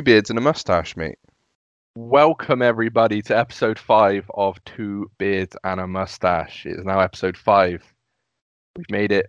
[0.00, 1.18] two beards and a mustache, mate.
[1.94, 6.64] Welcome everybody to episode five of Two Beards and a Mustache.
[6.64, 7.84] It is now episode five.
[8.78, 9.26] We've made it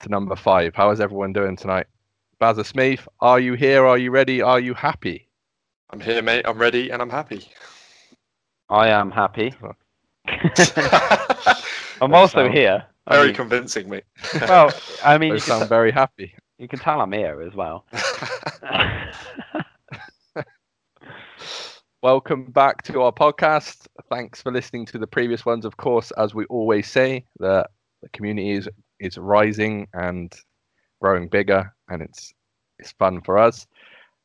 [0.00, 0.76] to number five.
[0.76, 1.86] How is everyone doing tonight?
[2.40, 3.84] Bazza Smith, are you here?
[3.84, 4.40] Are you ready?
[4.40, 5.28] Are you happy?
[5.90, 6.44] I'm here, mate.
[6.46, 7.48] I'm ready and I'm happy.
[8.68, 9.54] I am happy.
[12.00, 12.84] I'm That also sounds here.
[13.08, 14.04] I Very mean, convincing, mate.
[14.42, 14.72] well,
[15.04, 16.32] I mean, You you sound t- very happy.
[16.58, 17.84] you can tell I'm here as well.
[22.06, 23.88] Welcome back to our podcast.
[24.08, 25.64] Thanks for listening to the previous ones.
[25.64, 27.68] Of course, as we always say, the,
[28.00, 28.68] the community is,
[29.00, 30.32] is rising and
[31.02, 32.32] growing bigger, and it's
[32.78, 33.66] it's fun for us.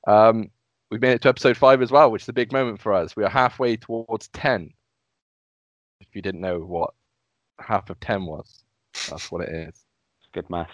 [0.05, 0.51] Um,
[0.91, 3.15] we've made it to episode five as well, which is a big moment for us.
[3.15, 4.69] We are halfway towards ten.
[6.01, 6.91] If you didn't know what
[7.59, 8.63] half of ten was,
[9.09, 9.83] that's what it is.
[10.33, 10.69] Good math.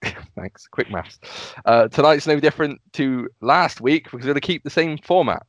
[0.36, 0.68] Thanks.
[0.68, 1.18] Quick maths.
[1.64, 5.42] Uh, tonight's no different to last week because we're going to keep the same format.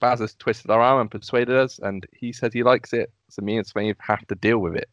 [0.00, 3.12] Baz has twisted our arm and persuaded us, and he says he likes it.
[3.28, 4.88] So me and Smave have to deal with it.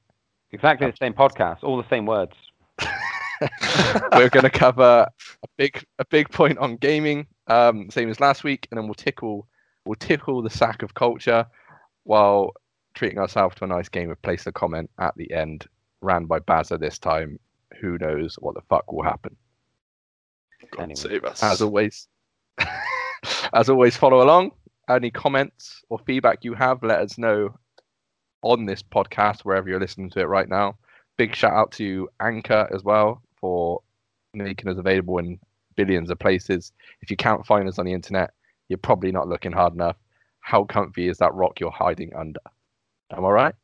[0.51, 2.33] Exactly the same podcast, all the same words.
[4.13, 5.07] we're going to cover
[5.43, 8.93] a big a big point on gaming, um, same as last week, and then we'll
[8.93, 9.47] tickle
[9.85, 11.45] we'll tickle the sack of culture
[12.03, 12.51] while
[12.93, 15.65] treating ourselves to a nice game of place a comment at the end,
[16.01, 17.39] ran by Bazza this time.
[17.79, 19.35] Who knows what the fuck will happen?
[20.71, 20.95] God Anyway.
[20.95, 21.43] save us.
[21.43, 22.07] as always
[23.53, 24.51] as always follow along
[24.89, 27.53] any comments or feedback you have let us know
[28.41, 30.77] on this podcast wherever you're listening to it right now.
[31.17, 33.81] Big shout out to anchor as well for
[34.33, 35.39] making us available in
[35.75, 36.71] billions of places.
[37.01, 38.31] If you can't find us on the internet
[38.69, 39.97] you're probably not looking hard enough.
[40.39, 42.39] How comfy is that rock you're hiding under?
[43.11, 43.55] Am i right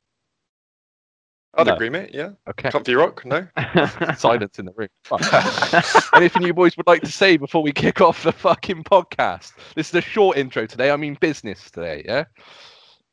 [1.55, 1.75] I'd No.
[1.75, 2.09] agree, mate.
[2.13, 2.31] Yeah.
[2.49, 3.23] okay Comfy rock?
[3.25, 3.47] No.
[4.17, 4.89] silence in the room
[6.15, 9.53] Anything you boys would like to say before we kick off the fucking podcast?
[9.75, 10.89] This is a short intro today.
[10.91, 12.25] I mean business today, yeah?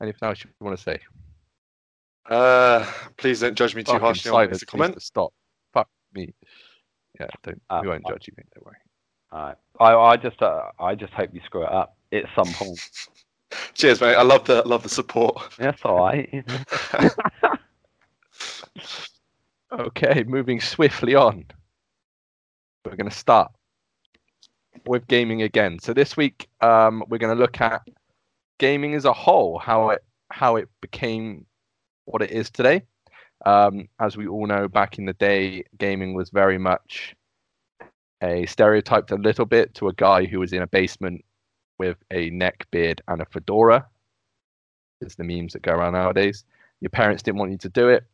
[0.02, 0.98] Anything else you want to say?
[2.28, 4.94] Uh, please don't judge me too Fucking harshly on silence this comment.
[4.94, 5.32] to Stop.
[5.74, 6.32] Fuck me.
[7.18, 7.60] Yeah, don't.
[7.68, 8.46] Uh, we won't uh, judge you, mate.
[8.54, 8.76] Don't worry.
[9.32, 9.56] Alright.
[9.78, 12.80] I, I just, uh, I just hope you screw it up at some point.
[13.74, 14.14] Cheers, mate.
[14.14, 15.36] I love the love the support.
[15.58, 16.44] That's all right.
[19.72, 21.44] Okay, moving swiftly on.
[22.84, 23.52] We're going to start
[24.84, 25.78] with gaming again.
[25.80, 27.82] So this week, um, we're going to look at
[28.58, 31.46] gaming as a whole, how it how it became
[32.06, 32.82] what it is today.
[33.46, 37.14] Um, as we all know, back in the day, gaming was very much
[38.22, 41.24] a stereotyped a little bit to a guy who was in a basement
[41.78, 43.86] with a neck beard and a fedora.
[45.00, 46.44] It's the memes that go around nowadays.
[46.80, 48.04] Your parents didn't want you to do it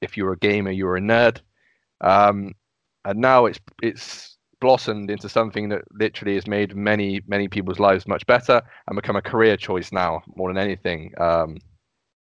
[0.00, 1.40] if you were a gamer, you were a nerd.
[2.00, 2.54] Um,
[3.04, 8.08] and now it's it's blossomed into something that literally has made many many people's lives
[8.08, 11.12] much better and become a career choice now more than anything.
[11.18, 11.58] Um,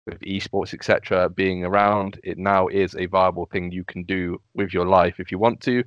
[0.07, 1.31] with esports etc.
[1.31, 5.33] being around, it now is a viable thing you can do with your life if
[5.33, 5.83] you want to.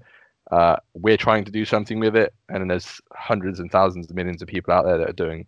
[0.52, 4.42] Uh, we're trying to do something with it, and there's hundreds and thousands of millions
[4.42, 5.46] of people out there that are doing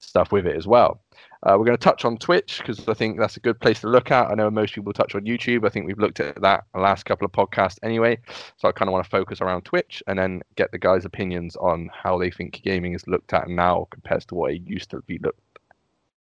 [0.00, 1.00] stuff with it as well.
[1.42, 3.88] Uh, we're going to touch on Twitch because I think that's a good place to
[3.88, 4.30] look at.
[4.30, 5.64] I know most people touch on YouTube.
[5.64, 8.18] I think we've looked at that the last couple of podcasts anyway.
[8.58, 11.56] So I kind of want to focus around Twitch and then get the guys' opinions
[11.56, 15.00] on how they think gaming is looked at now compared to what it used to
[15.02, 15.40] be looked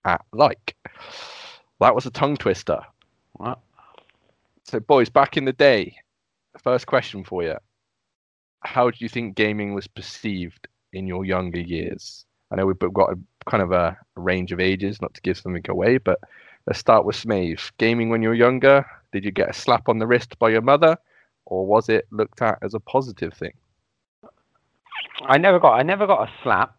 [0.04, 0.76] at like.
[1.80, 2.80] That was a tongue twister.
[3.32, 3.58] What?
[4.64, 5.96] So, boys, back in the day,
[6.62, 7.56] first question for you.
[8.60, 12.24] How do you think gaming was perceived in your younger years?
[12.52, 15.64] I know we've got a kind of a, range of ages, not to give something
[15.68, 16.20] away, but
[16.66, 17.70] let's start with Smave.
[17.78, 20.60] Gaming when you were younger, did you get a slap on the wrist by your
[20.62, 20.96] mother,
[21.46, 23.52] or was it looked at as a positive thing?
[25.26, 26.76] I never got, I never got a slap.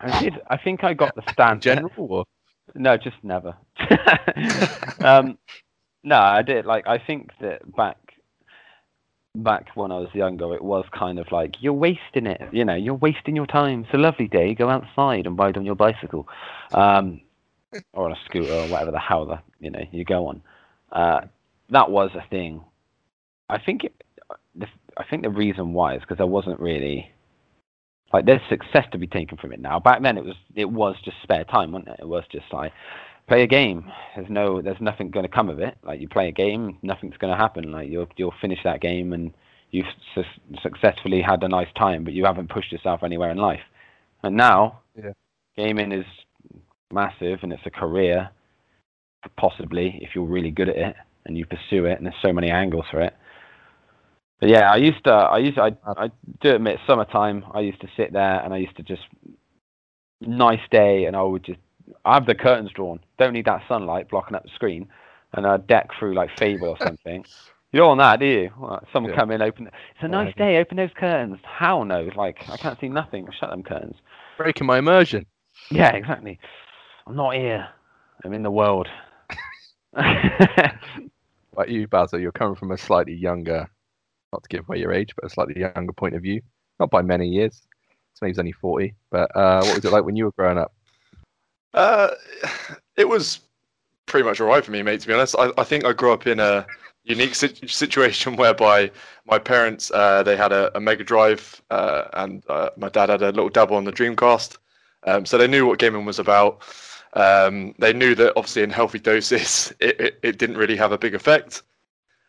[0.00, 0.40] I did.
[0.48, 1.22] I think I got the
[1.52, 1.62] In stand.
[1.62, 2.24] general, or
[2.74, 3.56] No, just never.
[5.00, 5.38] um,
[6.02, 6.66] no, I did.
[6.66, 8.09] Like, I think that back,
[9.34, 12.40] back when I was younger, it was kind of like you're wasting it.
[12.52, 13.84] You know, you're wasting your time.
[13.84, 14.54] It's a lovely day.
[14.54, 16.28] Go outside and ride on your bicycle,
[16.72, 17.20] um,
[17.92, 20.42] or on a scooter or whatever the hell the you know you go on.
[20.92, 21.20] Uh,
[21.70, 22.64] that was a thing.
[23.48, 24.02] I think it,
[24.54, 24.66] the,
[24.96, 27.10] I think the reason why is because I wasn't really
[28.12, 29.78] like there's success to be taken from it now.
[29.78, 32.00] Back then it was it was just spare time, wasn't it?
[32.00, 32.72] It was just like
[33.30, 33.88] play a game.
[34.16, 35.76] There's no there's nothing going to come of it.
[35.84, 37.70] Like you play a game, nothing's going to happen.
[37.70, 39.32] Like you'll you'll finish that game and
[39.70, 39.86] you've
[40.16, 43.60] su- successfully had a nice time, but you haven't pushed yourself anywhere in life.
[44.24, 45.12] And now, Yeah.
[45.56, 46.04] gaming is
[46.92, 48.30] massive and it's a career,
[49.36, 51.98] possibly if you're really good at it and you pursue it.
[51.98, 53.14] And there's so many angles for it.
[54.40, 56.10] But yeah, I used to, I used, to, I, I
[56.40, 59.02] do admit, summertime, I used to sit there and I used to just,
[60.20, 61.60] nice day, and I would just,
[62.04, 63.00] I have the curtains drawn.
[63.18, 64.88] Don't need that sunlight blocking up the screen,
[65.32, 67.24] and a deck through like Fable or something.
[67.72, 68.50] You don't want that, do you?
[68.58, 69.18] Well, someone Yeah.
[69.18, 69.66] come in, open.
[69.68, 70.58] It's a nice day.
[70.58, 71.38] Open those curtains.
[71.44, 72.08] How no?
[72.16, 73.28] Like I can't see nothing.
[73.38, 73.96] Shut them curtains.
[74.36, 75.26] Breaking my immersion.
[75.70, 76.38] Yeah, exactly.
[77.06, 77.68] I'm not here.
[78.24, 78.88] I'm in the world.
[81.56, 83.68] Like you, Basil, you're coming from a slightly younger,
[84.32, 86.40] not to give away your age, but a slightly younger point of view.
[86.78, 87.62] Not by many years.
[88.14, 88.94] Smave's only 40.
[89.10, 90.72] But uh, what was it like when you were growing up?
[91.74, 92.10] Uh,
[92.96, 93.40] it was
[94.06, 95.00] pretty much alright for me, mate.
[95.00, 96.66] To be honest, I, I think I grew up in a
[97.04, 98.90] unique sit- situation whereby
[99.26, 103.22] my parents uh, they had a, a Mega Drive uh, and uh, my dad had
[103.22, 104.58] a little dabble on the Dreamcast,
[105.04, 106.62] um, so they knew what gaming was about.
[107.14, 110.98] Um, they knew that obviously in healthy doses it, it, it didn't really have a
[110.98, 111.62] big effect.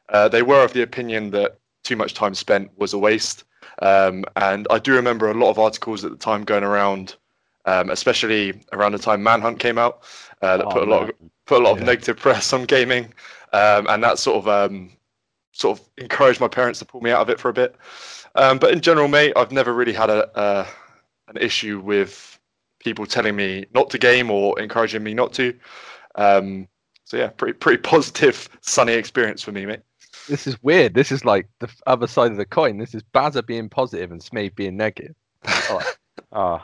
[0.09, 3.45] Uh, they were of the opinion that too much time spent was a waste.
[3.81, 7.15] Um, and I do remember a lot of articles at the time going around,
[7.71, 10.03] um, especially around the time Manhunt came out,
[10.41, 11.15] uh, that Oh, put a lot of
[11.45, 13.05] put a lot of negative press on gaming,
[13.53, 14.91] um, and that sort of um,
[15.53, 17.75] sort of encouraged my parents to pull me out of it for a bit.
[18.35, 20.67] Um, but in general, mate, I've never really had a uh,
[21.29, 22.39] an issue with
[22.79, 25.53] people telling me not to game or encouraging me not to.
[26.15, 26.67] Um,
[27.05, 29.81] so yeah, pretty pretty positive, sunny experience for me, mate.
[30.27, 30.93] This is weird.
[30.93, 32.77] This is like the other side of the coin.
[32.77, 35.15] This is Bazza being positive and Smee being negative.
[36.33, 36.61] Oh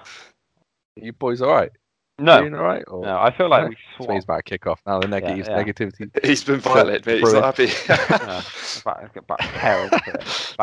[1.02, 1.72] you boys all right?
[2.20, 2.84] no, Doing all right?
[2.88, 3.18] Or no.
[3.18, 3.70] I feel like No.
[4.00, 4.24] we Smave's swapped.
[4.24, 5.00] about to kick off now.
[5.00, 5.64] The neg- Yeah, yeah.
[5.64, 6.26] negativity.
[6.26, 7.20] He's been violated, mate.
[7.20, 7.68] He's not happy.
[7.90, 8.42] Yeah,
[8.82, 9.90] about, about tearing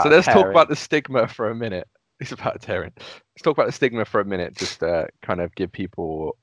[0.03, 1.87] so let's talk about the stigma for a minute.
[2.21, 2.93] It's about tearing.
[2.97, 4.57] Let's talk about the stigma for a minute.
[4.57, 6.37] Just to kind of give people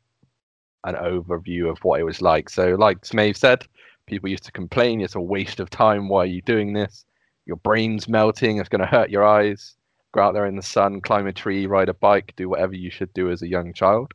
[0.85, 2.49] an overview of what it was like.
[2.49, 3.65] So, like Smave said,
[4.05, 6.07] people used to complain it's a waste of time.
[6.09, 7.05] Why are you doing this?
[7.45, 8.57] Your brain's melting.
[8.57, 9.75] It's going to hurt your eyes.
[10.13, 12.89] Go out there in the sun, climb a tree, ride a bike, do whatever you
[12.91, 14.13] should do as a young child.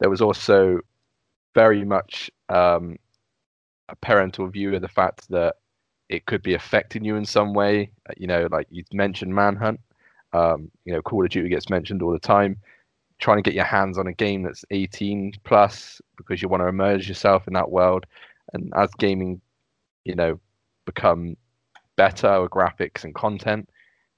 [0.00, 0.80] There was also
[1.54, 2.96] very much um,
[3.88, 5.56] a parental view of the fact that
[6.08, 7.90] it could be affecting you in some way.
[8.08, 9.80] Uh, You know, like you mentioned Manhunt.
[10.32, 12.58] Um, you know, Call of Duty gets mentioned all the time.
[13.20, 16.68] Trying to get your hands on a game that's 18 plus because you want to
[16.68, 18.06] immerse yourself in that world.
[18.52, 19.40] And as gaming,
[20.04, 20.40] you know,
[20.86, 21.36] become
[21.96, 23.68] better with graphics and content,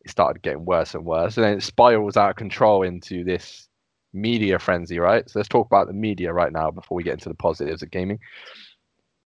[0.04, 1.36] it started getting worse and worse.
[1.36, 3.68] And then it spirals out of control into this
[4.12, 5.28] media frenzy, right?
[5.28, 7.90] So let's talk about the media right now before we get into the positives of
[7.90, 8.18] gaming.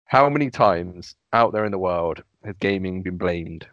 [0.06, 3.68] How many times out there in the world has gaming been blamed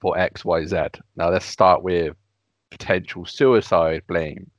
[0.00, 0.76] for X, Y, Z?
[1.16, 2.16] Now let's start with
[2.70, 4.50] potential suicide blame.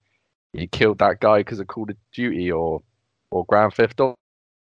[0.54, 2.82] You killed that guy because of Call of Duty or
[3.32, 4.16] or Grand Theft Auto.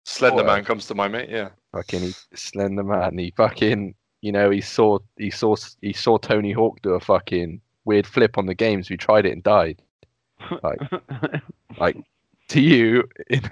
[0.05, 1.31] Slender Or- Man comes to mind, mate.
[1.31, 1.49] Yeah.
[1.73, 3.17] Fucking Slender Man.
[3.19, 7.61] He fucking you know he saw he saw he saw Tony Hawk do a fucking
[7.85, 8.89] weird flip on the games.
[8.89, 9.83] We tried it and died.
[10.63, 10.81] Like
[11.79, 11.97] like
[12.49, 13.43] to you, in,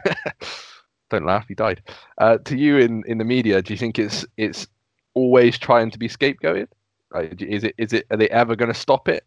[1.11, 1.47] don't laugh.
[1.49, 1.83] He died.
[2.19, 4.67] Uh, to you in in the media, do you think it's it's
[5.15, 6.69] always trying to be scapegoated?
[7.13, 9.25] Like, is it is it are they ever going to stop it?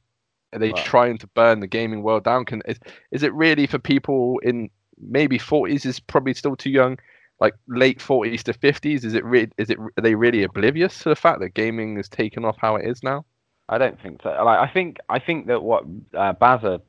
[0.53, 2.45] Are they Well- trying to burn the gaming world down?
[2.45, 2.79] Can is,
[3.12, 5.85] is it really for people in maybe forties?
[5.85, 6.97] Is probably still too young.
[7.39, 11.09] Like late forties to fifties, is it re- is it are they really oblivious to
[11.09, 13.25] the fact that gaming has taken off how it is now?
[13.69, 14.29] I don't think so.
[14.29, 16.81] Like, I think I think that what uh, Bazza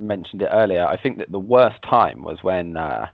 [0.00, 0.86] mentioned it earlier.
[0.86, 3.06] I think that the worst time was when uh,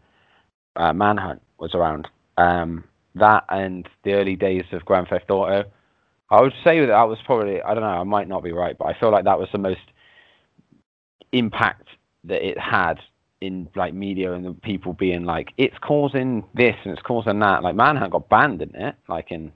[0.76, 2.08] uh, Manhunt was around.
[2.38, 5.64] Um, that and the early days of Grand Theft Auto.
[6.30, 7.88] I would say that that was probably I don't know.
[7.88, 9.80] I might not be right, but I feel like that was the most
[11.32, 11.88] impact
[12.24, 12.98] that it had
[13.40, 17.62] in like media and the people being like, it's causing this and it's causing that.
[17.62, 18.94] Like Manhunt got banned, didn't it?
[19.08, 19.52] Like in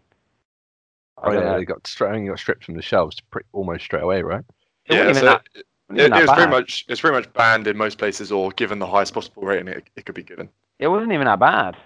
[1.22, 1.58] Oh yeah, know.
[1.58, 4.44] they got stra- got stripped from the shelves pretty, almost straight away, right?
[4.86, 5.06] It yeah.
[5.06, 7.98] wasn't So that- it, it, it was pretty much it's pretty much banned in most
[7.98, 10.48] places, or given the highest possible rating it, it could be given.
[10.78, 11.76] It wasn't even that bad.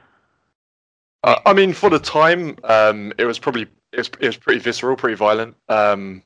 [1.22, 4.60] Uh, I mean, for the time, um, it was probably it was, it was pretty
[4.60, 5.56] visceral, pretty violent.
[5.70, 6.22] Um,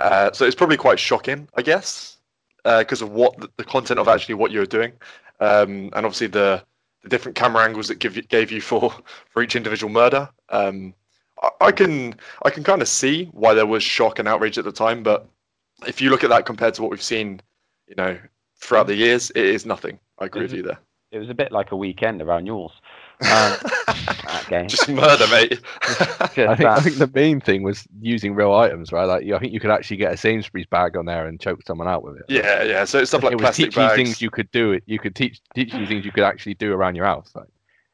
[0.00, 2.16] uh, so it's probably quite shocking, I guess,
[2.64, 4.92] because of what the, the content of actually what you're doing,
[5.40, 6.62] um, and obviously the
[7.02, 8.94] the different camera angles that give you, gave you for
[9.30, 10.28] for each individual murder.
[10.48, 10.94] Um,
[11.42, 12.14] I, I can
[12.44, 15.28] I can kind of see why there was shock and outrage at the time, but
[15.86, 17.40] if you look at that compared to what we've seen,
[17.86, 18.18] you know,
[18.56, 19.98] throughout the years, it is nothing.
[20.18, 20.78] I agree with you there.
[21.12, 22.70] It was a bit like a weekend around yours.
[23.20, 23.56] Um,
[24.24, 24.68] that game.
[24.68, 25.60] Just murder, mate.
[25.82, 29.04] I think, I think the main thing was using real items, right?
[29.04, 31.88] Like, I think you could actually get a Sainsbury's bag on there and choke someone
[31.88, 32.24] out with it.
[32.28, 32.84] Yeah, yeah.
[32.84, 33.96] So it's stuff like it was plastic teaching you bags.
[33.96, 34.72] things you could do.
[34.72, 37.30] It you could teach teach you things you could actually do around your house.
[37.34, 37.46] Like,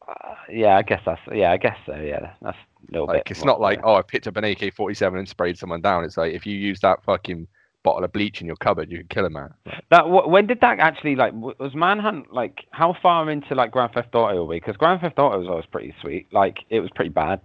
[0.09, 1.95] Uh, yeah, I guess that's yeah, I guess so.
[1.97, 2.57] Yeah, that's
[2.89, 3.31] a little Like bit.
[3.33, 6.05] it's more- not like oh I picked up an AK-47 and sprayed someone down.
[6.05, 7.47] It's like if you use that fucking
[7.87, 9.55] bottle of bleach in your cupboard, you can kill a man.
[9.90, 10.05] that.
[10.05, 11.33] wh- When did that actually like?
[11.33, 14.57] w- Was Manhunt like how far into like Grand Theft Auto were we?
[14.61, 16.26] Because Grand Theft Auto was always pretty sweet.
[16.33, 17.40] Like it was pretty bad.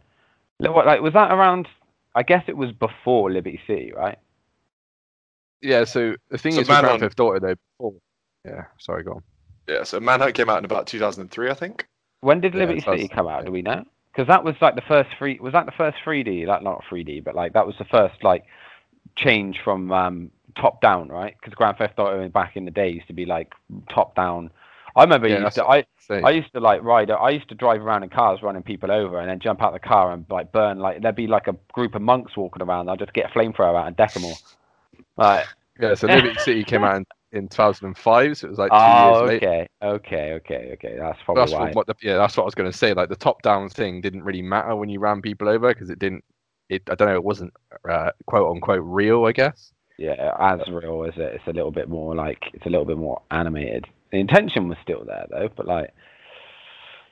[0.59, 1.67] Like, what- like was that around?
[2.15, 4.17] I guess it was before Liberty City, right?
[5.61, 5.83] Yeah.
[5.85, 7.55] So the thing So is with Grand Manhunt- Theft Auto though.
[7.77, 7.93] before-
[8.45, 8.65] Yeah.
[8.79, 9.23] Sorry, go on.
[9.67, 11.85] Yeah, so Manhunt came out in about 2003, I think.
[12.21, 13.45] When did Liberty it sounds- City come out?
[13.45, 13.83] Do we know?
[14.11, 15.39] Because that was like the first free.
[15.39, 16.45] Was that the first 3D?
[16.45, 18.43] Like not 3D, but like that was the first like
[19.15, 21.35] change from um, top down, right?
[21.39, 23.53] Because Grand Theft Auto back in the day used to be like
[23.89, 24.51] top down.
[24.95, 25.85] I remember Yeah, used to, I.
[26.09, 27.09] I used to like ride.
[27.09, 29.79] I used to drive around in cars, running people over, and then jump out the
[29.79, 30.79] car and like burn.
[30.79, 32.89] Like there'd be like a group of monks walking around.
[32.89, 34.37] I'd just get a flamethrower out and deck them all.
[35.15, 35.45] Like,
[35.79, 35.93] Yeah.
[35.93, 38.37] So Liberty City came out in, in 2005.
[38.37, 39.45] So it was like two oh, years later.
[39.47, 40.97] okay, okay, okay, okay.
[40.99, 41.59] That's probably That's why.
[41.67, 42.93] what, what the, yeah, that's what I was going to say.
[42.93, 46.23] Like the top-down thing didn't really matter when you ran people over because it didn't.
[46.71, 47.15] It I don't know.
[47.15, 47.53] It wasn't
[47.87, 49.25] uh, quote unquote real.
[49.25, 49.73] I guess.
[49.97, 51.33] Yeah, as real as it.
[51.35, 53.85] It's a little bit more like it's a little bit more animated.
[54.11, 55.93] The intention was still there though, but like,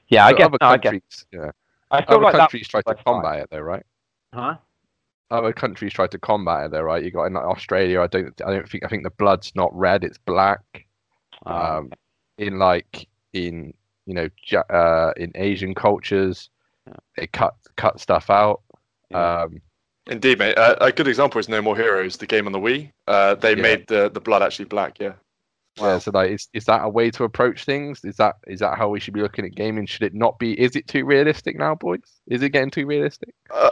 [0.07, 0.45] yeah, I guess.
[0.47, 1.25] other No, I guess.
[1.31, 1.51] yeah,
[1.91, 2.39] I feel other like that.
[2.39, 3.85] countries tried to combat it though, right?
[4.33, 4.55] Huh?
[5.31, 7.03] Other countries tried to combat it though, right?
[7.03, 8.01] You got in like, Australia.
[8.01, 8.41] I don't.
[8.45, 8.83] I don't think.
[8.85, 10.03] I think the blood's not red.
[10.03, 10.61] It's black.
[11.45, 11.91] Oh, Um,
[12.37, 13.73] in like in
[14.05, 14.29] you know
[14.69, 16.49] uh, in Asian cultures,
[16.87, 16.93] Yeah.
[17.17, 18.61] they cut cut stuff out.
[19.11, 19.41] Yeah.
[19.43, 19.61] Um,
[20.09, 20.57] Indeed, mate.
[20.57, 22.91] Uh, a good example is No More Heroes, the game on the Wii.
[23.07, 23.61] Uh, they Yeah.
[23.61, 25.13] made the, the blood actually black, yeah.
[25.77, 28.03] Yeah, so like, is, is that a way to approach things?
[28.03, 29.85] Is that is that how we should be looking at gaming?
[29.85, 30.59] Should it not be?
[30.59, 32.01] Is it too realistic now, boys?
[32.27, 33.33] Is it getting too realistic?
[33.53, 33.69] Uh,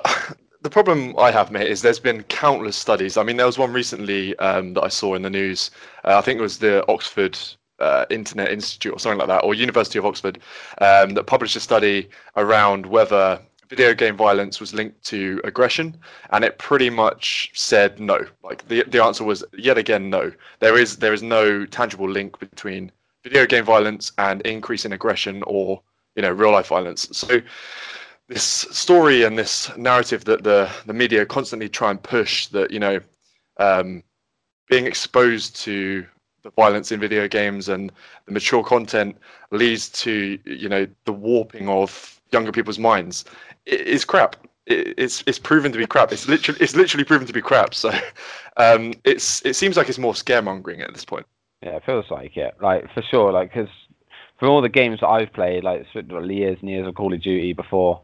[0.62, 3.18] the problem I have, mate, is there's been countless studies.
[3.18, 5.72] I mean, there was one recently um, that I saw in the news.
[6.06, 7.38] Uh, I think it was the Oxford
[7.80, 10.40] uh, Internet Institute or something like that, or University of Oxford,
[10.80, 15.98] um, that published a study around whether video game violence was linked to aggression,
[16.32, 18.26] and it pretty much said no.
[18.44, 20.32] Like the the answer was yet again no.
[20.60, 22.92] There is there is no tangible link between
[23.24, 25.82] video game violence and increase in aggression or
[26.16, 27.08] you know real life violence.
[27.12, 27.42] So
[28.28, 32.80] this story and this narrative that the the media constantly try and push that you
[32.80, 33.00] know
[33.58, 34.04] um,
[34.70, 36.06] being exposed to
[36.44, 37.92] the violence in video games and
[38.26, 39.18] the mature content
[39.52, 43.26] leads to you know the warping of younger people's minds
[43.66, 44.36] is crap.
[44.66, 46.12] It's it's proven to be crap.
[46.12, 47.74] It's literally it's literally proven to be crap.
[47.74, 47.90] So
[48.58, 51.26] um, it's it seems like it's more scaremongering at this point.
[51.64, 52.56] Yeah, it feels like it.
[52.62, 53.32] Like for sure.
[53.32, 53.70] Like because
[54.40, 57.54] from all the games that I've played, like years and years of Call of Duty
[57.54, 58.02] before,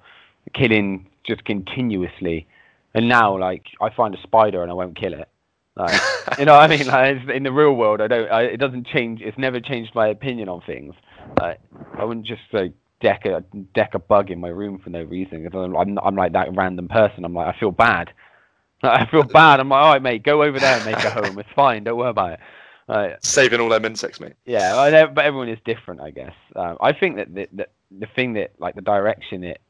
[0.53, 2.47] killing just continuously,
[2.93, 5.27] and now like I find a spider and I won't kill it.
[5.75, 5.99] Like
[6.39, 8.31] you know, what I mean, like in the real world, I don't.
[8.31, 9.21] I, it doesn't change.
[9.21, 10.95] It's never changed my opinion on things.
[11.39, 11.59] Like
[11.97, 13.41] I wouldn't just like deck a
[13.75, 15.47] deck a bug in my room for no reason.
[15.53, 17.23] I'm, I'm like that random person.
[17.25, 18.11] I'm like I feel bad.
[18.83, 19.59] I feel bad.
[19.59, 21.37] I'm like, all right, mate, go over there and make a home.
[21.37, 21.83] It's fine.
[21.83, 22.39] Don't worry about it.
[22.87, 24.33] Like, Saving all them insects, mate.
[24.45, 26.33] yeah, but everyone is different, I guess.
[26.55, 27.67] Um, I think that the, the
[27.99, 29.61] the thing that like the direction it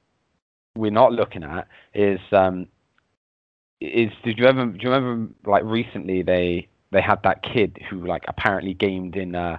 [0.75, 2.67] we're not looking at is um
[3.81, 8.05] is did you ever do you remember like recently they they had that kid who
[8.07, 9.57] like apparently gamed in uh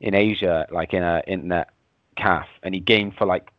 [0.00, 1.68] in Asia like in a internet
[2.18, 3.50] calf and he gamed for like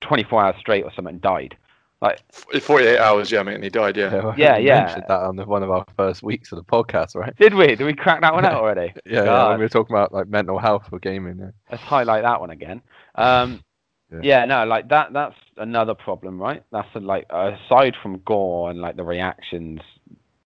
[0.00, 1.56] 24 hours straight or something and died.
[2.00, 2.20] Like
[2.60, 4.34] 48 hours, yeah, mate, and he died, yeah.
[4.36, 4.84] Yeah, we yeah.
[4.84, 7.34] Mentioned that on the, one of our first weeks of the podcast, right?
[7.38, 7.68] Did we?
[7.68, 8.92] Did we crack that one out already?
[9.06, 11.38] Yeah, yeah when we were talking about like mental health for gaming.
[11.38, 11.50] Yeah.
[11.70, 12.82] let's highlight that one again.
[13.14, 13.64] Um,
[14.12, 14.20] Yeah.
[14.22, 14.44] yeah.
[14.44, 15.14] no, like that.
[15.14, 16.62] That's another problem, right?
[16.72, 19.80] That's a, like aside from gore and like the reactions,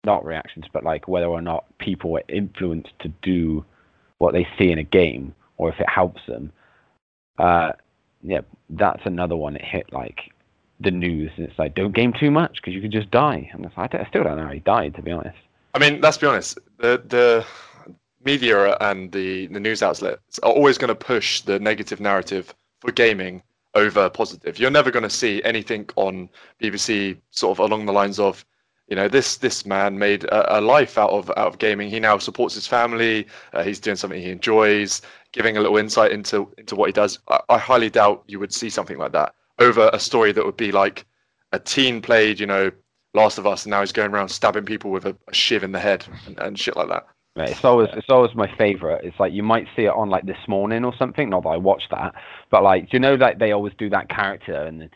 [0.04, 3.64] not reactions, but like whether or not people are influenced to do
[4.18, 6.52] what they see in a game or if it helps them.
[7.38, 7.74] Uh,
[8.24, 10.32] yeah, that's another one that hit like
[10.80, 13.50] the news, and it's like don't game too much because you could just die.
[13.54, 15.38] And it's like, I, I still don't know how he died, to be honest.
[15.74, 16.58] I mean, let's be honest.
[16.78, 17.46] The the
[18.24, 22.92] media and the the news outlets are always going to push the negative narrative for
[22.92, 23.44] gaming
[23.76, 24.58] over positive.
[24.58, 26.30] You're never going to see anything on
[26.62, 28.46] BBC sort of along the lines of,
[28.88, 31.90] you know, this this man made a, a life out of out of gaming.
[31.90, 33.28] He now supports his family.
[33.54, 35.02] Uh, he's doing something he enjoys,
[35.36, 37.20] giving a little insight into into what he does.
[37.28, 40.58] I, I highly doubt you would see something like that over a story that would
[40.58, 41.06] be like
[41.52, 42.72] a teen played, you know,
[43.14, 45.72] Last of Us, and now he's going around stabbing people with a, a shiv in
[45.74, 47.06] the head and, and shit like that.
[47.36, 49.04] Right, it's always it's always my favorite.
[49.04, 51.30] It's like you might see it on like this morning or something.
[51.30, 52.16] Not that I watched that,
[52.50, 54.90] but like do you know like they always do that character and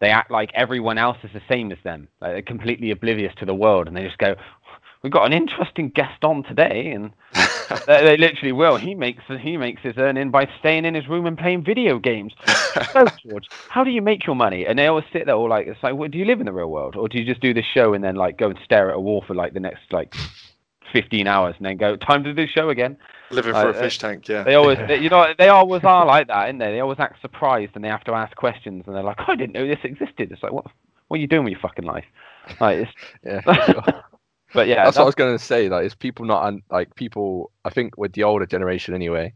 [0.00, 2.08] they act like everyone else is the same as them.
[2.20, 4.36] Like they're completely oblivious to the world, and they just go,
[5.02, 7.12] "We've got an interesting guest on today," and
[7.86, 8.76] they, they literally will.
[8.76, 12.32] He makes he makes his earning by staying in his room and playing video games.
[12.92, 14.66] so George, how do you make your money?
[14.66, 16.52] And they always sit there all like, it's like, well, do you live in the
[16.52, 18.90] real world, or do you just do this show and then like go and stare
[18.90, 20.14] at a wall for like the next like
[20.92, 22.96] 15 hours and then go time to do the show again?
[23.30, 24.44] Living Uh, for a uh, fish tank, yeah.
[24.44, 26.72] They always, they, you know, they always are like that, aren't they?
[26.72, 29.54] They always act surprised and they have to ask questions and they're like, I didn't
[29.54, 30.30] know this existed.
[30.30, 30.66] It's like, what,
[31.08, 32.04] what are you doing with your fucking life?
[32.60, 32.92] Like, it's,
[33.24, 34.02] Yeah.
[34.56, 34.64] Sure.
[34.64, 35.68] but yeah, that's what I was going to say.
[35.68, 37.50] Like, is people not un- like people?
[37.64, 39.32] I think with the older generation anyway,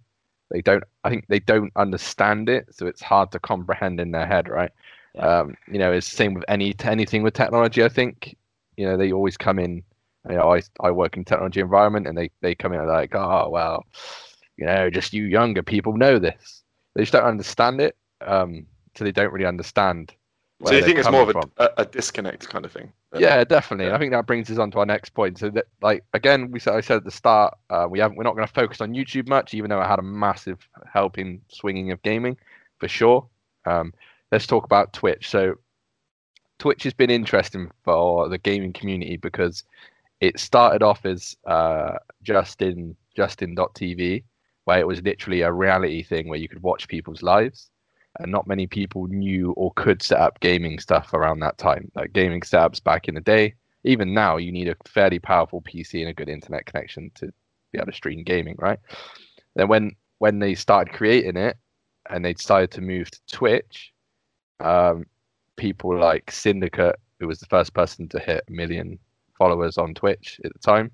[0.51, 0.85] they don't.
[1.05, 4.71] I think they don't understand it, so it's hard to comprehend in their head, right?
[5.15, 5.41] Yeah.
[5.41, 7.85] Um, you know, it's the same with any anything with technology.
[7.85, 8.37] I think
[8.77, 9.83] you know they always come in.
[10.29, 13.49] You know, I I work in technology environment, and they they come in like, oh
[13.51, 13.85] well,
[14.57, 16.63] you know, just you younger people know this.
[16.95, 17.97] They just don't understand it.
[18.21, 20.13] Um, so they don't really understand.
[20.65, 22.93] so you think it's more of a, a, a disconnect kind of thing?
[23.17, 23.87] Yeah, definitely.
[23.87, 23.97] Yeah.
[23.97, 25.39] I think that brings us on to our next point.
[25.39, 28.25] So that, like, again, we said I said at the start, uh, we haven't we're
[28.25, 30.59] not going to focus on YouTube much, even though it had a massive
[30.93, 32.37] help in swinging of gaming
[32.79, 33.27] for sure.
[33.67, 33.93] Um,
[34.31, 35.29] let's talk about Twitch.
[35.29, 35.57] So
[36.59, 39.65] Twitch has been interesting for the gaming community because
[40.21, 44.23] it started off as uh, Justin Justin.tv,
[44.65, 47.71] where it was literally a reality thing where you could watch people's lives
[48.19, 51.91] and not many people knew or could set up gaming stuff around that time.
[51.95, 56.01] Like gaming setups back in the day, even now, you need a fairly powerful PC
[56.01, 57.33] and a good internet connection to
[57.73, 58.79] be able to stream gaming, right?
[59.55, 61.57] Then when when they started creating it
[62.11, 63.93] and they decided to move to Twitch,
[64.59, 65.07] um,
[65.57, 68.99] people like Syndicate, who was the first person to hit a million
[69.39, 70.91] followers on Twitch at the time,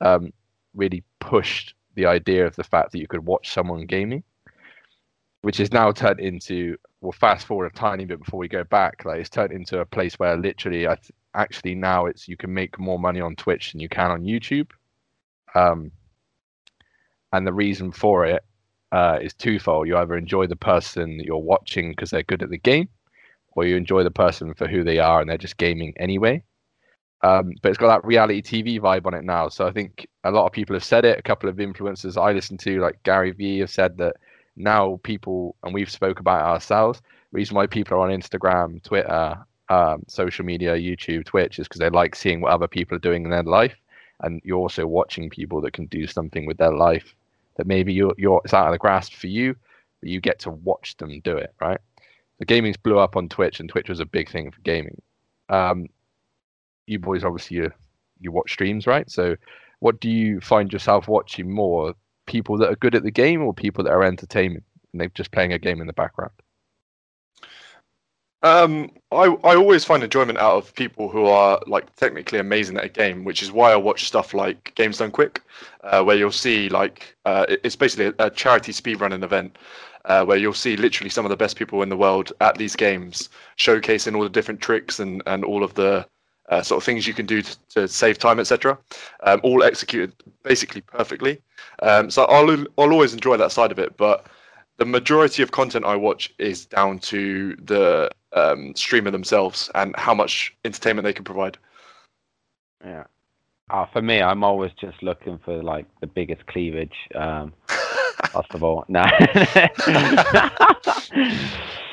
[0.00, 0.32] um,
[0.74, 4.22] really pushed the idea of the fact that you could watch someone gaming
[5.42, 9.04] which is now turned into well fast forward a tiny bit before we go back
[9.04, 12.52] like it's turned into a place where literally I th- actually now it's you can
[12.52, 14.70] make more money on twitch than you can on youtube
[15.54, 15.90] um
[17.32, 18.44] and the reason for it
[18.92, 22.50] uh, is twofold you either enjoy the person that you're watching because they're good at
[22.50, 22.88] the game
[23.52, 26.42] or you enjoy the person for who they are and they're just gaming anyway
[27.22, 29.48] um, but it's got that reality TV vibe on it now.
[29.48, 31.18] So I think a lot of people have said it.
[31.18, 34.16] A couple of influencers I listen to, like Gary Vee, have said that
[34.56, 37.00] now people and we've spoke about ourselves
[37.32, 39.36] reason why people are on instagram twitter
[39.72, 43.24] um, social media youtube twitch is because they like seeing what other people are doing
[43.24, 43.74] in their life.
[44.20, 47.14] And you're also watching people that can do something with their life
[47.56, 49.56] that maybe you're, you're it's out of the grasp for you
[50.00, 51.80] but you get to watch them do it right?
[52.38, 55.00] The gaming's blew up on twitch and twitch was a big thing for gaming.
[55.48, 55.88] Um,
[56.86, 57.72] you boys obviously you,
[58.20, 59.10] you watch streams right?
[59.10, 59.36] So
[59.80, 61.94] what do you find yourself watching more
[62.26, 65.32] people that are good at the game or people that are entertaining and they're just
[65.32, 66.32] playing a game in the background
[68.42, 72.84] Um, I I always find enjoyment out of people who are like technically amazing at
[72.84, 75.42] a game, which is why I watch stuff like Games Done Quick,
[75.84, 79.58] uh, where you'll see like uh, it's basically a, a charity speedrunning event.
[80.04, 82.74] Uh, where you'll see literally some of the best people in the world at these
[82.74, 86.04] games, showcasing all the different tricks and, and all of the
[86.48, 88.78] uh, sort of things you can do to, to save time, etc.
[89.22, 91.40] Um, all executed basically perfectly.
[91.82, 94.26] Um, so I'll I'll always enjoy that side of it, but
[94.78, 100.14] the majority of content I watch is down to the um, streamer themselves and how
[100.14, 101.58] much entertainment they can provide.
[102.84, 103.04] Yeah.
[103.70, 106.96] Uh, for me, I'm always just looking for like the biggest cleavage.
[107.14, 109.04] Um, first of all, no.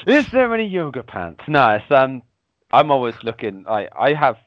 [0.08, 1.42] Is there any yoga pants?
[1.48, 2.22] No, it's um.
[2.72, 3.66] I'm always looking.
[3.68, 4.38] I I have.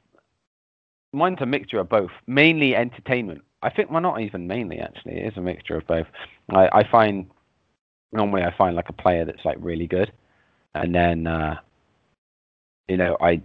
[1.12, 2.11] Mine's a mixture of both.
[2.26, 3.42] Mainly entertainment.
[3.62, 5.18] I think well, not even mainly actually.
[5.18, 6.06] It is a mixture of both.
[6.50, 7.30] I I find
[8.12, 10.12] normally I find like a player that's like really good,
[10.74, 11.56] and then uh,
[12.88, 13.42] you know I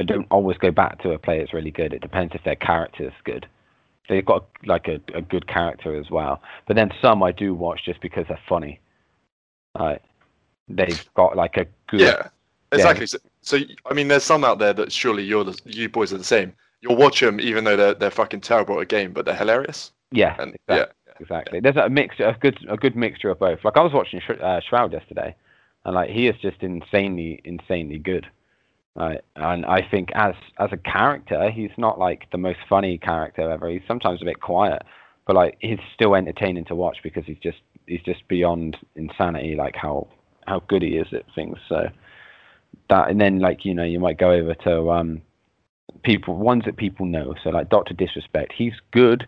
[0.00, 1.92] I don't always go back to a player that's really good.
[1.92, 3.46] It depends if their character's good.
[4.08, 6.42] They've got like a, a good character as well.
[6.66, 8.80] But then some I do watch just because they're funny.
[9.78, 10.02] Like
[10.68, 12.28] they've got like a good Yeah,
[12.72, 13.06] exactly.
[13.06, 16.18] So, so I mean, there's some out there that surely you're the, you boys are
[16.18, 16.54] the same.
[16.80, 19.92] You'll watch them even though they're they're fucking terrible at a game, but they're hilarious.
[20.10, 20.86] yeah, And exactly.
[20.86, 20.86] yeah,
[21.20, 21.60] exactly.
[21.60, 23.60] There's a mix, a good, a good mixture of both.
[23.64, 25.34] Like I was watching Sh- uh, Shroud yesterday,
[25.84, 28.26] and like he is just insanely, insanely good.
[28.96, 33.50] Right, and I think as as a character, he's not like the most funny character
[33.50, 33.70] ever.
[33.70, 34.82] He's sometimes a bit quiet,
[35.26, 39.56] but like he's still entertaining to watch because he's just he's just beyond insanity.
[39.56, 40.08] Like how
[40.46, 41.58] how good he is at things.
[41.68, 41.88] So
[42.88, 45.22] that, and then like you know, you might go over to um
[46.02, 47.34] people ones that people know.
[47.42, 49.26] So like Doctor Disrespect, he's good.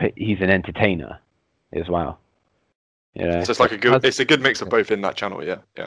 [0.00, 1.18] but He's an entertainer
[1.72, 2.18] as well.
[3.14, 5.16] You know, so it's like a good it's a good mix of both in that
[5.16, 5.44] channel.
[5.44, 5.86] Yeah, yeah.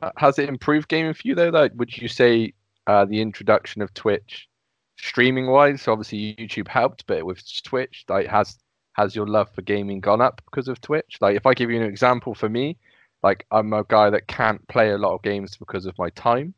[0.00, 2.52] Uh, has it improved gaming for you though like would you say
[2.86, 4.48] uh, the introduction of twitch
[4.96, 8.58] streaming wise So obviously youtube helped but with twitch like has
[8.98, 11.18] has your love for gaming gone up because of Twitch?
[11.20, 12.76] Like, if I give you an example for me,
[13.22, 16.54] like I'm a guy that can't play a lot of games because of my time.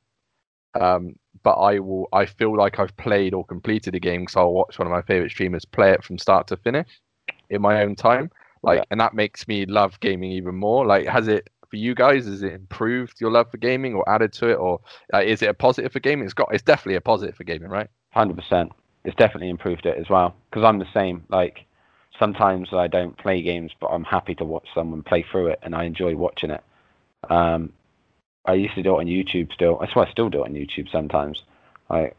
[0.80, 2.08] Um, but I will.
[2.12, 5.02] I feel like I've played or completed a game because I'll watch one of my
[5.02, 6.88] favorite streamers play it from start to finish
[7.50, 8.30] in my own time.
[8.62, 8.84] Like, Yeah.
[8.90, 10.84] and that makes me love gaming even more.
[10.86, 12.26] Like, has it for you guys?
[12.26, 14.80] Has it improved your love for gaming or added to it, or
[15.14, 16.24] uh, is it a positive for gaming?
[16.24, 16.52] It's got.
[16.52, 17.88] It's definitely a positive for gaming, right?
[18.10, 18.72] Hundred percent.
[19.04, 20.34] It's definitely improved it as well.
[20.50, 21.24] Because I'm the same.
[21.30, 21.64] Like
[22.20, 25.74] sometimes I don't play games, but I'm happy to watch someone play through it, and
[25.74, 26.62] I enjoy watching it.
[27.28, 27.72] Um,
[28.44, 29.78] I used to do it on YouTube still.
[29.80, 31.42] That's why I still do it on YouTube sometimes.
[31.88, 32.12] I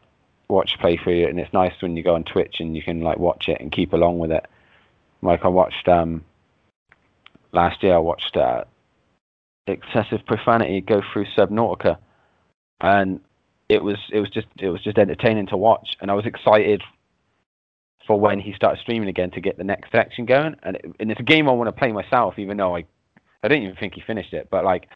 [0.48, 3.00] watch play through it, and it's nice when you go on Twitch and you can
[3.00, 4.44] like watch it and keep along with it.
[5.22, 6.24] Like I watched um
[7.52, 8.64] last year, I watched uh,
[9.66, 11.96] excessive profanity go through Subnautica,
[12.80, 13.20] and
[13.68, 16.82] it was it was just it was just entertaining to watch, and I was excited
[18.06, 20.56] for when he started streaming again to get the next section going.
[20.62, 22.84] And it, and it's a game I want to play myself, even though I
[23.42, 24.88] I don't even think he finished it, but like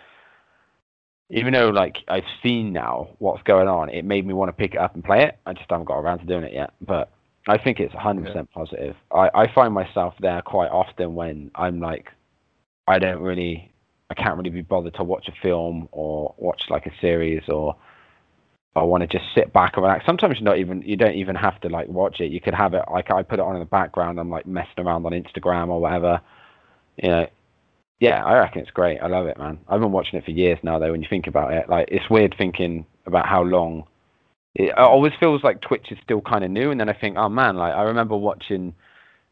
[1.31, 4.75] even though like I've seen now what's going on, it made me want to pick
[4.75, 5.39] it up and play it.
[5.45, 7.11] I just haven't got around to doing it yet, but
[7.49, 8.97] I think it's 100% positive.
[9.13, 12.11] I, I find myself there quite often when I'm like,
[12.89, 13.73] I don't really,
[14.11, 17.77] I can't really be bothered to watch a film or watch like a series or
[18.77, 20.05] I want to just sit back and relax.
[20.07, 22.31] Sometimes you're not even, you don't even have to like watch it.
[22.31, 24.19] You could have it, like I put it on in the background.
[24.19, 26.21] I'm like messing around on Instagram or whatever.
[26.97, 27.27] You know,
[28.01, 28.99] yeah, I reckon it's great.
[29.01, 29.59] I love it, man.
[29.69, 30.93] I've been watching it for years now, though.
[30.93, 33.85] When you think about it, like it's weird thinking about how long.
[34.55, 37.29] It always feels like Twitch is still kind of new, and then I think, oh
[37.29, 38.75] man, like I remember watching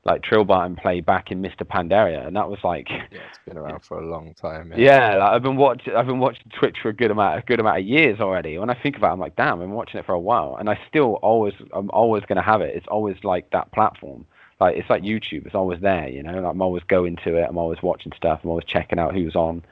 [0.04, 3.38] like Trill Barton play back in Mists of Pandaria, and that was like, Yeah, it's
[3.46, 4.72] been around for a long time.
[4.76, 7.60] yeah, like, I've been watching, I've been watching Twitch for a good amount, a good
[7.60, 8.58] amount of years already.
[8.58, 10.56] When I think about, it, I'm like, damn, I've been watching it for a while,
[10.60, 12.74] and I still always, I'm always gonna have it.
[12.76, 14.26] It's always like that platform.
[14.60, 15.46] Like it's like YouTube.
[15.46, 16.34] It's always there, you know.
[16.40, 17.46] Like, I'm always going to it.
[17.48, 18.40] I'm always watching stuff.
[18.44, 19.64] I'm always checking out who's on.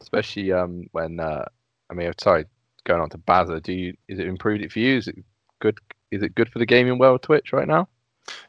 [0.00, 1.44] especially um when uh
[1.90, 2.44] I mean sorry
[2.84, 5.16] going on to Bazza do you is it improved it for you is it
[5.60, 5.78] good
[6.10, 7.88] is it good for the gaming world Twitch right now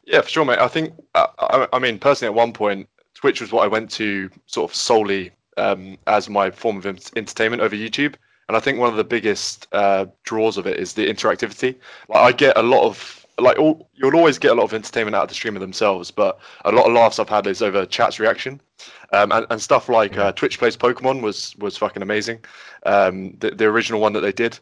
[0.04, 0.58] Yeah, for sure, mate.
[0.58, 3.90] I think, uh, I, I mean, personally, at one point, Twitch was what I went
[3.92, 8.14] to sort of solely um, as my form of entertainment over YouTube.
[8.48, 11.76] And I think one of the biggest uh, draws of it is the interactivity.
[12.08, 15.14] Like, I get a lot of, like, all, you'll always get a lot of entertainment
[15.14, 18.18] out of the streamer themselves, but a lot of laughs I've had is over chat's
[18.18, 18.60] reaction.
[19.12, 22.44] Um, and, and stuff like uh, Twitch Plays Pokemon was was fucking amazing.
[22.84, 24.58] Um, the, the original one that they did.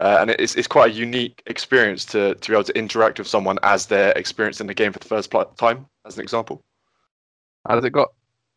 [0.00, 3.28] Uh, and it's, it's quite a unique experience to, to be able to interact with
[3.28, 6.64] someone as they're experiencing the game for the first pl- time, as an example.
[7.68, 8.08] has it got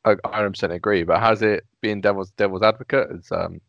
[0.05, 3.07] I 100% agree but has it been devil's devil's advocate?
[3.13, 3.59] As um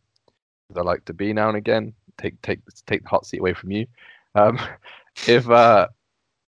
[0.71, 3.55] as I like to be now and again take take take the hot seat away
[3.55, 3.87] from you.
[4.35, 4.59] Um
[5.27, 5.89] if uh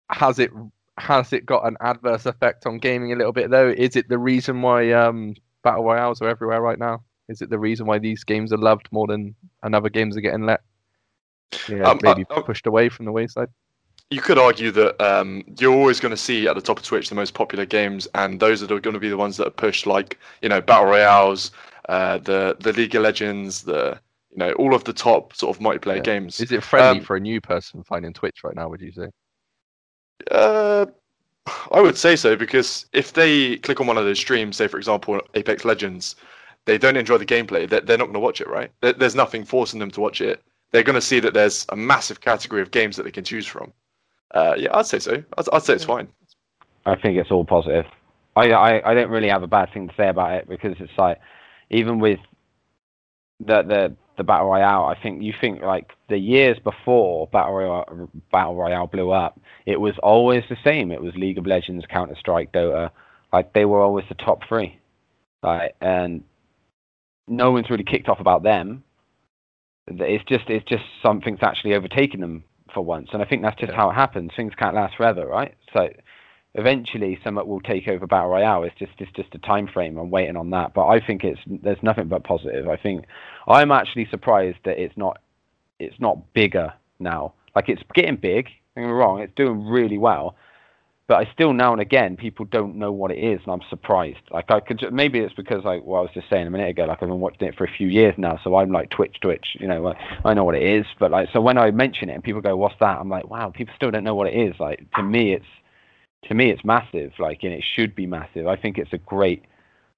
[0.10, 0.52] has it
[0.98, 3.70] has it got an adverse effect on gaming a little bit though?
[3.70, 7.04] Is it the reason why um battle royales are everywhere right now?
[7.30, 10.46] Is it the reason why these games are loved more than another games are getting
[10.46, 10.62] let
[11.68, 13.50] know, Um, maybe uh, uh, pushed away from the wayside
[14.10, 17.08] You could argue that um, you're always going to see at the top of Twitch
[17.08, 19.88] the most popular games, and those are going to be the ones that are pushed,
[19.88, 21.52] like you know, battle royales,
[21.88, 24.00] uh, the the League of Legends, the
[24.32, 26.04] you know, all of the top sort of multiplayer Yeah.
[26.04, 26.40] games.
[26.42, 29.08] is it friendly um, for a new person finding twitch right now would you say
[30.30, 30.86] Uh,
[31.72, 34.78] I would say so because if they click on one of those streams, say for
[34.78, 36.16] example Apex Legends,
[36.66, 37.68] they don't enjoy the gameplay.
[37.68, 38.72] They're, they're not going to watch it, right?
[38.82, 40.44] There's nothing forcing them to watch it.
[40.72, 43.46] They're going to see that there's a massive category of games that they can choose
[43.46, 43.74] from.
[44.34, 45.24] Uh, yeah, I'd say so.
[45.38, 46.08] I'd, I'd say it's fine.
[46.86, 47.86] I think it's all positive.
[48.36, 50.98] I, I I don't really have a bad thing to say about it because it's
[50.98, 51.20] like
[51.70, 52.20] even with
[53.40, 58.10] the the the battle royale, I think you think like the years before battle royale,
[58.32, 60.92] battle royale blew up, it was always the same.
[60.92, 62.92] It was League of Legends, Counter Strike, Dota.
[63.34, 64.80] Like they were always the top three,
[65.44, 66.24] like and
[67.28, 68.84] no one's really kicked off about them.
[69.88, 73.72] It's just it's just something's actually overtaken them for once, and I think that's just
[73.72, 73.78] Yeah.
[73.78, 74.32] how it happens.
[74.36, 75.56] Things can't last forever, right?
[75.74, 75.89] So
[76.56, 78.63] eventually something will take over battle royale.
[78.63, 79.98] It's just it's just a time frame.
[79.98, 80.74] I'm waiting on that.
[80.74, 82.67] But i think it's there's nothing but positive.
[82.67, 83.06] I think
[83.48, 85.20] i'm actually surprised that it's not
[85.80, 87.34] it's not bigger now.
[87.56, 88.46] Like it's getting big.
[88.76, 89.20] Don't get me wrong.
[89.20, 90.36] It's doing really well
[91.12, 94.21] but i still now and again people don't know what it is and i'm surprised.
[94.32, 96.86] Like i could maybe it's because like what i was just saying a minute ago
[96.86, 99.58] like i've been watching it for a few years now so i'm like twitch twitch
[99.60, 102.13] you know like, i know what it is but like so when i mention it
[102.13, 102.97] and people go what's that?
[102.97, 104.56] I'm like wow people still don't know what it is.
[104.58, 105.52] Like to me it's
[106.30, 108.47] to me it's massive like and it should be massive.
[108.47, 109.43] I think it's a great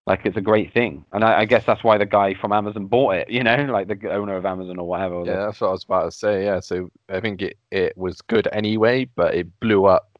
[0.07, 2.87] like it's a great thing and I, I guess that's why the guy from amazon
[2.87, 5.71] bought it you know like the owner of amazon or whatever Yeah, that's what I
[5.71, 6.43] was about to say.
[6.43, 10.12] Yeah, so I think it, it was good anyway, but it blew up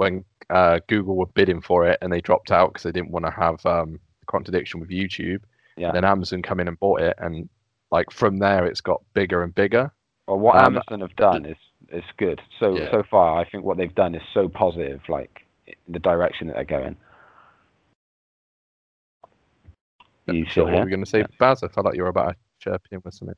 [0.00, 3.26] when uh, Google were bidding for it and they dropped out because they didn't want
[3.26, 5.42] to have um, contradiction with YouTube.
[5.76, 5.92] Yeah.
[5.92, 7.50] Then Amazon come in and bought it, and
[7.90, 9.92] like from there, it's got bigger and bigger.
[10.26, 11.58] Well, what Um, Amazon have done is
[11.90, 12.40] is good.
[12.58, 12.90] So Yeah.
[12.90, 16.56] so far, I think what they've done is so positive, like in the direction that
[16.56, 16.96] they're going.
[20.28, 21.26] You So still what were we going to say, Yeah.
[21.38, 21.62] Baz?
[21.62, 23.36] I felt like you were about to chirp in with something.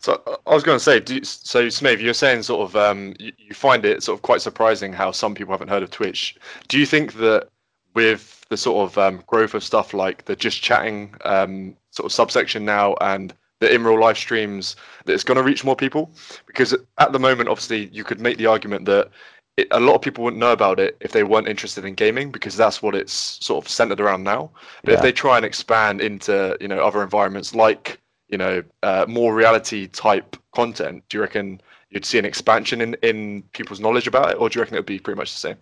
[0.00, 2.76] So uh, I was going to say, do you, so Smith, you're saying sort of
[2.76, 5.90] um, you, you find it sort of quite surprising how some people haven't heard of
[5.90, 6.36] Twitch.
[6.68, 7.48] Do you think that
[7.94, 12.12] with the sort of um, growth of stuff like the just chatting um, sort of
[12.12, 16.10] subsection now and the in real life streams, that it's going to reach more people?
[16.46, 19.10] Because at the moment, obviously, you could make the argument that
[19.56, 22.30] it, a lot of people wouldn't know about it if they weren't interested in gaming
[22.30, 23.12] because that's what it's
[23.44, 24.50] sort of centered around now.
[24.84, 29.06] But if they try and expand into you know other environments like you know uh,
[29.08, 31.60] more reality type content, do you reckon
[31.90, 34.80] you'd see an expansion in in people's knowledge about it, or do you reckon it
[34.80, 35.56] would be pretty much the same?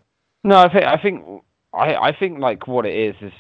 [0.45, 3.33] No, I think I think I I think like what it is is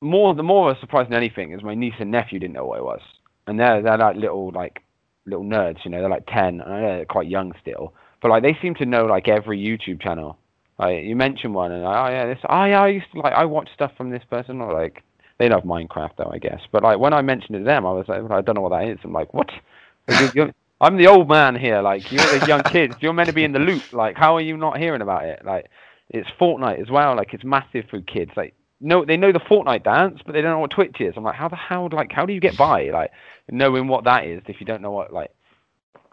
[0.00, 2.84] more the more surprise than anything is my niece and nephew didn't know what it
[2.84, 3.02] was,
[3.46, 4.82] and they're they're like little like
[5.26, 8.30] little nerds, you know, they're like ten, and I know they're quite young still, but
[8.30, 10.38] like they seem to know like every YouTube channel.
[10.78, 13.44] Like you mentioned one, and oh yeah, this oh yeah, I used to like I
[13.44, 15.02] watch stuff from this person, or like
[15.40, 16.60] they love Minecraft though, I guess.
[16.70, 18.60] But like when I mentioned it to them, I was like, well, I don't know
[18.60, 18.98] what that is.
[19.02, 19.50] I'm like, what?
[20.82, 21.80] I'm the old man here.
[21.80, 22.94] Like you're the young kids.
[23.00, 23.90] You're meant to be in the loop.
[23.94, 25.42] Like how are you not hearing about it?
[25.42, 25.70] Like
[26.10, 27.16] it's Fortnite as well.
[27.16, 28.32] Like it's massive for kids.
[28.36, 31.14] Like no, they know the Fortnite dance, but they don't know what Twitch is.
[31.16, 31.88] I'm like, how the hell?
[31.90, 32.90] Like how do you get by?
[32.90, 33.10] Like
[33.50, 35.30] knowing what that is if you don't know what like.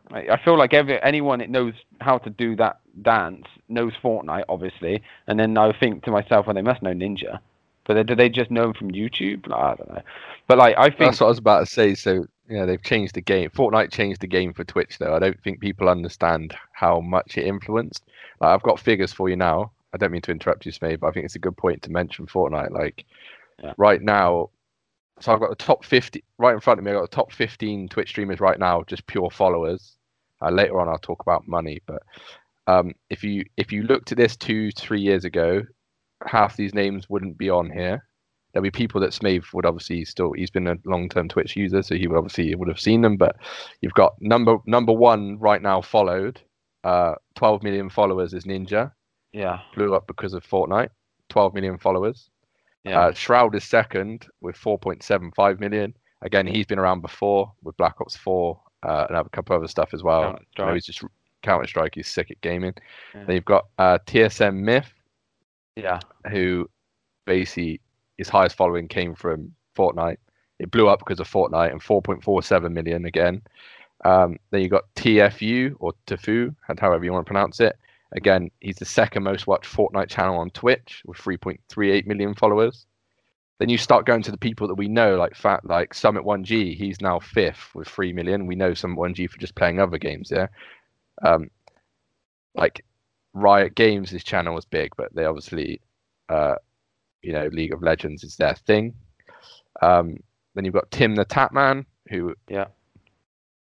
[0.09, 4.45] like, I feel like every anyone that knows how to do that dance knows Fortnite,
[4.47, 7.39] obviously, and then I think to myself, well, they must know Ninja,
[7.88, 9.52] but they, do they just know him from YouTube?
[9.52, 10.02] I don't know.
[10.45, 11.95] But like, I think That's what I was about to say.
[11.95, 13.50] So yeah, they've changed the game.
[13.50, 15.15] Fortnite changed the game for Twitch, though.
[15.15, 18.04] I don't think people understand how much it influenced.
[18.39, 19.71] Like, I've got figures for you now.
[19.93, 21.91] I don't mean to interrupt you, Smee, but I think it's a good point to
[21.91, 22.71] mention Fortnite.
[22.71, 23.06] Like
[23.63, 23.73] Yeah.
[23.78, 24.50] right now,
[25.19, 26.91] so I've got the top fifty right in front of me.
[26.91, 29.97] I've got the top fifteen Twitch streamers right now, just pure followers.
[30.41, 32.04] Uh, later on, I'll talk about money, but
[32.67, 35.63] um, if you if you looked at this two three years ago,
[36.25, 38.03] half these names wouldn't be on here
[38.53, 41.84] there'll be people that Smave would obviously still he's been a long term Twitch user,
[41.84, 43.15] so he would obviously would have seen them.
[43.17, 43.36] But
[43.82, 46.41] you've got number number one right now followed,
[46.84, 48.91] uh, 12 million followers is Ninja,
[49.32, 50.89] yeah, blew up because of Fortnite,
[51.30, 52.30] 12 million followers.
[52.84, 55.93] yeah, Uh, Shroud is second with 4.75 million.
[56.23, 59.67] Again, he's been around before with Black Ops 4 uh, and have a couple other
[59.67, 60.32] stuff as well.
[60.58, 61.03] You know, he's just
[61.43, 61.93] Counter Strike.
[61.95, 62.73] He's sick at gaming.
[63.13, 63.25] Yeah.
[63.25, 64.91] Then you've got uh, TSM Myth,
[65.77, 65.99] yeah,
[66.31, 66.69] who
[67.25, 67.79] basically
[68.17, 70.17] his highest following came from Fortnite.
[70.59, 73.43] It blew up because of Fortnite and 4.47 million again.
[74.03, 77.77] Um, then you got Tfue or and however you want to pronounce it.
[78.13, 82.85] Again, he's the second most watched Fortnite channel on Twitch with 3.38 million followers.
[83.59, 86.75] Then you start going to the people that we know, like Fat, like Summit 1G.
[86.75, 88.45] He's now fifth with three million.
[88.45, 90.31] We know Summit 1G for just playing other games.
[90.31, 90.47] Yeah,
[91.23, 91.49] um,
[92.55, 92.85] like
[93.38, 95.82] Riot Games, his channel was big, but they obviously
[96.30, 96.56] uh,
[97.21, 98.93] you know, League of Legends is their thing.
[99.82, 100.17] Um,
[100.56, 102.67] then you've got Tim the Tatman, who, Yeah.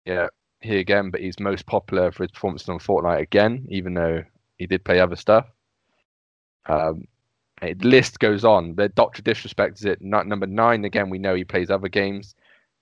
[0.04, 0.28] yeah,
[0.60, 4.22] he again, but he's most popular for his performances on Fortnite again, even though
[4.58, 5.46] he did play other stuff.
[6.66, 7.06] Um,
[7.62, 8.74] it, list goes on.
[8.74, 11.10] The Doctor Disrespect is it not number nine again.
[11.10, 12.34] We know he plays other games,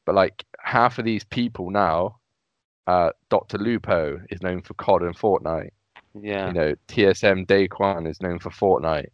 [0.05, 2.19] but like half of these people now,
[2.87, 5.71] uh, Doctor Lupo is known for COD and Fortnite.
[6.21, 6.49] Yeah.
[6.49, 9.09] You know, TSM Daquan is known for Fortnite.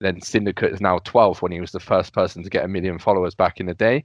[0.00, 2.98] Then Syndicate is now 12th when he was the first person to get a million
[2.98, 4.04] followers back in the day.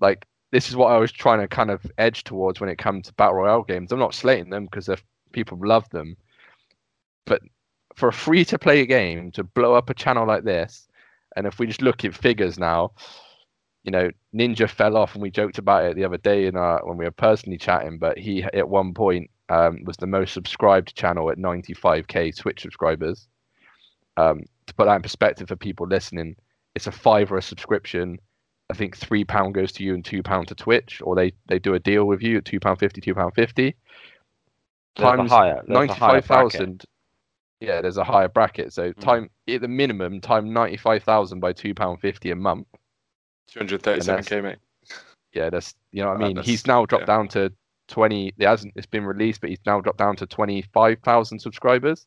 [0.00, 3.06] Like, this is what I was trying to kind of edge towards when it comes
[3.06, 3.92] to Battle Royale games.
[3.92, 4.90] I'm not slating them because
[5.32, 6.16] people love them.
[7.24, 7.42] But
[7.94, 10.88] for a free to play game to blow up a channel like this,
[11.36, 12.92] and if we just look at figures now,
[13.84, 16.84] you know, Ninja fell off, and we joked about it the other day in our,
[16.84, 17.98] when we were personally chatting.
[17.98, 23.26] But he, at one point, um, was the most subscribed channel at 95k Twitch subscribers.
[24.16, 26.36] Um, to put that in perspective for people listening,
[26.74, 28.18] it's a five or a subscription.
[28.70, 31.58] I think three pound goes to you and two pound to Twitch, or they they
[31.58, 33.74] do a deal with you at two pound fifty, two pound fifty.
[34.94, 36.84] Times higher, there's a higher ninety five bracket.
[37.60, 38.72] Yeah, there's a higher bracket.
[38.72, 39.00] So Mm.
[39.00, 42.66] time at the minimum, time ninety five thousand by two pound fifty a month.
[43.52, 44.58] 237k, mate.
[45.32, 46.36] Yeah, that's you know what I Uh, mean.
[46.44, 47.16] He's now dropped yeah.
[47.16, 47.52] down to
[47.90, 48.32] twenty.
[48.38, 48.72] It hasn't.
[48.76, 52.06] It's been released, but he's now dropped down to twenty five thousand subscribers.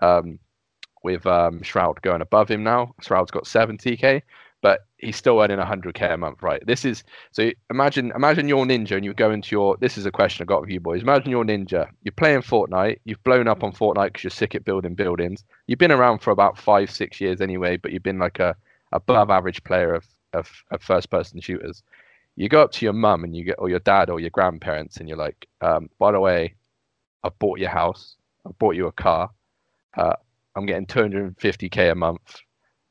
[0.00, 0.38] Um,
[1.04, 2.94] with um Shroud going above him now.
[3.00, 4.22] Shroud's got seventy k.
[4.60, 6.64] but he's still earning 100k a month, right?
[6.66, 9.76] This is so imagine imagine you're ninja and you go into your.
[9.78, 11.02] This is a question I got for you boys.
[11.02, 11.88] Imagine you're ninja.
[12.02, 12.98] You're playing Fortnite.
[13.04, 15.44] You've blown up on Fortnite because you're sick at building buildings.
[15.68, 18.56] You've been around for about five six years anyway, but you've been like a
[18.92, 21.82] above average player of of, of first person shooters.
[22.38, 24.98] You go up to your mum and you get or your dad or your grandparents
[24.98, 26.54] and you're like, um, by the way,
[27.24, 28.14] I bought your house.
[28.46, 29.30] I bought you a car.
[29.96, 30.14] Uh,
[30.54, 32.40] I'm getting 250k a month.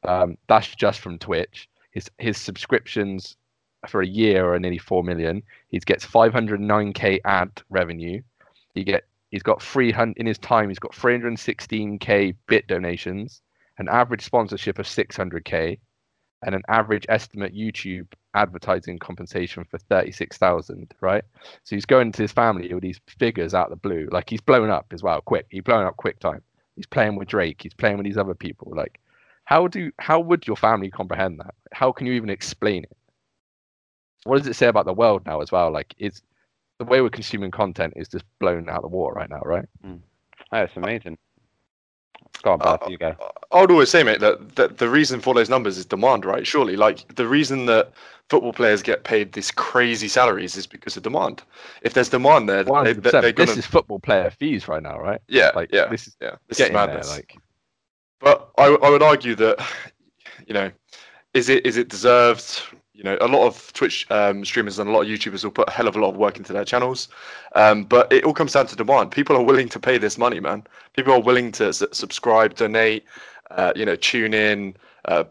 [0.04, 1.70] Um, that's just from Twitch.
[1.92, 3.38] His his subscriptions
[3.88, 5.42] for a year are nearly four million.
[5.70, 8.22] He gets 509k ad revenue.
[8.76, 10.68] He get he's got 300 in his time.
[10.68, 13.42] He's got 316k bit donations,
[13.78, 15.80] an average sponsorship of 600k,
[16.46, 20.94] and an average estimate YouTube advertising compensation for 36,000.
[21.02, 21.24] Right.
[21.64, 24.08] So he's going to his family with these figures out of the blue.
[24.12, 25.22] Like he's blown up as well.
[25.22, 25.48] Quick.
[25.50, 26.42] He's blown up quick time.
[26.76, 27.62] He's playing with Drake.
[27.62, 28.72] He's playing with these other people.
[28.76, 29.00] Like
[29.46, 31.56] how do how would your family comprehend that?
[31.72, 32.98] How can you even explain it?
[34.26, 35.72] What does it say about the world now as well?
[35.72, 36.22] Like is
[36.80, 39.66] the way we're consuming content is just blown out of the water right now, right?
[39.82, 39.96] Hmm.
[40.52, 41.18] Oh, it's amazing.
[42.44, 43.16] Go on, Beth, uh, you go.
[43.20, 46.26] Uh, I would always say, mate, that, that the reason for those numbers is demand,
[46.26, 46.46] right?
[46.46, 47.92] Surely, like the reason that
[48.30, 51.44] football players get paid this crazy salaries is because of demand.
[51.82, 53.02] If there's demand there, they, 100%.
[53.02, 55.22] they, they're gonna, This is football player fees right now, right?
[55.28, 56.36] yeah, Like yeah, this is yeah.
[56.48, 57.04] This is getting there.
[57.04, 57.38] Like
[58.20, 59.66] But I, I would argue that,
[60.48, 60.72] you know,
[61.34, 62.62] is it is it deserved?
[62.98, 65.70] You know, a lot of Twitch um, streamers and a lot of YouTubers will put
[65.70, 67.10] a hell of a lot of work into their channels,
[67.54, 69.12] um, but it all comes down to demand.
[69.12, 70.66] People are willing to pay this money, man.
[70.96, 73.06] People are willing to s- subscribe, donate,
[73.52, 75.26] uh, you know, tune in, uh,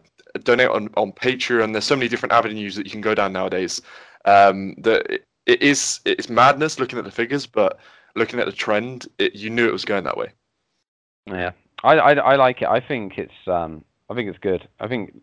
[0.45, 1.73] donate on on Patreon.
[1.73, 3.83] There's so many different avenues that you can go down nowadays.
[4.27, 7.81] Um, that it, it is it's madness looking at the figures, but
[8.15, 10.31] looking at the trend, it, you knew it was going that way.
[11.27, 11.51] Yeah,
[11.83, 12.69] I, I, I like it.
[12.69, 14.69] I think it's um I think it's good.
[14.79, 15.21] I think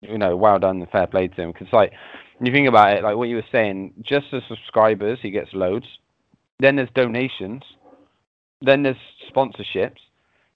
[0.00, 1.92] you know, well done and fair play to him because like
[2.38, 5.52] when you think about it, like what you were saying, just the subscribers he gets
[5.52, 5.86] loads.
[6.58, 7.62] Then there's donations.
[8.62, 8.96] Then there's
[9.30, 9.98] sponsorships.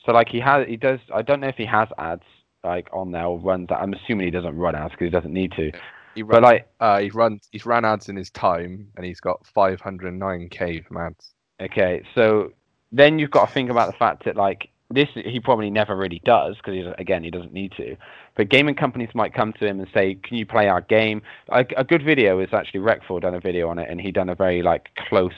[0.04, 1.00] So like he has, he does.
[1.14, 2.22] I don't know if he has ads
[2.64, 3.80] like on there or runs that.
[3.80, 5.72] I'm assuming he doesn't run ads because he doesn't need to.
[6.14, 9.44] he But like uh, he runs he's ran ads in his time and he's got
[9.54, 11.34] 509k from ads.
[11.60, 12.52] Okay, so
[12.92, 16.20] then you've got to think about the fact that like this he probably never really
[16.24, 17.96] does because again he doesn't need to.
[18.36, 21.64] But gaming companies might come to him and say, "Can you play our game?" A,
[21.76, 24.34] a good video is actually Rekfor done a video on it, and he done a
[24.34, 25.32] very like close,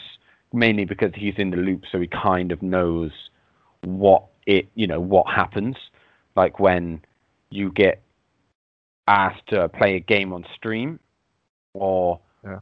[0.53, 3.13] mainly because he's in the loop, so he kind of knows
[3.83, 5.77] what it you know what happens,
[6.37, 7.01] like when
[7.51, 8.01] you get
[9.09, 10.99] asked to play a game on stream,
[11.75, 12.61] or Yeah.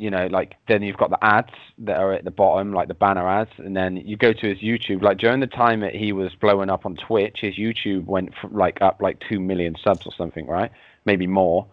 [0.00, 2.94] You know, like then you've got the ads that are at the bottom, like the
[2.94, 5.02] banner ads, and then you go to his YouTube.
[5.02, 8.54] Like during the time that he was blowing up on Twitch, his YouTube went from,
[8.54, 10.72] like up like two million subs or something, right?
[11.04, 11.66] Maybe more.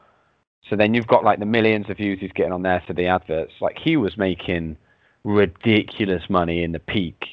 [0.70, 3.08] So then you've got like the millions of views he's getting on there for the
[3.08, 3.54] adverts.
[3.62, 4.76] Like he was making
[5.24, 7.24] ridiculous money in the peak,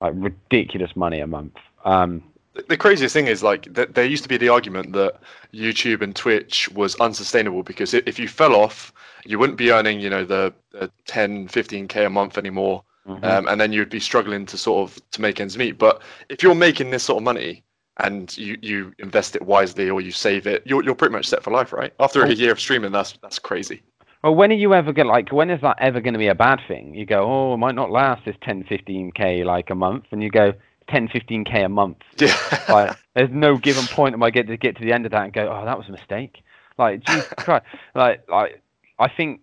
[0.00, 1.56] like ridiculous money a month.
[1.84, 2.22] Um,
[2.68, 5.20] The- craziest thing is like th- there used to be the argument that
[5.52, 8.92] YouTube and Twitch was unsustainable because if you fell off,
[9.24, 13.24] you wouldn't be earning, you know, the, the 10, 15k a month anymore, mhm.
[13.24, 15.78] um, and then you'd be struggling to sort of to make ends meet.
[15.78, 17.64] But if you're making this sort of money
[17.98, 21.42] and you, you invest it wisely or you save it, you're you're pretty much set
[21.42, 21.92] for life, right?
[22.00, 23.82] After a year of streaming, that's that's crazy.
[24.24, 26.28] Well, when are you ever going to, like, when is that ever going to be
[26.28, 26.94] a bad thing?
[26.94, 30.04] You go, oh, it might not last this 10, 15k like a month.
[30.12, 30.54] And you go,
[30.88, 31.98] 10, 15k a month.
[32.18, 32.36] Yeah.
[32.68, 35.24] Like, there's no given point that I get to get to the end of that
[35.24, 36.42] and go, oh, that was a mistake.
[36.78, 37.66] Like, Jesus Christ.
[37.94, 38.62] Like, like,
[38.98, 39.40] I think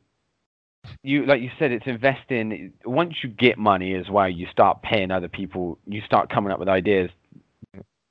[1.03, 2.73] you, like you said, it's investing.
[2.85, 5.77] Once you get money as well, you start paying other people.
[5.85, 7.09] You start coming up with ideas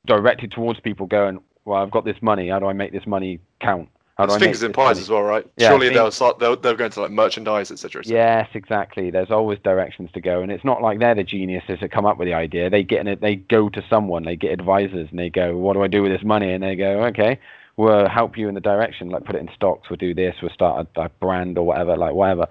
[0.07, 2.49] directed towards people going, well, I've got this money.
[2.49, 3.89] How do I make this money count?
[4.21, 5.01] How do It's I fingers in pies money?
[5.01, 5.47] as well, right?
[5.57, 6.39] Yeah, Surely they'll start.
[6.39, 8.03] They'll they'll go into like merchandise, etc.
[8.05, 9.11] Yes, exactly.
[9.11, 12.19] There's always directions to go, and it's not like they're the geniuses that come up
[12.19, 12.69] with the idea.
[12.69, 13.23] They get in it.
[13.23, 14.25] They go to someone.
[14.25, 16.77] They get advisors, and they go, "What do I do with this money?" And they
[16.77, 17.39] go, "Okay,
[17.79, 19.09] we'll help you in the direction.
[19.09, 19.89] Like put it in stocks.
[19.89, 20.37] We'll do this.
[20.43, 21.97] We'll start a, a brand or whatever.
[21.97, 22.47] Like whatever."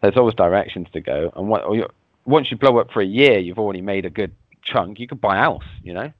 [0.00, 1.88] There's always directions to go, and what, or
[2.26, 4.30] once you blow up for a year, you've already made a good
[4.62, 5.00] chunk.
[5.00, 5.64] You could buy a house.
[5.82, 6.12] You know,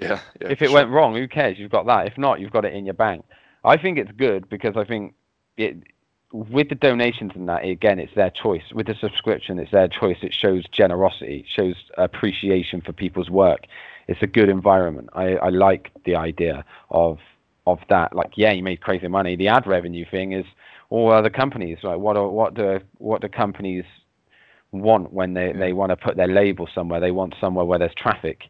[0.00, 0.20] Yeah.
[0.40, 0.74] yeah if it sure.
[0.74, 1.58] went wrong, who cares?
[1.58, 2.06] You've got that.
[2.06, 3.26] If not, you've got it in your bank.
[3.64, 5.14] I think it's good because I think
[5.56, 5.76] it
[6.32, 8.62] with the donations and that again, it's their choice.
[8.72, 10.18] With the subscription, it's their choice.
[10.22, 13.66] It shows generosity, shows appreciation for people's work.
[14.08, 15.10] It's a good environment.
[15.14, 17.18] I, I like the idea of
[17.66, 18.14] of that.
[18.14, 19.36] Like, yeah, you made crazy money.
[19.36, 20.46] The ad revenue thing is
[20.90, 21.78] all other companies.
[21.82, 23.84] Like, what are, what do what do companies
[24.70, 27.00] want when they, they want to put their label somewhere?
[27.00, 28.44] They want somewhere where there's traffic.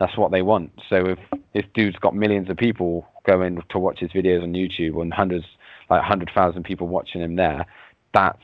[0.00, 0.72] That's what they want.
[0.88, 1.18] So if
[1.52, 5.46] if dude's got millions of people going to watch his videos on YouTube and hundreds,
[5.90, 7.66] like hundred thousand people watching him there,
[8.12, 8.42] that's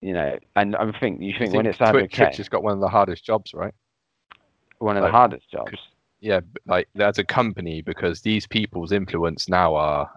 [0.00, 2.72] you know, and I think you think, I when it's Twitch, Twitch has got one
[2.72, 3.74] of the hardest jobs, right?
[4.80, 5.78] one of like, the hardest jobs.
[6.20, 10.10] Yeah, like as a company, because these people's influence now are,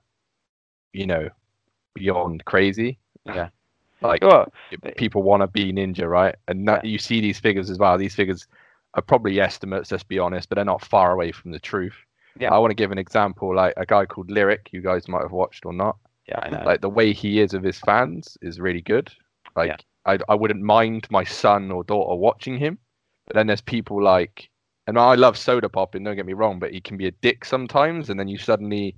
[0.92, 1.30] you know,
[1.94, 2.98] beyond crazy.
[3.26, 3.50] Yeah.
[4.02, 4.52] Like Well,
[4.98, 6.36] people want to be ninja, right?
[6.50, 7.98] And that, you see these figures as well.
[7.98, 8.48] These figures
[8.96, 11.96] are probably estimates, let's be honest, but they're not far away from the truth.
[12.40, 12.54] Yeah.
[12.54, 15.32] I want to give an example, like a guy called Lirik, you guys might have
[15.32, 15.98] watched or not.
[16.28, 16.64] yeah, I know.
[16.66, 19.12] Like the way he is with his fans is really good.
[19.56, 22.78] Like I, I wouldn't mind my son or daughter watching him,
[23.28, 24.50] but then there's people like,
[24.88, 26.04] and I love Sodapoppin.
[26.04, 28.98] Don't get me wrong, but he can be a dick sometimes, and then you suddenly,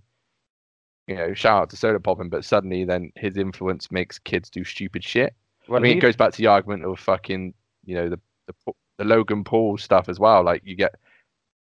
[1.08, 5.04] you know, shout out to Sodapoppin, but suddenly then his influence makes kids do stupid
[5.04, 5.36] shit.
[5.68, 7.54] well, I mean, it goes back to the argument of fucking,
[7.86, 10.44] you know, the the, the Logan Paul stuff as well.
[10.44, 10.96] Like you get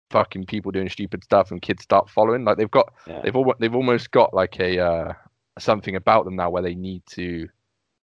[0.09, 2.43] fucking people doing stupid stuff, and kids start following.
[2.43, 3.21] Like they've got, yeah.
[3.23, 5.13] they've all, they've almost got like a uh,
[5.57, 7.47] something about them now where they need to.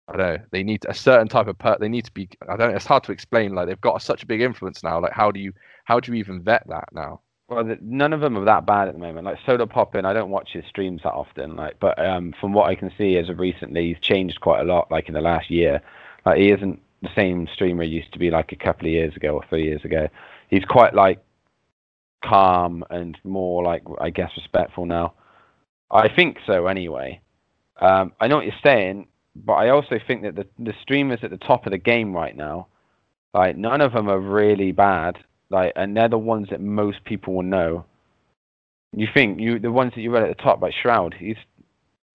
[0.07, 0.45] I don't know.
[0.51, 1.77] They need a certain type of per.
[1.79, 2.29] They need to be.
[2.49, 2.71] I don't.
[2.71, 3.53] know, It's hard to explain.
[3.53, 4.99] Like they've got such a big influence now.
[4.99, 5.53] Like how do you
[5.85, 7.21] how do you even vet that now?
[7.47, 9.25] Well, none of them are that bad at the moment.
[9.25, 11.57] Like Sodapoppin, I don't watch his streams that often.
[11.57, 14.63] Like, but um, from what I can see as of recently, he's changed quite a
[14.63, 14.89] lot.
[14.89, 15.81] Like in the last year,
[16.25, 19.15] like he isn't the same streamer he used to be like a couple of years
[19.17, 20.07] ago or three years ago.
[20.49, 21.19] He's quite like
[22.23, 25.13] calm and more like I guess respectful now.
[25.89, 27.21] I think so anyway.
[27.79, 31.31] Um, I know what you're saying, but I also think that the the streamers at
[31.31, 32.67] the top of the game right now,
[33.33, 35.17] like none of them are really bad
[35.51, 37.85] like and they're the ones that most people will know.
[38.93, 41.35] You think you the ones that you read at the top, like Shroud, he's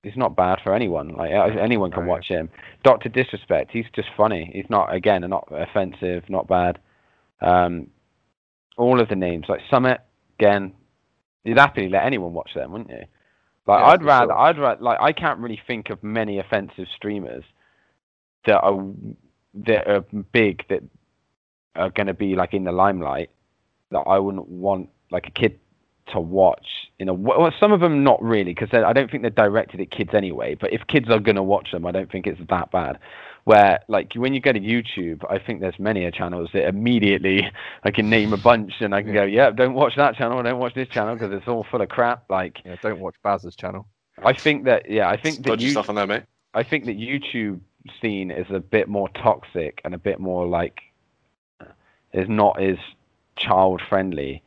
[0.03, 1.11] he's not bad for anyone.
[1.11, 2.49] Like anyone can watch him.
[2.83, 4.51] Doctor Disrespect, he's just funny.
[4.53, 6.79] He's not again not offensive, not bad.
[7.43, 7.89] Um,
[8.77, 10.01] all of the names like Summit
[10.39, 10.73] again,
[11.45, 13.05] you'd happily let anyone watch them, wouldn't you?
[13.67, 14.39] Like Yeah, I'd rather sure.
[14.39, 17.45] I'd rather like I can't really think of many offensive streamers
[18.47, 18.87] that are
[19.67, 20.83] that are big that
[21.75, 23.31] are going to be like in the limelight
[23.91, 25.59] that I wouldn't want like a kid
[26.13, 26.67] to watch.
[26.99, 29.91] You know, well, some of them not really because I don't think they're directed at
[29.91, 30.55] kids anyway.
[30.55, 32.99] But if kids are going to watch them, I don't think it's that bad.
[33.47, 37.49] Where like when you go to YouTube, I think there's many a channels that immediately
[37.85, 40.59] I can name a bunch and I can go, yeah, don't watch that channel, don't
[40.59, 42.25] watch this channel because it's all full of crap.
[42.29, 43.87] Like Yeah, don't watch Baz's channel.
[44.25, 46.25] I think that yeah, I think that you, stuff on there, mate.
[46.55, 47.61] I think that YouTube
[48.03, 50.81] scene is a bit more toxic and a bit more like
[52.13, 52.79] is not as
[53.37, 54.43] child friendly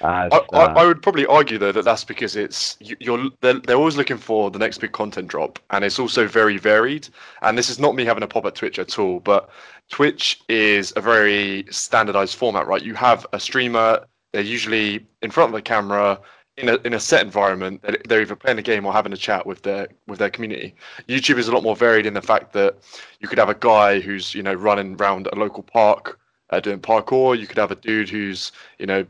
[0.00, 3.30] as I, I, uh, I would probably argue though that that's because it's you, you're
[3.40, 7.08] they're, they're always looking for the next big content drop, and it's also very varied.
[7.42, 9.50] And this is not me having a pop at Twitch at all, but
[9.90, 12.82] Twitch is a very standardized format, right?
[12.82, 16.20] You have a streamer; they're usually in front of the camera
[16.58, 17.82] in a in a set environment.
[17.82, 20.74] They're- They're either playing a game or having a chat with their with their community.
[21.08, 22.76] YouTube is a lot more varied in the fact that
[23.20, 26.18] you could have a guy who's you know running around a local park
[26.50, 27.38] uh, doing parkour.
[27.38, 29.04] You could have a dude who's you know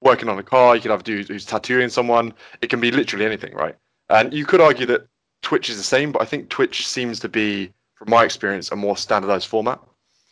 [0.00, 0.74] working on a car.
[0.76, 2.32] You could have a dude who's tattooing someone.
[2.62, 3.74] It can be literally anything, right?
[4.08, 5.06] And you could argue that
[5.42, 8.76] Twitch is the same, but I think Twitch seems to be, from my experience, a
[8.76, 9.80] more standardized format.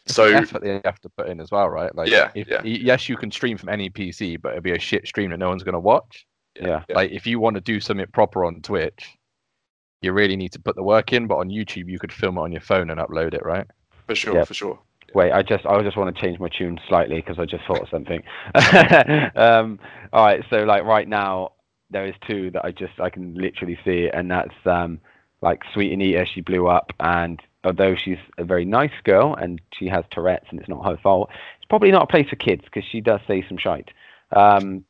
[0.06, 1.94] So effort they have to put in as well, right?
[1.94, 2.60] Like, Yeah, if, yeah.
[2.62, 5.48] yes, you can stream from any PC, but it'll be a shit stream that no
[5.48, 6.26] one's going to watch.
[6.60, 6.82] yeah.
[6.88, 6.94] Yeah.
[6.96, 9.08] Like, if you want to do something proper on Twitch,
[10.02, 11.26] you really need to put the work in.
[11.26, 13.66] But on YouTube, you could film it on your phone and upload it, right?
[14.06, 14.44] for sure, Yeah.
[14.44, 14.78] for sure.
[15.14, 17.82] Wait, I just I just want to change my tune slightly because I just thought
[17.82, 18.22] of something.
[19.36, 19.78] um,
[20.12, 21.52] all right, so like right now
[21.90, 25.00] there is two that I just I can literally see, and that's um,
[25.40, 26.26] like Sweet Anita.
[26.34, 30.60] She blew up, and although she's a very nice girl and she has Tourette's and
[30.60, 33.44] it's not her fault, it's probably not a place for kids because she does say
[33.48, 33.90] some shite.
[34.34, 34.84] Um,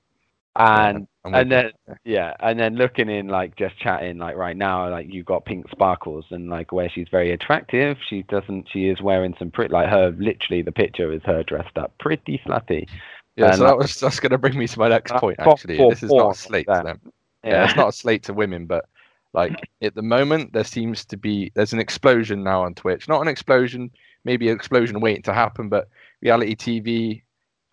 [0.57, 1.57] and with and you.
[1.57, 1.71] then
[2.05, 5.69] yeah, and then looking in like just chatting like right now, like you've got pink
[5.71, 7.97] sparkles and like where she's very attractive.
[8.09, 8.69] She doesn't.
[8.71, 10.15] She is wearing some pretty like her.
[10.19, 12.89] Literally, the picture is her dressed up pretty slutty.
[13.37, 15.37] yeah, and so that- was that's going to bring me to my next Uh, point.
[15.41, 17.01] Actually, for this is not a slate to them.
[17.43, 18.87] Yeah, it's not a slate to women, but
[19.33, 19.53] like
[19.83, 23.09] at the moment, there seems to be there's an explosion now on Twitch.
[23.09, 23.91] Not an explosion,
[24.25, 25.89] maybe an explosion waiting to happen, but
[26.23, 27.23] reality TV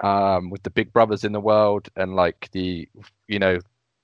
[0.02, 2.88] um, with the big brothers in the world and like the
[3.28, 3.60] you know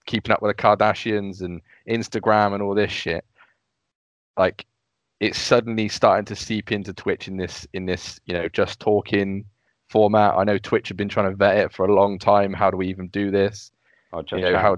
[0.05, 3.25] keeping up with the Kardashians and Instagram and all this shit.
[4.37, 4.65] Like
[5.19, 9.45] it's suddenly starting to seep into Twitch in this in this you know just talking
[9.89, 10.35] format.
[10.35, 12.53] I know Twitch have been trying to vet it for a long time.
[12.53, 13.71] How do we even do this?
[14.21, 14.77] Just you know how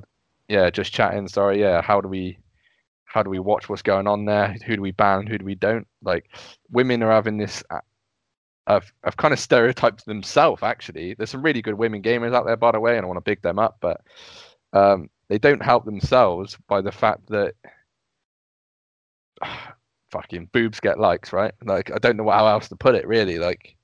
[0.50, 2.38] yeah just chatting sorry yeah how do we
[3.06, 5.56] how do we watch what's going on there who do we ban who do we
[5.56, 6.30] don't like
[6.72, 7.64] women are having this
[8.70, 12.58] i've, I've kind of stereotyped themselves actually there's some really good women gamers out there
[12.58, 14.02] by the way and i want to big them up but
[14.74, 17.54] um they don't help themselves by the fact that
[20.12, 21.54] fucking boobs get likes, right?
[21.64, 23.38] Like I don't know how else to put it really.
[23.38, 23.76] Like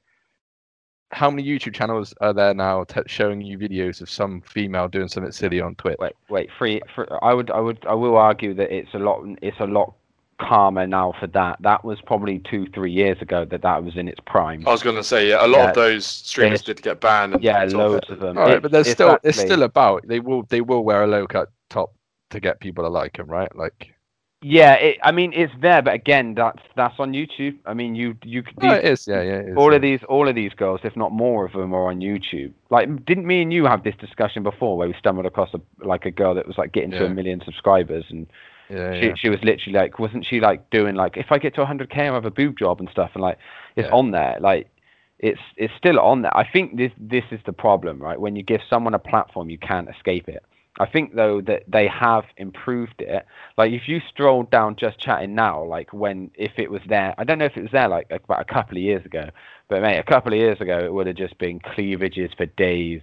[1.12, 5.08] how many YouTube channels are there now t- showing you videos of some female doing
[5.08, 5.98] something silly on Twitter?
[6.00, 7.06] Wait, wait, free, free.
[7.22, 9.94] I would, I would, I will argue that it's a lot, it's a lot
[10.40, 11.58] calmer now for that.
[11.62, 14.68] That was probably two, three years ago that that was in its prime.
[14.68, 15.70] I was going to say, yeah, a lot Yeah.
[15.70, 17.36] of those streamers did get banned.
[17.36, 18.14] And yeah, loads it.
[18.14, 18.38] of them.
[18.38, 20.84] All right, It- but there's it's still it's actually- still about they will they will
[20.84, 21.94] wear a low cut top
[22.32, 23.56] to get people to like them, right?
[23.56, 23.94] Like
[24.42, 27.58] Yeah, it, I mean it's there, but again, that's that's on YouTube.
[27.66, 29.40] I mean, you you could oh, these, it is, yeah, yeah.
[29.40, 29.78] It is, all yeah.
[29.78, 32.52] of these all of these girls, if not more of them, are on YouTube.
[32.70, 36.06] Like, didn't me and you have this discussion before, where we stumbled across a like
[36.06, 38.28] a girl that was like getting to a million subscribers, and
[38.70, 39.13] yeah, she yeah.
[39.16, 42.13] she was literally like, wasn't she like doing like, if I get to 100k, I'll
[42.16, 43.38] have a boob job and stuff, and like
[43.76, 43.95] it's Yeah.
[43.95, 44.70] on there, like.
[45.18, 46.38] It's it's still on there.
[46.38, 48.20] I think this this is the problem, right?
[48.20, 50.43] When you give someone a platform, you can't escape it.
[50.78, 53.26] I think though that they have improved it.
[53.57, 57.24] Like if you stroll down just chatting now, like when if it was there, I
[57.24, 59.30] don't know if it was there like about a couple of years ago,
[59.70, 63.01] but mate, a couple of years ago it would have just been cleavages for days,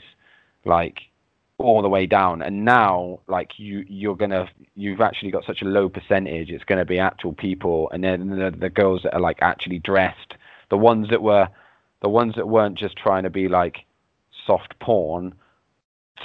[0.67, 0.99] like
[1.59, 2.43] all the way down.
[2.43, 6.51] And now like you you're gonna you've actually got such a low percentage.
[6.51, 10.35] It's gonna be actual people, and then the, the girls that are like actually dressed,
[10.71, 11.49] the ones that were
[12.01, 13.85] the ones that weren't just trying to be like
[14.47, 15.35] soft porn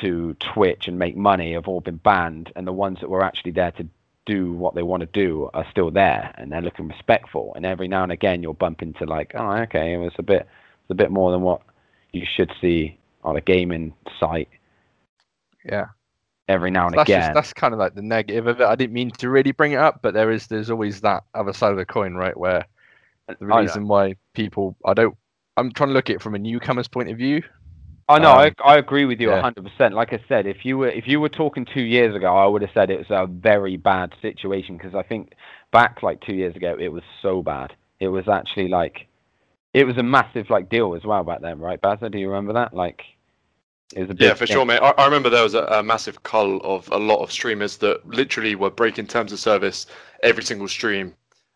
[0.02, 3.52] to Twitch and make money have all been banned, and the ones that were actually
[3.52, 3.88] there to
[4.26, 7.54] do what they want to do are still there, and they're looking respectful.
[7.56, 10.42] And every now and again, you'll bump into like, oh, okay, it was a bit,
[10.42, 11.62] it's a bit more than what
[12.12, 14.50] you should see on a gaming site.
[15.66, 15.88] Yeah.
[16.48, 17.22] Every now and that's again.
[17.22, 18.66] just that's kind of like the negative of it.
[18.66, 21.52] I didn't mean to really bring it up, but there is there's always that other
[21.52, 22.38] side of the coin, right?
[22.38, 22.66] Where
[23.28, 25.18] the reason why people I don't
[25.58, 27.44] I'm trying to look at it from a newcomer's point of view.
[28.10, 29.42] I know, Um, I, I agree with you yeah.
[29.42, 29.94] hundred percent.
[29.94, 32.62] Like I said, if you were if you were talking two years ago, I would
[32.62, 35.34] have said it was a very bad situation because I think
[35.72, 37.74] back like two years ago, it was so bad.
[38.00, 39.08] It was actually like
[39.74, 42.10] it was a massive like deal as well back then, right, Bazza?
[42.10, 42.74] Do you remember that?
[42.74, 43.04] Like it was a
[43.68, 44.56] big Yeah, for thing.
[44.56, 44.80] sure, mate.
[44.82, 48.06] I, I remember there was a, a massive cull of a lot of streamers that
[48.08, 49.86] literally were breaking terms of service
[50.24, 51.14] every single stream,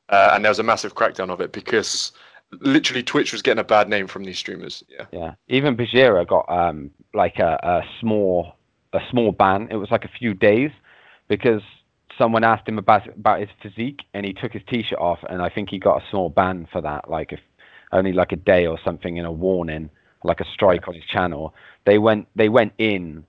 [0.09, 2.13] uh, and there was a massive crackdown of it because
[2.59, 4.83] literally Twitch was getting a bad name from these streamers.
[4.89, 8.55] Yeah, Yeah, even Bajheera got um like a, a small
[8.93, 9.67] a small ban.
[9.71, 10.71] It was like a few days
[11.27, 11.61] because
[12.17, 15.49] someone asked him about about his physique and he took his t-shirt off and I
[15.49, 17.09] think he got a small ban for that.
[17.09, 17.39] Like if
[17.91, 19.89] only like a day or something in a warning,
[20.23, 21.53] like a strike on his channel.
[21.85, 23.25] They went they went in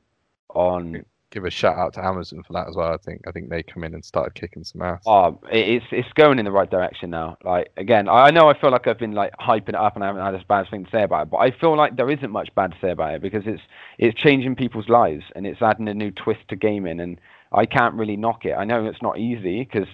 [0.50, 2.92] on Give a shout out to Amazon for that as well.
[2.92, 5.02] I think I think they come in and started kicking some ass.
[5.06, 7.38] Oh, it's it's going in the right direction now.
[7.42, 10.08] Like again, I know I feel like I've been like hyping it up and I
[10.08, 12.30] haven't had a bad thing to say about it, but I feel like there isn't
[12.30, 13.62] much bad to say about it because it's
[13.96, 17.18] it's changing people's lives and it's adding a new twist to gaming, and
[17.50, 18.52] I can't really knock it.
[18.52, 19.88] I know it's not easy because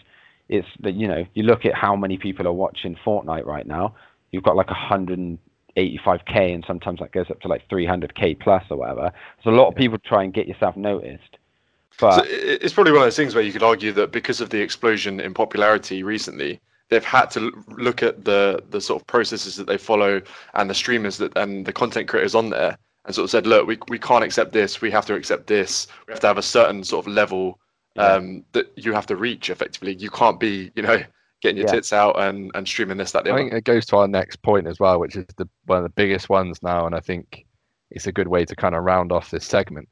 [0.49, 3.95] it's the you know you look at how many people are watching Fortnite right now.
[4.33, 4.71] You've got like
[5.79, 9.13] 185k, and sometimes that goes up to like 300k plus or whatever.
[9.43, 11.39] There's a lot of people try and get yourself noticed,
[12.01, 14.51] but so it's probably one of those things where you could argue that because of
[14.51, 19.57] the explosion in popularity recently, they've had to look at the the sort of processes
[19.57, 20.21] that they follow
[20.55, 23.67] and the streamers that and the content creators on there, and sort of said, look,
[23.67, 24.81] we we can't accept this.
[24.81, 25.87] We have to accept this.
[26.07, 27.59] We have to have a certain sort of level
[27.97, 29.95] um, that you have to reach effectively.
[29.95, 31.03] You can't be, you know,
[31.41, 31.75] getting your Yeah.
[31.75, 33.43] tits out and, and streaming this, that, the I other.
[33.43, 35.91] think it goes to our next point as well, which is the one of the
[35.91, 37.47] biggest ones now, and I think
[37.91, 39.89] it's a good way to kind of round off this segment.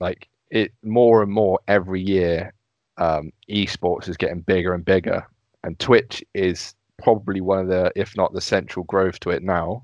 [0.00, 2.52] Like it more and more every year,
[2.98, 5.26] um, esports is getting bigger and bigger,
[5.64, 9.82] and Twitch is probably one of the, if not the central growth to it now,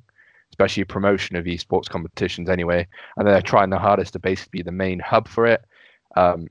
[0.50, 2.86] especially promotion of esports competitions anyway.
[3.16, 5.62] And they're trying the hardest to basically be the main hub for it.
[6.16, 6.46] Um,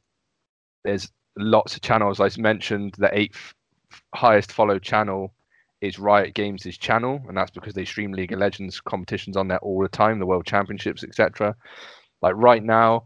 [0.84, 2.20] there's lots of channels.
[2.20, 3.54] I mentioned the eighth
[4.14, 5.34] highest followed channel
[5.82, 9.58] is Riot Games' channel, and that's because they stream League of Legends competitions on there
[9.60, 11.56] all the time, the World Championships, etc.
[12.22, 13.06] Like right now,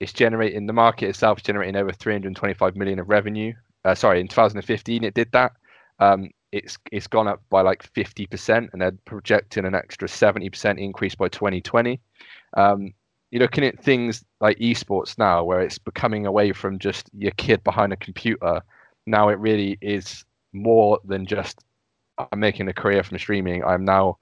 [0.00, 3.52] it's generating the market itself is generating over 325 million of revenue.
[3.84, 5.52] Uh, sorry, in 2015 it did that.
[5.98, 11.14] Um, it's it's gone up by like 50%, and they're projecting an extra 70% increase
[11.16, 12.00] by 2020.
[12.56, 12.94] Um,
[13.30, 17.64] you're looking at things like esports now, where it's becoming away from just your kid
[17.64, 18.62] behind a computer.
[19.06, 21.64] Now it really is more than just
[22.18, 23.64] I'm making a career from streaming.
[23.64, 24.18] I'm now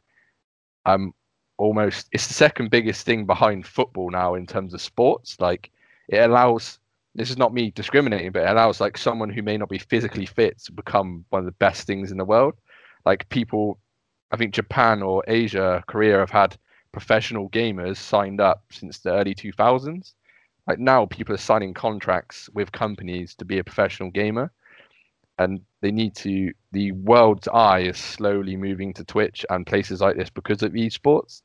[0.84, 1.12] I'm
[1.58, 5.38] almost it's the second biggest thing behind football now in terms of sports.
[5.40, 5.70] Like
[6.08, 6.78] it allows
[7.14, 10.26] this is not me discriminating, but it allows like someone who may not be physically
[10.26, 12.54] fit to become one of the best things in the world.
[13.04, 13.78] Like people
[14.32, 16.56] I think Japan or Asia, Korea have had
[16.92, 20.14] professional gamers signed up since the early 2000s
[20.66, 24.50] like now people are signing contracts with companies to be a professional gamer
[25.38, 30.16] and they need to the world's eye is slowly moving to twitch and places like
[30.16, 31.42] this because of esports.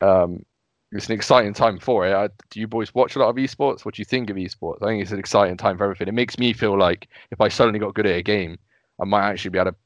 [0.00, 0.44] Um,
[0.92, 2.14] it's an exciting time for it.
[2.14, 3.84] I, do you boys watch a lot of esports?
[3.84, 4.82] What do you think of esports?
[4.82, 6.08] I think it's an exciting time for everything.
[6.08, 8.58] It makes me feel like if i suddenly got good at a game
[9.00, 9.76] i might actually be able to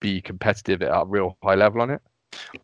[0.00, 2.00] be competitive at a real high level on it.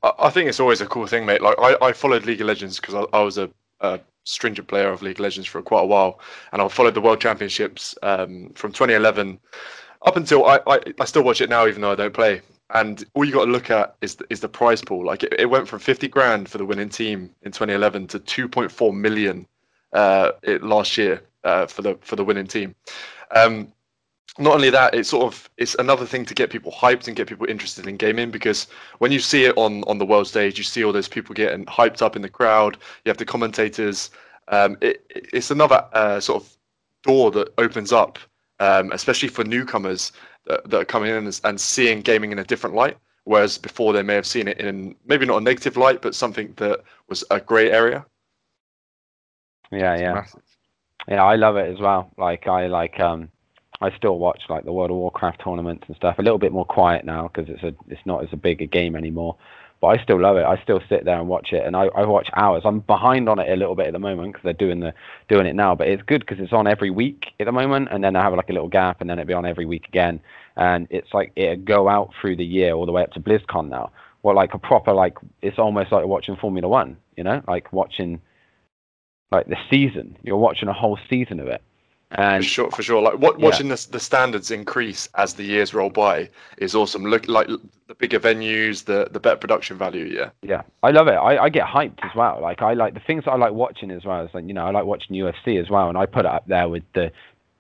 [0.02, 1.40] I, think it's always a cool thing, mate.
[1.40, 3.50] Like I, I followed League of Legends because I, I was a,
[3.80, 6.20] a stringent player of League of Legends for quite a while,
[6.52, 9.38] and I followed the World Championships um, from 2011
[10.04, 12.42] up until I, I, I still watch it now, even though I don't play.
[12.70, 15.04] And all you got to look at is the, is the prize pool.
[15.04, 18.94] Like it, it went from 50 grand for the winning team in 2011 to 2.4
[18.94, 19.46] million
[19.92, 22.74] uh, it, last year uh, for the for the winning team.
[23.34, 23.72] Um,
[24.38, 27.28] not only that, it's sort of it's another thing to get people hyped and get
[27.28, 28.66] people interested in gaming because
[28.98, 31.64] when you see it on on the world stage, you see all those people getting
[31.66, 32.76] hyped up in the crowd.
[33.04, 34.10] You have the commentators.
[34.48, 36.56] Um, it, it's another uh, sort of
[37.02, 38.18] door that opens up,
[38.60, 40.12] um, especially for newcomers
[40.46, 42.96] that, that are coming in and, and seeing gaming in a different light.
[43.24, 46.52] Whereas before they may have seen it in maybe not a negative light, but something
[46.56, 48.04] that was a grey area.
[49.72, 50.42] Yeah, It's yeah, massive.
[51.08, 51.22] yeah.
[51.24, 52.10] I love it as well.
[52.18, 53.30] Like I like um,
[53.80, 56.18] I still watch like the World of Warcraft tournaments and stuff.
[56.18, 58.66] A little bit more quiet now because it's a it's not as a big a
[58.66, 59.36] game anymore.
[59.84, 60.46] But I still love it.
[60.46, 62.62] I still sit there and watch it, and I, I watch hours.
[62.64, 64.94] I'm behind on it a little bit at the moment because they're doing the
[65.28, 65.74] doing it now.
[65.74, 68.32] But it's good because it's on every week at the moment, and then I have
[68.32, 70.20] like a little gap, and then it'll be on every week again.
[70.56, 73.68] And it's like it go out through the year all the way up to BlizzCon
[73.68, 73.92] now.
[74.22, 76.96] Well, like a proper like it's almost like watching Formula One.
[77.18, 78.22] You know, like watching
[79.30, 80.16] like the season.
[80.22, 81.62] You're watching a whole season of it.
[82.16, 83.02] For sure, for sure.
[83.02, 83.46] Like what, Yeah.
[83.46, 87.04] watching the the standards increase as the years roll by is awesome.
[87.04, 87.48] Look, like
[87.86, 90.04] the bigger venues, the the better production value.
[90.04, 91.14] Yeah, Yeah, I love it.
[91.14, 92.40] I, I get hyped as well.
[92.40, 94.24] Like I like the things that I like watching as well.
[94.24, 96.46] Is like you know I like watching UFC as well, and I put it up
[96.46, 97.10] there with the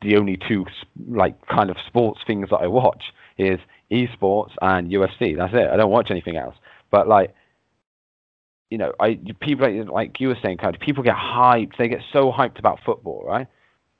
[0.02, 0.66] the only two
[1.08, 3.02] like kind of sports things that I watch
[3.38, 3.58] is
[3.90, 5.36] esports and UFC.
[5.36, 5.68] That's it.
[5.68, 6.54] I don't watch anything else.
[6.90, 7.34] But like
[8.70, 11.76] you know, I people like, like you were saying, kind of people get hyped.
[11.78, 13.46] They get so hyped about football, right?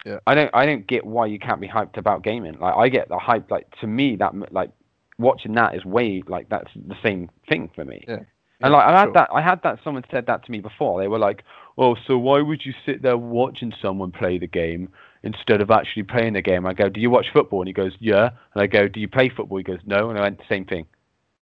[0.05, 0.19] Yeah.
[0.27, 2.59] I don't I don't get why you can't be hyped about gaming.
[2.61, 3.51] Like I get the hype.
[3.51, 4.71] Like to me, that like
[5.19, 8.05] watching that is way like that's the same thing for me.
[8.07, 8.21] Yeah.
[8.61, 9.13] And like I had sure.
[9.15, 9.79] that, I had that.
[9.83, 11.01] Someone said that to me before.
[11.01, 11.43] They were like,
[11.77, 14.91] "Oh, so why would you sit there watching someone play the game
[15.23, 17.93] instead of actually playing the game?" I go, "Do you watch football?" And he goes,
[17.99, 20.65] "Yeah." And I go, "Do you play football?" He goes, "No." And I went, "Same
[20.65, 20.87] thing."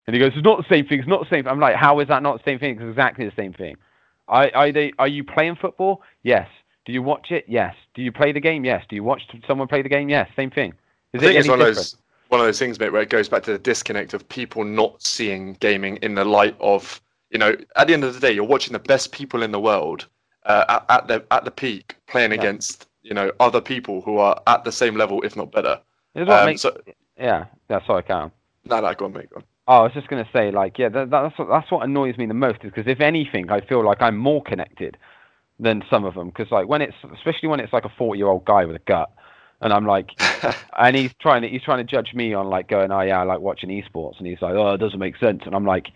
[0.07, 0.99] And he goes, "It's not the same thing.
[0.99, 1.53] It's not the same." Thing.
[1.53, 2.73] I'm like, "How is that not the same thing?
[2.73, 3.77] It's exactly the same thing."
[4.29, 6.03] I, I, they, are you playing football?
[6.23, 6.49] Yes.
[6.87, 7.45] Do you watch it?
[7.49, 7.75] Yes.
[7.95, 8.65] Do you play the game?
[8.65, 8.85] Yes.
[8.89, 10.09] Do you watch someone play the game?
[10.09, 10.31] Yes.
[10.37, 10.73] Same thing.
[11.13, 11.77] Is I think it it's any one of different?
[11.77, 11.97] those
[12.29, 15.01] one of those things, mate, where it goes back to the disconnect of people not
[15.03, 17.55] seeing gaming in the light of you know.
[17.77, 20.07] At the end of the day, you're watching the best people in the world
[20.45, 22.39] uh, at, at the at the peak playing Yeah.
[22.39, 25.81] against you know other people who are at the same level, if not better.
[26.17, 26.77] Um, makes, so
[27.19, 27.47] yeah.
[27.69, 28.31] That's all I can.
[28.65, 29.29] no, no, go on, mate.
[29.31, 29.45] Go on.
[29.69, 32.27] Oh, I was just gonna say, like, yeah, that, that's what, that's what annoys me
[32.27, 34.97] the most is because if anything, I feel like I'm more connected
[35.59, 36.29] than some of them.
[36.29, 38.81] Because like when it's, especially when it's like a 40 year old guy with a
[38.81, 39.11] gut,
[39.61, 40.11] and I'm like,
[40.79, 43.25] and he's trying to he's trying to judge me on like going, oh yeah, I
[43.25, 45.89] like watching esports, and he's like, oh, it doesn't make sense, and I'm like,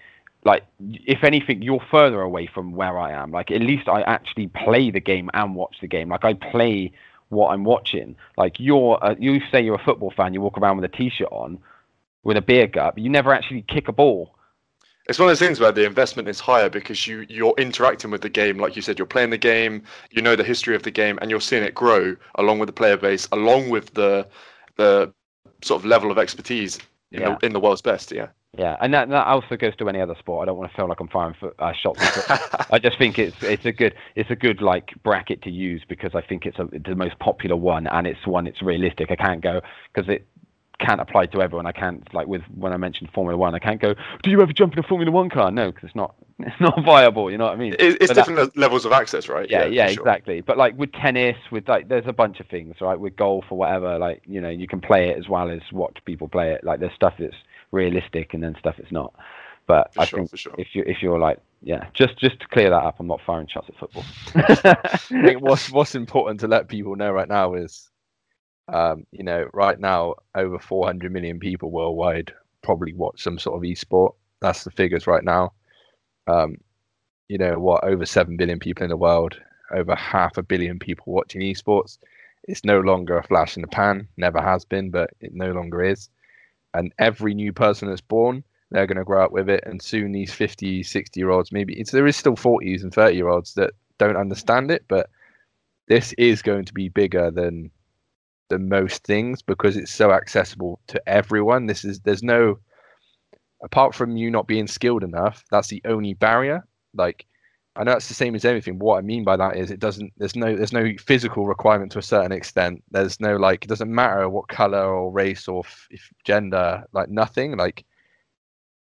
[0.44, 3.30] like if anything, you're further away from where I am.
[3.30, 6.08] Like at least I actually play the game and watch the game.
[6.08, 6.92] Like I play
[7.28, 8.16] what I'm watching.
[8.36, 11.28] Like you're, uh, you say you're a football fan, you walk around with a t-shirt
[11.30, 11.58] on,
[12.22, 14.34] with a beer gut, but you never actually kick a ball.
[15.10, 18.20] It's one of those things where the investment is higher because you you're interacting with
[18.20, 19.82] the game, like you said, you're playing the game,
[20.12, 22.72] you know the history of the game, and you're seeing it grow along with the
[22.72, 24.28] player base, along with the
[24.76, 25.12] the
[25.64, 26.78] sort of level of expertise
[27.10, 27.36] in Yeah.
[27.40, 28.12] the in the world's best.
[28.12, 28.28] Yeah.
[28.56, 30.42] Yeah, and that, that also goes to any other sport.
[30.42, 32.00] I don't want to feel like I'm firing for, uh, shots.
[32.70, 36.14] I just think it's it's a good it's a good like bracket to use because
[36.14, 39.10] I think it's, a, it's the most popular one and it's one it's realistic.
[39.10, 39.60] I can't go
[39.92, 40.26] because it
[40.80, 41.66] can't apply to everyone.
[41.66, 43.54] I can't like with when I mentioned Formula One.
[43.54, 43.94] I can't go.
[44.22, 45.50] Do you ever jump in a Formula One car?
[45.50, 47.30] No, because it's not it's not viable.
[47.30, 47.76] You know what I mean?
[47.78, 49.48] It, it's But different le- levels of access, right?
[49.48, 50.08] yeah, yeah, for sure.
[50.08, 50.40] exactly.
[50.40, 52.98] But like with tennis, with like, there's a bunch of things, right?
[52.98, 55.98] With golf or whatever, like you know, you can play it as well as watch
[56.04, 56.64] people play it.
[56.64, 57.34] Like there's stuff that's
[57.72, 59.14] realistic and then stuff that's not.
[59.66, 60.58] But For I sure, think for sure.
[60.58, 63.48] if you if you're like, yeah, just just to clear that up, I'm not firing
[63.48, 64.06] shots at football.
[64.34, 67.89] I think what's what's important to let people know right now is,
[68.72, 73.64] um, you know, right now over 400 million people worldwide probably watch some sort of
[73.64, 74.14] e-sport.
[74.40, 75.52] That's the figures right now.
[76.26, 76.56] Um,
[77.28, 77.84] you know what?
[77.84, 79.40] Over seven billion people in the world,
[79.72, 81.98] over half a billion people watching esports.
[82.44, 84.08] It's no longer a flash in the pan.
[84.16, 86.08] Never has been, but it no longer is.
[86.74, 89.62] And every new person that's born, they're going to grow up with it.
[89.66, 93.28] And soon these 50, 60 year olds, maybe there is still 40s and 30 year
[93.28, 95.10] olds that don't understand it, but
[95.88, 97.70] this is going to be bigger than
[98.50, 101.66] than most things because it's so accessible to everyone.
[101.66, 102.58] This is there's no
[103.62, 106.66] apart from you not being skilled enough, that's the only barrier.
[106.94, 107.26] Like
[107.76, 108.78] I know it's the same as everything.
[108.78, 110.12] But what I mean by that is it doesn't.
[110.16, 110.56] There's no.
[110.56, 112.82] There's no physical requirement to a certain extent.
[112.90, 113.64] There's no like.
[113.64, 116.84] It doesn't matter what color or race or f- if gender.
[116.92, 117.56] Like nothing.
[117.56, 117.84] Like,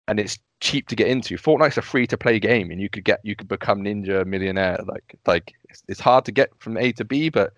[0.08, 1.36] and it's cheap to get into.
[1.36, 3.20] Fortnite's a free to play game, and you could get.
[3.22, 4.78] You could become ninja millionaire.
[4.84, 7.52] Like like it's, it's hard to get from A to B, but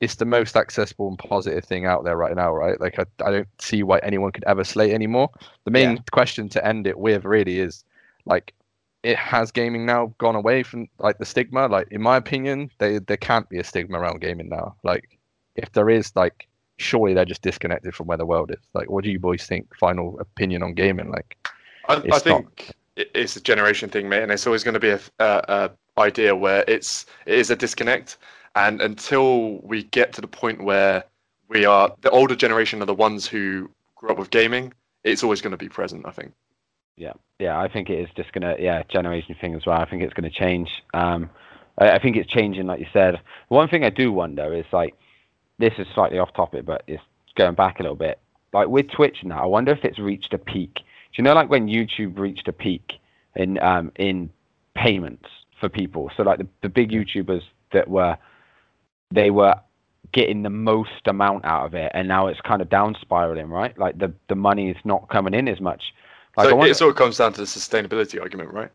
[0.00, 2.80] it's the most accessible and positive thing out there right now, right?
[2.80, 5.30] Like I, I don't see why anyone could ever slate anymore.
[5.64, 6.02] The main Yeah.
[6.12, 7.84] question to end it with really is
[8.24, 8.54] like
[9.02, 11.66] it has gaming now gone away from like the stigma.
[11.66, 14.76] Like in my opinion, they there can't be a stigma around gaming now.
[14.84, 15.18] Like
[15.56, 16.46] if there is, like
[16.76, 18.64] surely they're just disconnected from where the world is.
[18.74, 19.74] Like what do you boys think?
[19.76, 21.10] Final opinion on gaming?
[21.10, 21.36] Like
[21.88, 24.90] I, I think it- it's a generation thing, mate, and it's always going to be
[24.90, 28.18] a, a, a idea where it's it is a disconnect,
[28.58, 31.04] and until we get to the point where
[31.48, 34.72] we are the older generation are the ones who grew up with gaming,
[35.04, 36.04] it's always going to be present.
[36.06, 36.32] I think.
[36.96, 39.80] Yeah, yeah, I think it is just gonna yeah generation thing as well.
[39.80, 40.68] I think it's gonna change.
[40.92, 41.30] Um,
[41.78, 43.20] I, I think it's changing, like you said.
[43.48, 44.94] One thing I do wonder is like
[45.58, 47.02] this is slightly off topic, but it's
[47.36, 48.18] going back a little bit.
[48.52, 50.74] Like with Twitch now, I wonder if it's reached a peak.
[50.74, 50.82] Do
[51.14, 52.94] you know like when YouTube reached a peak
[53.36, 54.30] in um in
[54.74, 55.28] payments
[55.60, 56.10] for people?
[56.16, 57.42] So like the, the big YouTubers
[57.72, 58.18] that were
[59.10, 59.54] they were
[60.12, 63.76] getting the most amount out of it, and now it's kind of down spiraling, right?
[63.78, 65.94] Like the the money is not coming in as much.
[66.36, 68.70] Like so wonder, it sort of comes down to the sustainability argument, right?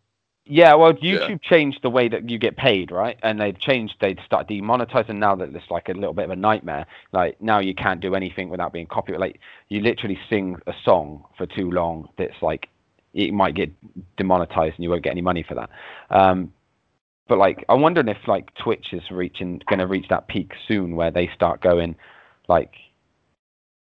[0.45, 1.19] yeah, well, Yeah.
[1.19, 3.17] YouTube changed the way that you get paid, right?
[3.23, 3.95] And they've changed.
[4.01, 6.85] They'd start demonetizing now that it's like a little bit of a nightmare.
[7.13, 9.21] Like now you can't do anything without being copyrighted.
[9.21, 12.67] Like you literally sing a song for too long that's like
[13.13, 13.71] it might get
[14.17, 15.69] demonetized and you won't get any money for that.
[16.09, 16.51] Um,
[17.27, 20.95] but like I'm wondering if like Twitch is reaching going to reach that peak soon
[20.95, 21.95] where they start going
[22.47, 22.73] like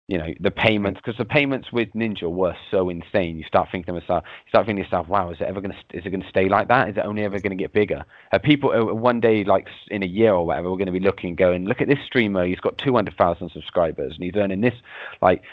[0.07, 3.38] you know the payments because the payments with Ninja were so insane.
[3.38, 5.71] You start thinking to yourself, you start thinking to yourself, wow, is it ever going
[5.71, 6.89] to is it going to stay like that?
[6.89, 8.03] Is it only ever going to get bigger?
[8.34, 10.99] Are people uh, one day like in a year or whatever, we're going to be
[10.99, 14.61] looking, going, look at this streamer, he's got two hundred thousand subscribers and he's earning
[14.61, 14.75] this,
[15.21, 15.43] like.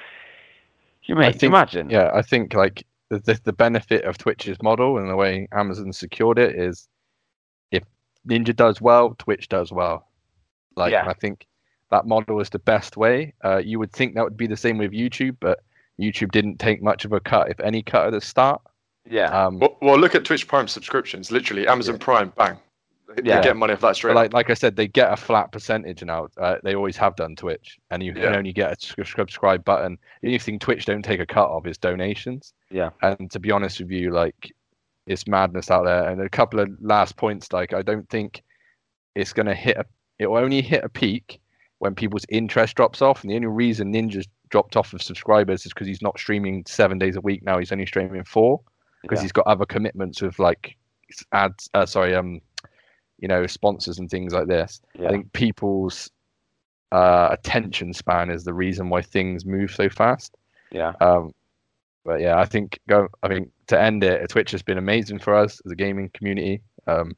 [1.04, 1.88] You may think- imagine.
[1.88, 6.38] yeah, I think like the, the benefit of Twitch's model and the way Amazon secured
[6.38, 6.86] it is
[8.28, 10.08] Ninja does well, Twitch does well.
[10.76, 11.06] Like Yeah.
[11.08, 11.46] I think
[11.90, 13.34] that model is the best way.
[13.44, 15.60] Uh, you would think that would be the same with YouTube, but
[15.98, 18.60] YouTube didn't take much of a cut, if any cut at the start.
[19.08, 19.30] Yeah.
[19.46, 21.32] Um, Well, well look at Twitch Prime subscriptions.
[21.32, 22.58] Literally, Amazon Prime, bang,
[23.16, 23.40] they, Yeah.
[23.40, 24.14] they get money off that straight.
[24.14, 26.28] like like I said, they get a flat percentage now.
[26.36, 28.36] Uh, they always have done Twitch, and you can Yeah.
[28.36, 29.98] only get a subscribe button.
[30.20, 32.52] The only thing Twitch don't take a cut of is donations.
[32.70, 32.90] Yeah.
[33.00, 34.52] And to be honest with you, like
[35.08, 36.08] it's madness out there.
[36.08, 38.42] And a couple of last points, like I don't think
[39.14, 39.84] it's gonna hit a.
[40.18, 41.40] It will only hit a peak
[41.78, 45.72] when people's interest drops off, and the only reason Ninja's dropped off of subscribers is
[45.72, 47.58] because he's not streaming seven days a week now.
[47.58, 48.60] He's only streaming four
[49.02, 49.22] because Yeah.
[49.22, 50.76] he's got other commitments with like
[51.32, 51.68] ads.
[51.74, 52.40] Uh, sorry, um,
[53.18, 54.80] you know, sponsors and things like this.
[54.98, 55.08] yeah.
[55.08, 56.10] I think people's
[56.92, 60.36] uh, attention span is the reason why things move so fast.
[60.72, 60.92] yeah.
[61.00, 61.32] Um,
[62.04, 63.08] but yeah, I think go.
[63.22, 66.62] I think to end it, Twitch has been amazing for us as a gaming community.
[66.86, 67.14] Um,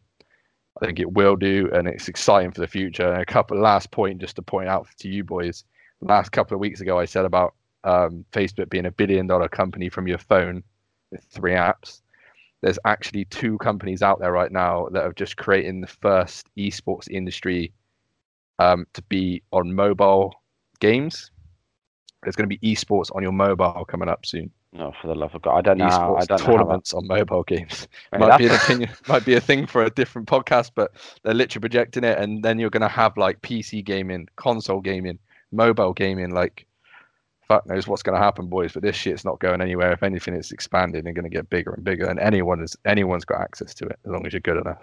[0.80, 3.12] I think it will do, and it's exciting for the future.
[3.12, 5.64] And a couple last point, just to point out to you boys.
[6.00, 9.88] Last couple of weeks ago, I said about um, Facebook being a billion dollar company
[9.88, 10.62] from your phone
[11.10, 12.00] with three apps.
[12.62, 17.08] There's actually two companies out there right now that are just creating the first esports
[17.10, 17.72] industry
[18.58, 20.34] um, to be on mobile
[20.80, 21.30] games.
[22.22, 24.50] There's going to be esports on your mobile coming up soon.
[24.72, 25.88] No, for the love of God, I don't know.
[25.88, 28.90] How, I don't know how tournaments on mobile games Mate, might be an that's- opinion,
[29.08, 30.92] might be a thing for a different podcast, but
[31.24, 35.18] they're literally projecting it, and then you're going to have like PC gaming, console gaming,
[35.50, 36.30] mobile gaming.
[36.30, 36.66] Like,
[37.48, 38.70] fuck knows what's going to happen, boys.
[38.72, 39.90] But this shit's not going anywhere.
[39.92, 42.06] If anything, it's expanding and going to get bigger and bigger.
[42.06, 44.78] And anyone is anyone's got access to it as long as you're good enough.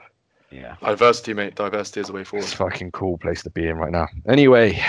[0.51, 0.75] Yeah.
[0.81, 1.55] Diversity, mate.
[1.55, 2.45] Diversity is the way It's forward.
[2.45, 4.07] a fucking cool place to be in right now.
[4.27, 4.81] Anyway,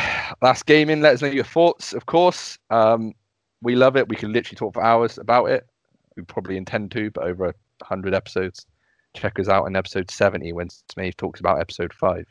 [0.43, 1.03] last gaming.
[1.03, 2.59] Let us know your thoughts, of course.
[2.71, 3.15] Um,
[3.63, 4.09] we love it.
[4.09, 5.67] We can literally talk for hours about it.
[6.17, 8.67] We probably intend to, but over a hundred episodes.
[9.15, 12.27] Check us out in episode seventy when Smave talks about episode five.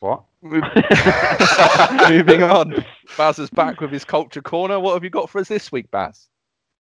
[0.00, 0.24] What?
[0.42, 2.84] Moving on.
[3.16, 4.80] Baz is back with his culture corner.
[4.80, 6.28] What have you got for us this week, Baz?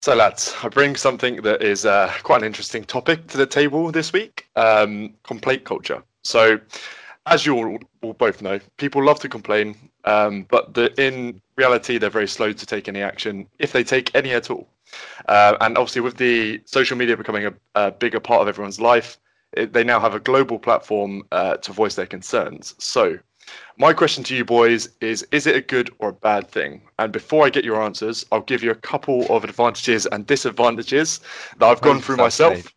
[0.02, 3.92] So, lads, I bring something that is uh, quite an interesting topic to the table
[3.92, 6.02] this week um, complaint culture.
[6.24, 6.58] So,
[7.26, 11.98] as you all, all both know, people love to complain, um, but the, in reality,
[11.98, 14.68] they're very slow to take any action, if they take any at all.
[15.28, 19.18] Uh, and obviously, with the social media becoming a, a bigger part of everyone's life,
[19.52, 22.74] it, they now have a global platform uh, to voice their concerns.
[22.78, 23.18] So,
[23.76, 26.82] my question to you boys is Is it a good or a bad thing?
[26.98, 31.20] And before I get your answers, I'll give you a couple of advantages and disadvantages
[31.58, 32.72] that I've gone through myself.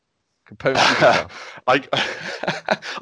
[0.45, 0.75] Compose.
[0.79, 1.27] I,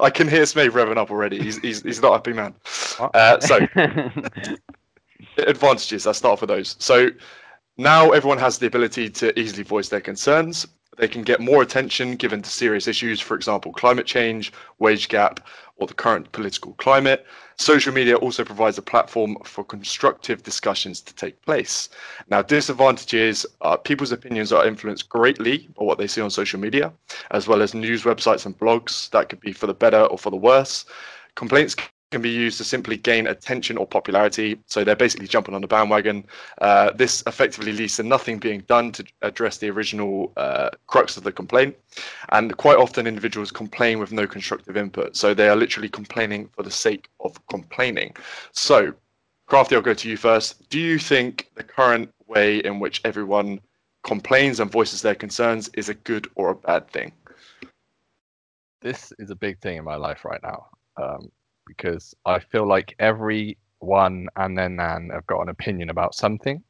[0.00, 1.40] I can hear Smave revving up already.
[1.40, 2.54] He's, he's, he's not a happy man.
[2.98, 3.60] Uh, so,
[5.38, 6.06] advantages.
[6.06, 6.76] Let's start with those.
[6.78, 7.10] So
[7.76, 10.66] now everyone has the ability to easily voice their concerns.
[10.96, 15.40] They can get more attention given to serious issues, for example, climate change, wage gap,
[15.76, 17.26] or the current political climate.
[17.58, 21.90] Social media also provides a platform for constructive discussions to take place.
[22.30, 26.92] Now, disadvantages uh, people's opinions are influenced greatly by what they see on social media,
[27.30, 29.10] as well as news websites and blogs.
[29.10, 30.86] That could be for the better or for the worse.
[31.34, 31.76] Complaints
[32.12, 34.58] can be used to simply gain attention or popularity.
[34.66, 36.24] So they're basically jumping on the bandwagon.
[36.60, 41.24] Uh, this effectively leads to nothing being done to address the original uh, crux of
[41.24, 41.76] the complaint.
[42.30, 45.16] And quite often, individuals complain with no constructive input.
[45.16, 48.14] So they are literally complaining for the sake of complaining.
[48.52, 48.94] So,
[49.46, 50.68] Crafty, I'll go to you first.
[50.70, 53.60] Do you think the current way in which everyone
[54.04, 57.12] complains and voices their concerns is a good or a bad thing?
[58.80, 60.66] This is a big thing in my life right now.
[60.96, 61.30] Um,
[61.66, 66.62] because I feel like everyone and their nan have got an opinion about something.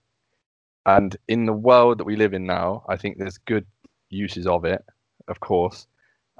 [0.86, 3.66] And in the world that we live in now, I think there's good
[4.08, 4.84] uses of it,
[5.28, 5.86] of course.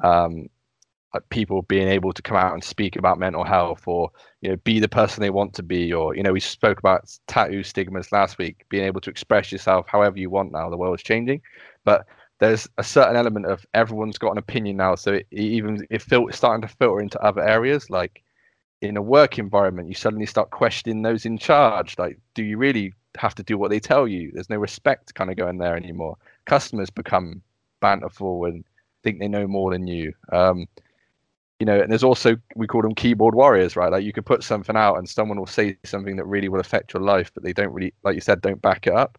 [0.03, 0.49] Um,
[1.31, 4.79] people being able to come out and speak about mental health or you know be
[4.81, 8.39] the person they want to be or you know we spoke about tattoo stigmas last
[8.39, 11.41] week being able to express yourself however you want now the world is changing
[11.85, 12.07] but
[12.39, 16.31] there's a certain element of everyone's got an opinion now so it, even it fil-
[16.33, 18.23] starting to filter into other areas like
[18.89, 21.99] in a work environment, you suddenly start questioning those in charge.
[21.99, 24.31] Like, do you really have to do what they tell you?
[24.33, 26.17] There's no respect kind of going there anymore.
[26.45, 27.43] Customers become
[27.81, 28.65] banterful and
[29.03, 30.13] think they know more than you.
[30.33, 30.67] Um,
[31.59, 33.91] you know, and there's also we call them keyboard warriors, right?
[33.91, 36.93] Like you could put something out and someone will say something that really will affect
[36.93, 39.19] your life, but they don't really, like you said, don't back it up.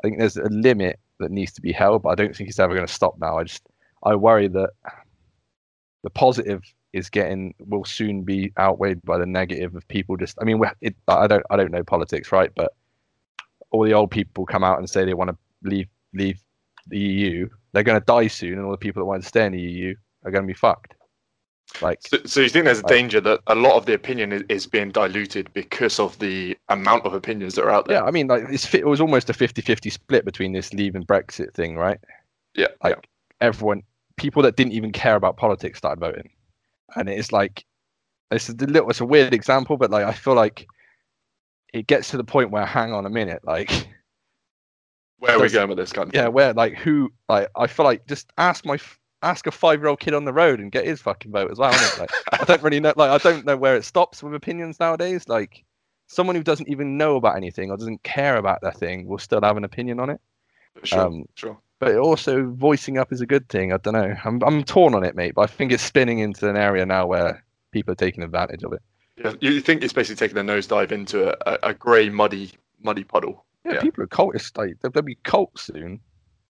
[0.00, 2.58] I think there's a limit that needs to be held, but I don't think it's
[2.58, 3.38] ever going to stop now.
[3.38, 3.62] I just
[4.02, 4.70] I worry that
[6.02, 6.62] the positive
[6.96, 10.38] is getting will soon be outweighed by the negative of people just.
[10.40, 12.50] I mean, it, I don't I don't know politics, right?
[12.56, 12.72] But
[13.70, 16.40] all the old people come out and say they want to leave leave
[16.86, 17.48] the EU.
[17.72, 19.60] They're going to die soon, and all the people that want to stay in the
[19.60, 19.94] EU
[20.24, 20.94] are going to be fucked.
[21.82, 24.32] Like, so, so you think there's a like, danger that a lot of the opinion
[24.32, 27.96] is, is, being diluted because of the amount of opinions that are out there?
[27.96, 31.52] Yeah, I mean, like it was almost a 50-50 split between this leave and Brexit
[31.54, 31.98] thing, right?
[32.54, 33.00] Yeah, like yeah.
[33.40, 33.82] everyone,
[34.16, 36.30] people that didn't even care about politics started voting
[36.94, 37.64] and it's like
[38.30, 40.66] it's a little it's a weird example, but like I feel like
[41.72, 43.70] it gets to the point where hang on a minute, like
[45.18, 47.84] where are we going with this kind of yeah, where like who like I feel
[47.84, 48.78] like just ask my
[49.22, 51.58] ask a five year old kid on the road and get his fucking vote as
[51.58, 51.72] well.
[51.98, 55.28] Like I don't really know like I don't know where it stops with opinions nowadays.
[55.28, 55.64] Like
[56.08, 59.40] someone who doesn't even know about anything or doesn't care about that thing will still
[59.42, 60.20] have an opinion on it.
[60.84, 63.72] Sure, um, sure but also voicing up is a good thing.
[63.72, 64.14] I don't know.
[64.24, 65.34] I'm I'm torn on it, mate.
[65.34, 68.72] But I think it's spinning into an area now where people are taking advantage of
[68.72, 68.82] it.
[69.16, 72.52] Yeah, you think it's basically taking a nosedive into a, a, a grey, muddy,
[72.82, 73.44] muddy puddle.
[73.64, 74.56] Yeah, yeah, people are cultists.
[74.56, 76.00] Like there'll be cult soon.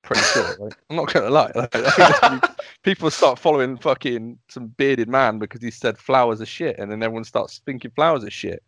[0.02, 0.56] Pretty sure.
[0.60, 1.52] Like, I'm not gonna lie.
[1.54, 2.44] Like,
[2.82, 7.02] people start following fucking some bearded man because he said flowers are shit, and then
[7.02, 8.62] everyone starts thinking flowers are shit.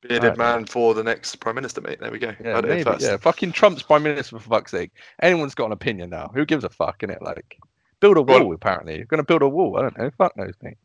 [0.00, 1.98] Bearded man for the next prime minister, mate.
[2.00, 2.32] There we go.
[2.42, 3.16] Yeah, maybe, yeah.
[3.16, 4.92] Fucking Trump's prime minister for fuck's sake.
[5.22, 6.30] Anyone's got an opinion now.
[6.34, 7.02] Who gives a fuck?
[7.02, 7.58] In it, like,
[7.98, 8.44] build a wall.
[8.44, 9.76] Well, apparently, you're gonna build a wall.
[9.76, 10.10] I don't know.
[10.16, 10.78] Fuck knows, mate.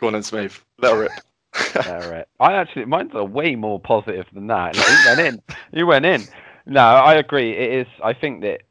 [0.00, 0.64] Go on and Smith.
[0.78, 1.12] Let her rip.
[1.86, 2.24] yeah, right.
[2.40, 4.76] I actually, mine's a way more positive than that.
[4.76, 5.42] Like, he went in.
[5.74, 6.22] He went in.
[6.66, 7.52] No, I agree.
[7.52, 7.86] It is.
[8.02, 8.62] I think that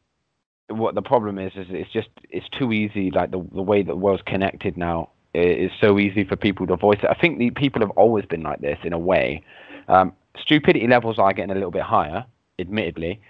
[0.69, 3.11] what the problem is is it's just it's too easy.
[3.11, 6.67] Like the the way that the world's connected now it is so easy for people
[6.67, 7.09] to voice it.
[7.09, 9.43] I think the people have always been like this in a way.
[9.87, 12.25] Um, stupidity levels are getting a little bit higher,
[12.59, 13.21] admittedly,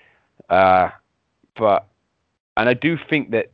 [0.50, 0.90] uh,
[1.56, 1.88] but
[2.58, 3.52] and I do think that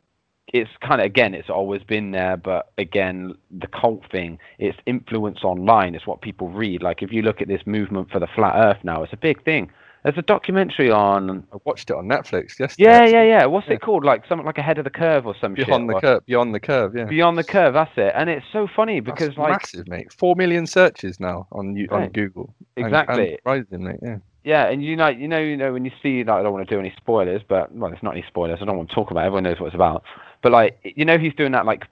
[0.54, 5.44] it's kind of again it's always been there, but again the cult thing, its influence
[5.44, 6.82] online is what people read.
[6.82, 9.44] Like if you look at this movement for the flat Earth now, it's a big
[9.44, 9.70] thing.
[10.04, 11.46] There's a documentary on.
[11.52, 12.76] I watched it on Netflix yesterday.
[12.78, 13.46] Yeah, yeah, yeah.
[13.46, 13.74] What's yeah.
[13.74, 14.06] it called?
[14.06, 15.66] Like something like Ahead of the Curve or some shit.
[15.66, 15.96] Beyond shit.
[15.96, 16.26] the curve.
[16.26, 16.96] Beyond the curve.
[16.96, 17.06] Yeah.
[17.06, 17.74] Beyond the curve.
[17.74, 18.14] That's it.
[18.16, 20.14] And it's so funny because that's like massive, mate.
[20.14, 21.92] Four million searches now on right.
[21.92, 22.54] on Google.
[22.78, 23.32] Exactly.
[23.32, 24.00] And, rising, mate.
[24.02, 24.18] Yeah.
[24.44, 26.66] Yeah, and you know, you know, you know, when you see like, I don't want
[26.70, 28.60] to do any spoilers, but well, it's not any spoilers.
[28.62, 29.24] I don't want to talk about.
[29.24, 29.26] it.
[29.26, 30.04] Everyone knows what it's about.
[30.42, 31.84] But like, you know, he's doing that like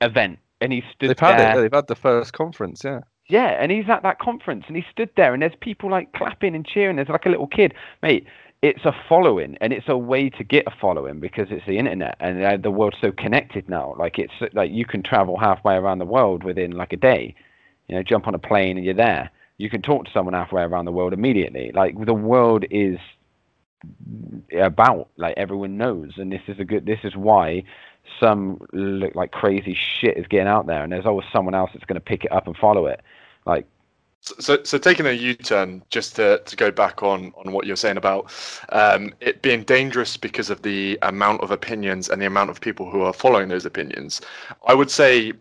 [0.00, 1.36] event, and he stood they've there.
[1.36, 3.02] Had it, they've had the first conference, yeah.
[3.28, 6.54] Yeah, and he's at that conference and he stood there and there's people like clapping
[6.54, 6.96] and cheering.
[6.96, 7.74] There's like a little kid.
[8.02, 8.26] Mate,
[8.62, 12.16] it's a following and it's a way to get a following because it's the internet
[12.20, 13.94] and uh, the world's so connected now.
[13.98, 17.34] Like it's like you can travel halfway around the world within like a day.
[17.88, 19.30] You know jump on a plane and you're there.
[19.58, 21.72] You can talk to someone halfway around the world immediately.
[21.74, 22.98] Like the world is
[24.58, 27.62] about like everyone knows and this is a good this is why
[28.20, 31.84] some look like crazy shit is getting out there and there's always someone else that's
[31.84, 33.00] going to pick it up and follow it
[33.46, 33.66] like
[34.20, 37.96] so, so taking a U-turn, just to, to go back on on what you're saying
[37.96, 38.32] about
[38.70, 42.90] um, it being dangerous because of the amount of opinions and the amount of people
[42.90, 44.20] who are following those opinions,
[44.66, 45.32] I would say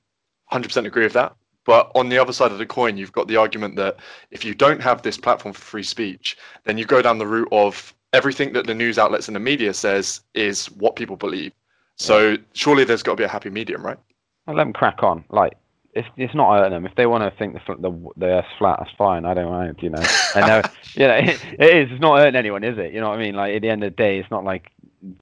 [0.52, 1.36] 100% agree with that.
[1.66, 3.98] But on the other side of the coin, you've got the argument that
[4.30, 7.48] if you don't have this platform for free speech, then you go down the route
[7.52, 11.52] of everything that the news outlets and the media says is what people believe.
[11.98, 13.98] So surely there's got to be a happy medium, right?
[14.46, 15.26] Let them crack on.
[15.30, 15.58] Like
[15.96, 16.86] it's it's not hurting them.
[16.86, 19.26] If they want to think the the the Earth's flat, that's fine.
[19.26, 20.04] I don't mind, you know.
[20.36, 20.62] I know,
[20.94, 21.92] you know, it, it is.
[21.92, 22.94] It's not hurting anyone, is it?
[22.94, 23.36] You know what I mean?
[23.36, 24.72] Like at the end of the day, it's not like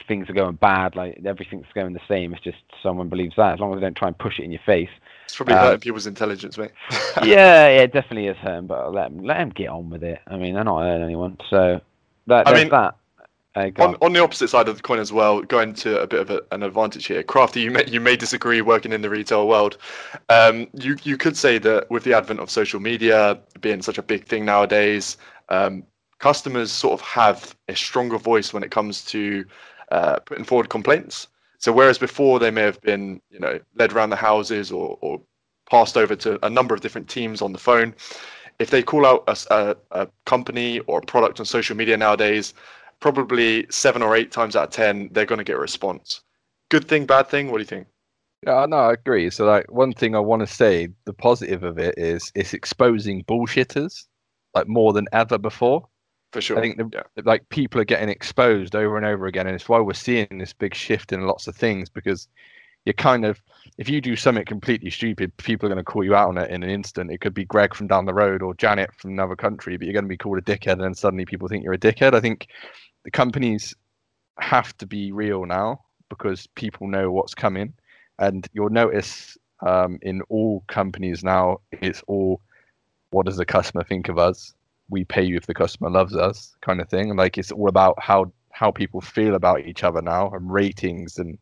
[0.08, 0.96] things are going bad.
[0.96, 2.34] Like everything's going the same.
[2.34, 3.54] It's just someone believes that.
[3.54, 4.90] As long as they don't try and push it in your face.
[5.26, 6.72] It's probably Um, hurting people's intelligence, mate.
[7.24, 8.68] yeah, yeah, it definitely is hurting.
[8.68, 10.20] But let them let them get on with it.
[10.28, 11.38] I mean, they're not hurting anyone.
[11.50, 11.82] So
[12.28, 12.96] that I mean, that.
[13.84, 14.14] On, on.
[14.14, 16.64] the opposite side of the coin as well, going to a bit of a, an
[16.64, 17.22] advantage here.
[17.22, 19.78] Crafty, you may you may disagree working in the retail world.
[20.30, 24.04] Um, you you could say that with the advent of social media being such a
[24.04, 25.18] big thing nowadays,
[25.50, 25.84] um,
[26.18, 29.46] customers sort of have a stronger voice when it comes to
[29.92, 31.28] uh, putting forward complaints.
[31.60, 35.22] So whereas before they may have been you know led around the houses or, or
[35.70, 37.94] passed over to a number of different teams on the phone,
[38.58, 42.54] if they call out a company or a product on social media nowadays,
[43.04, 46.22] probably seven or eight times out of ten, they're going to get a response.
[46.70, 47.52] Good thing, bad thing?
[47.52, 47.88] What do you think?
[48.48, 49.30] Yeah, no, I agree.
[49.30, 53.26] So, like, one thing I want to say, the positive of it is it's exposing
[53.26, 54.06] bullshitters
[54.54, 55.86] like more than ever before.
[56.32, 56.58] For sure.
[56.58, 57.24] I think the, yeah.
[57.26, 60.54] like people are getting exposed over and over again, and it's why we're seeing this
[60.54, 62.30] big shift in lots of things because
[62.86, 63.42] you're kind of
[63.78, 66.52] if you do something completely stupid, people are going to call you out on it
[66.52, 67.12] in an instant.
[67.12, 69.94] It could be Greg from down the road or Janet from another country, but you're
[69.94, 72.14] going to be called a dickhead, and then suddenly people think you're a dickhead.
[72.14, 72.48] I think
[73.04, 73.76] the companies
[74.40, 77.74] have to be real now because people know what's coming,
[78.20, 82.42] and you'll notice um, in all companies now it's all
[83.12, 84.54] what does the customer think of us?
[84.90, 87.16] We pay you if the customer loves us kind of thing.
[87.16, 91.38] Like it's all about how how people feel about each other now and ratings and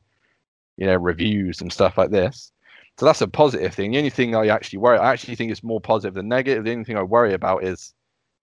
[0.77, 2.51] you know reviews and stuff like this.
[2.99, 3.91] So that's a positive thing.
[3.91, 6.63] The only thing i actually worry i actually think it's more positive than negative.
[6.65, 7.93] The only thing i worry about is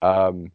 [0.03, 0.51] um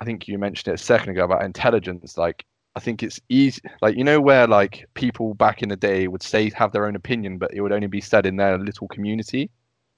[0.00, 2.44] i think you mentioned it a second ago about intelligence like
[2.76, 6.22] i think it's easy like you know where like people back in the day would
[6.22, 9.50] say have their own opinion but it would only be said in their little community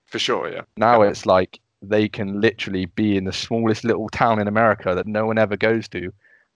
[0.06, 0.62] For sure, yeah.
[0.76, 5.06] now it's like they can literally be in the smallest little town in America that
[5.06, 6.12] no one ever goes to,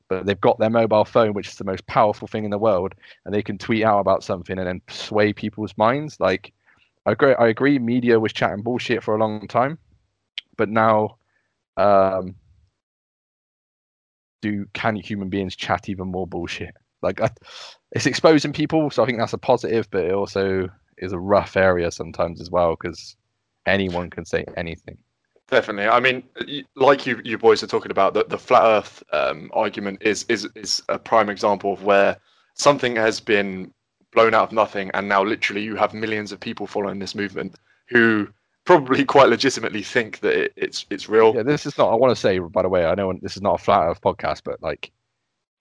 [0.08, 2.94] but they've got their mobile phone, which is the most powerful thing in the world,
[3.24, 6.20] and they can tweet out about something and then sway people's minds.
[6.20, 6.52] Like,
[7.06, 7.34] I agree.
[7.34, 7.78] I agree.
[7.78, 9.78] Media was chatting bullshit for a long time,
[10.56, 11.16] but now,
[11.76, 12.36] um,
[14.42, 16.74] do can human beings chat even more bullshit?
[17.02, 17.30] Like, I,
[17.92, 20.68] it's exposing people, so I think that's a positive, but it also
[20.98, 23.16] is a rough area sometimes as well because
[23.66, 24.98] anyone can say anything.
[25.48, 25.88] Definitely.
[25.88, 26.24] I mean,
[26.74, 30.48] like you, you boys are talking about, the, the flat Earth um, argument is, is
[30.56, 32.16] is a prime example of where
[32.54, 33.72] something has been
[34.12, 37.54] blown out of nothing, and now literally you have millions of people following this movement
[37.88, 38.26] who
[38.66, 41.34] probably quite legitimately think that it, it's it's real.
[41.34, 41.90] Yeah, this is not.
[41.90, 44.02] I want to say, by the way, I know this is not a flat Earth
[44.02, 44.92] podcast, but like,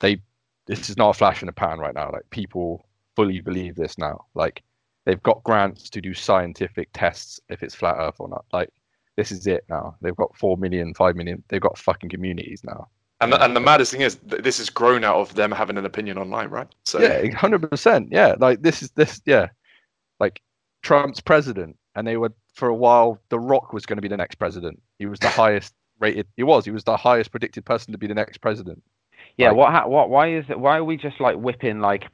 [0.02, 0.22] they,
[0.68, 2.12] this is not a flash in the pan right now.
[2.12, 2.86] Like, people
[3.16, 4.26] fully believe this now.
[4.34, 4.64] Like,
[5.06, 8.46] they've got grants to do scientific tests if it's flat Earth or not.
[8.52, 8.70] Like,
[9.16, 9.96] this is it now.
[10.02, 11.42] They've got four million, five million.
[11.48, 12.90] They've got fucking communities now.
[13.22, 15.78] And the, and the maddest thing is, th- this has grown out of them having
[15.78, 16.68] an opinion online, right?
[16.84, 18.10] So Yeah, hundred percent.
[18.12, 19.22] Yeah, like this is this.
[19.26, 19.48] Yeah,
[20.20, 20.42] like
[20.82, 23.20] Trump's president, and they were for a while.
[23.30, 24.82] The Rock was going to be the next president.
[25.00, 26.28] He was the highest rated.
[26.36, 26.66] He was.
[26.66, 28.82] He was the highest predicted person to be the next president.
[29.38, 32.06] Yeah, Like- what ha- what why is it why are we just like whipping like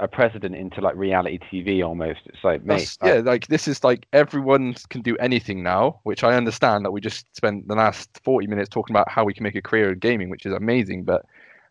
[0.00, 2.20] a president into like reality TV almost?
[2.26, 6.34] It's like mate, yeah, like this is like everyone can do anything now, which I
[6.36, 9.56] understand that we just spent the last 40 minutes talking about how we can make
[9.56, 11.02] a career in gaming, which is amazing.
[11.04, 11.24] But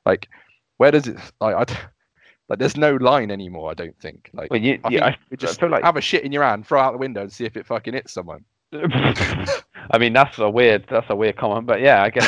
[0.06, 0.28] like,
[0.78, 1.56] where does it like?
[1.72, 1.78] I,
[2.50, 3.72] like, there's no line anymore.
[3.72, 4.30] I don't think.
[4.34, 6.66] Like, Well, you, I yeah, I, just feel like have a shit in your hand,
[6.68, 8.44] throw it out the window, and see if it fucking hits someone.
[8.74, 12.28] I mean that's a weird that's a weird comment, but yeah, I guess.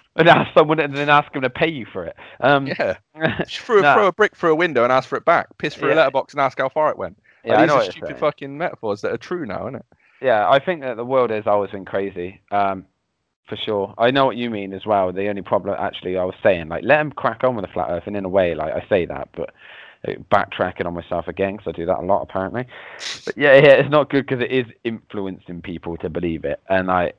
[0.16, 2.16] and ask someone and then ask them to pay you for it.
[2.40, 2.96] Um, Yeah,
[3.46, 3.94] just throw, Nah.
[3.94, 5.48] throw a brick through a window and ask for it back.
[5.58, 7.18] Piss through a letterbox and ask how far it went.
[7.44, 9.86] yeah, Like, I these know are stupid fucking metaphors that are true now, isn't it?
[10.22, 12.40] Yeah, I think that the world has always been crazy.
[12.50, 12.84] Um,
[13.50, 13.94] for sure.
[13.98, 15.12] I know what you mean as well.
[15.12, 17.90] The only problem, actually, I was saying, like, let them crack on with the flat
[17.90, 19.50] Earth, and in a way, like, I say that, but
[20.08, 22.66] uh, backtracking on myself again because I do that a lot apparently.
[23.26, 26.90] But yeah, yeah, it's not good because it is influencing people to believe it, and
[26.90, 27.12] I.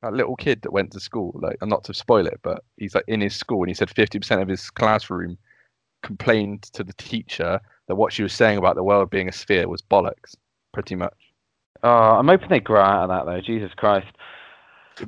[0.00, 2.94] That little kid that went to school, like, and not to spoil it, but he's
[2.94, 5.38] like in his school, and he said 50% of his classroom
[6.02, 9.68] complained to the teacher that what she was saying about the world being a sphere
[9.68, 10.34] was bollocks,
[10.72, 11.14] pretty much.
[11.84, 13.40] Oh, I'm hoping they grow out of that though.
[13.40, 14.08] Jesus Christ.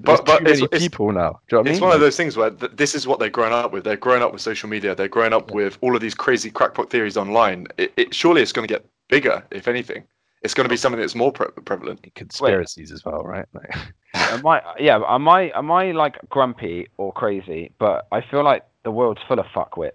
[0.00, 1.40] But, but too many it's, people now.
[1.50, 1.80] You know it's I mean?
[1.80, 3.84] one of those things where th- this is what they're growing up with.
[3.84, 4.94] They're growing up with social media.
[4.94, 5.56] They're growing up yeah.
[5.56, 7.66] with all of these crazy crackpot theories online.
[7.76, 10.04] It, it surely it's going to get bigger, if anything.
[10.42, 12.06] It's going to be something that's more pre- prevalent.
[12.14, 12.94] Conspiracies Wait.
[12.94, 13.46] as well, right?
[13.54, 13.74] Like...
[14.14, 14.62] am I?
[14.78, 15.00] Yeah.
[15.08, 15.50] Am I?
[15.54, 17.70] Am I like grumpy or crazy?
[17.78, 19.92] But I feel like the world's full of fuckwits.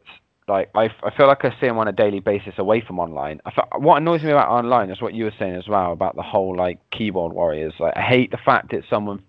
[0.49, 3.39] Like I, I feel like I see them on a daily basis away from online.
[3.45, 6.15] I feel, what annoys me about online is what you were saying as well about
[6.15, 7.73] the whole like keyboard warriors.
[7.79, 9.21] Like I hate the fact that someone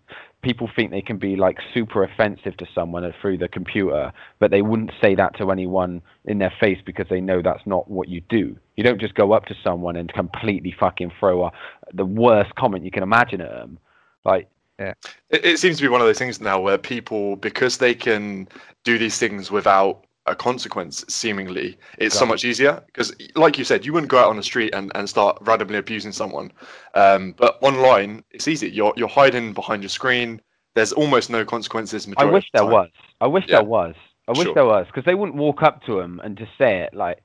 [0.43, 4.63] people think they can be like super offensive to someone through the computer, but they
[4.63, 8.21] wouldn't say that to anyone in their face because they know that's not what you
[8.23, 8.57] do.
[8.77, 11.53] You don't just go up to someone and completely fucking throw a,
[11.93, 13.79] the worst comment you can imagine at them.
[14.25, 14.95] Like, yeah,
[15.29, 18.49] it, it seems to be one of those things now where people, because they can
[18.85, 21.79] do these things without a consequence seemingly.
[21.99, 24.75] It's so much easier because like you said you wouldn't go out on the street
[24.75, 26.53] and, and start randomly abusing someone.
[26.95, 28.71] Um, but online it's easy.
[28.71, 30.41] You're you're hiding behind your screen.
[30.75, 32.89] There's almost no consequences i wish there was.
[33.21, 33.57] I wish yeah.
[33.57, 33.95] there was.
[34.29, 34.55] I wish sure.
[34.55, 37.23] there was because they wouldn't walk up to him and just say it like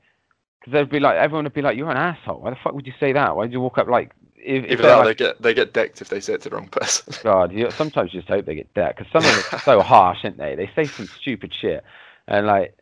[0.60, 2.42] because they'd be like everyone would be like you're an asshole.
[2.42, 3.36] Why the fuck would you say that?
[3.36, 4.12] Why did you walk up like
[4.46, 6.50] if, if Even that, like, they get they get decked if they say it to
[6.50, 7.14] the wrong person.
[7.24, 9.82] God, you, sometimes you just hope they get decked because some of them are so
[9.84, 10.56] harsh, aren't they?
[10.56, 11.84] They say some stupid shit,
[12.28, 12.78] and like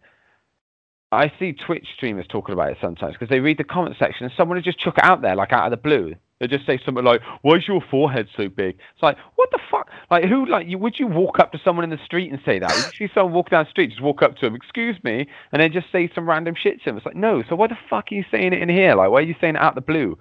[1.13, 4.33] I see Twitch streamers talking about it sometimes because they read the comment section and
[4.35, 6.15] someone will just chuck it out there, like out of the blue.
[6.39, 9.59] They just say something like, "Why is your forehead so big?" It's like, what the
[9.71, 9.89] fuck?
[10.11, 10.45] Like, who?
[10.45, 12.69] Like, you, would you walk up to someone in the street and say that?
[12.69, 15.27] Would you see someone walk down the street, just walk up to him, "Excuse me,"
[15.51, 16.97] and then just say some random shit to him?
[16.97, 17.43] It's like, no.
[17.47, 18.95] So why the fuck are you saying it in here?
[18.95, 20.17] Like, why are you saying it out the blue?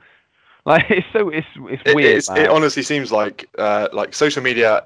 [0.65, 2.19] Like, it's so it's it's weird.
[2.19, 4.85] It, it honestly seems like uh, like social media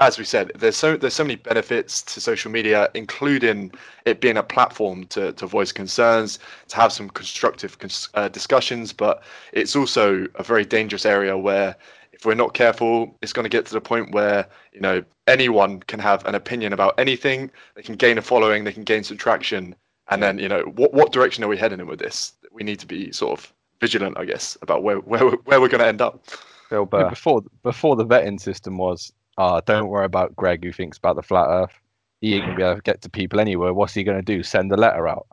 [0.00, 3.72] as we said, there's so there's so many benefits to social media, including
[4.04, 6.38] it being a platform to, to voice concerns,
[6.68, 7.76] to have some constructive
[8.14, 8.92] uh, discussions.
[8.92, 9.22] But
[9.52, 11.74] it's also a very dangerous area where,
[12.12, 15.80] if we're not careful, it's going to get to the point where you know anyone
[15.80, 17.50] can have an opinion about anything.
[17.74, 19.74] They can gain a following, they can gain some traction,
[20.10, 22.34] and then you know what what direction are we heading in with this?
[22.52, 25.80] We need to be sort of vigilant, I guess, about where where where we're going
[25.82, 26.24] to end up.
[26.70, 27.10] Bill Burr.
[27.10, 31.22] Before before the vetting system was oh, don't worry about Greg who thinks about the
[31.22, 31.80] flat Earth.
[32.20, 33.72] He ain't gonna be able to get to people anywhere.
[33.72, 34.42] What's he gonna do?
[34.42, 35.26] Send a letter out?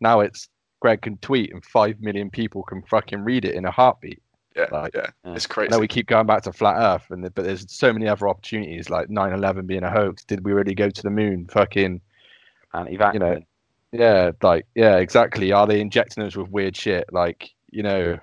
[0.00, 0.48] Now it's
[0.80, 4.22] Greg can tweet and five million people can fucking read it in a heartbeat.
[4.56, 5.70] Yeah, like, yeah, it's crazy.
[5.70, 8.28] Now we keep going back to flat Earth, and the, but there's so many other
[8.28, 10.24] opportunities, like 9/11 being a hoax.
[10.24, 11.46] Did we really go to the moon?
[11.52, 12.00] Fucking,
[12.72, 13.40] and you know,
[13.92, 15.52] yeah, like yeah, exactly.
[15.52, 17.12] Are they injecting us with weird shit?
[17.12, 18.18] Like you know,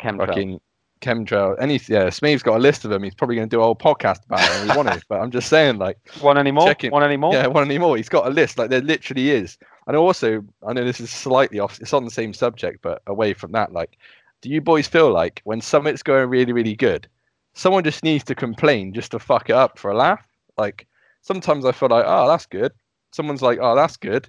[0.00, 0.26] Chemtrail.
[0.26, 0.60] fucking
[1.04, 1.56] chemtrail.
[1.60, 3.02] Any yeah, Smee's got a list of them.
[3.02, 4.70] He's probably going to do a whole podcast about it.
[4.70, 6.66] He wanted, but I'm just saying, like, one anymore?
[6.66, 7.34] Checking, one anymore?
[7.34, 7.96] Yeah, one anymore.
[7.96, 8.58] He's got a list.
[8.58, 9.58] Like there literally is.
[9.86, 11.78] And also, I know this is slightly off.
[11.80, 13.98] It's on the same subject, but away from that, like,
[14.40, 17.08] do you boys feel like when something's going really, really good,
[17.54, 20.26] someone just needs to complain just to fuck it up for a laugh?
[20.56, 20.86] Like
[21.22, 22.72] sometimes I feel like, oh, that's good.
[23.12, 24.28] Someone's like, oh, that's good.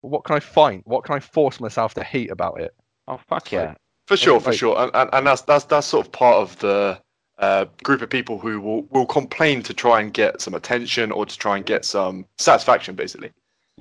[0.00, 0.82] what can I find?
[0.84, 2.74] What can I force myself to hate about it?
[3.08, 3.74] Oh fuck yeah!
[4.06, 7.00] For sure, for sure, and, and, and that's that's that's sort of part of the
[7.38, 11.26] uh, group of people who will, will complain to try and get some attention or
[11.26, 13.30] to try and get some satisfaction, basically.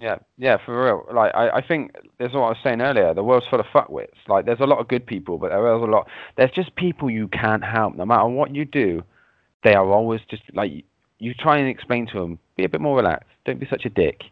[0.02, 1.06] Yeah, yeah, for real.
[1.14, 3.14] Like I, I think there's what I was saying earlier.
[3.14, 4.16] The world's full of fuckwits.
[4.28, 6.10] Like there's a lot of good people, but there is a lot.
[6.36, 7.96] There's just people you can't help.
[7.96, 9.04] No matter what you do,
[9.64, 10.72] they are always just like
[11.20, 12.40] you try and explain to them.
[12.58, 13.30] Be a bit more relaxed.
[13.46, 14.24] Don't be such a dick.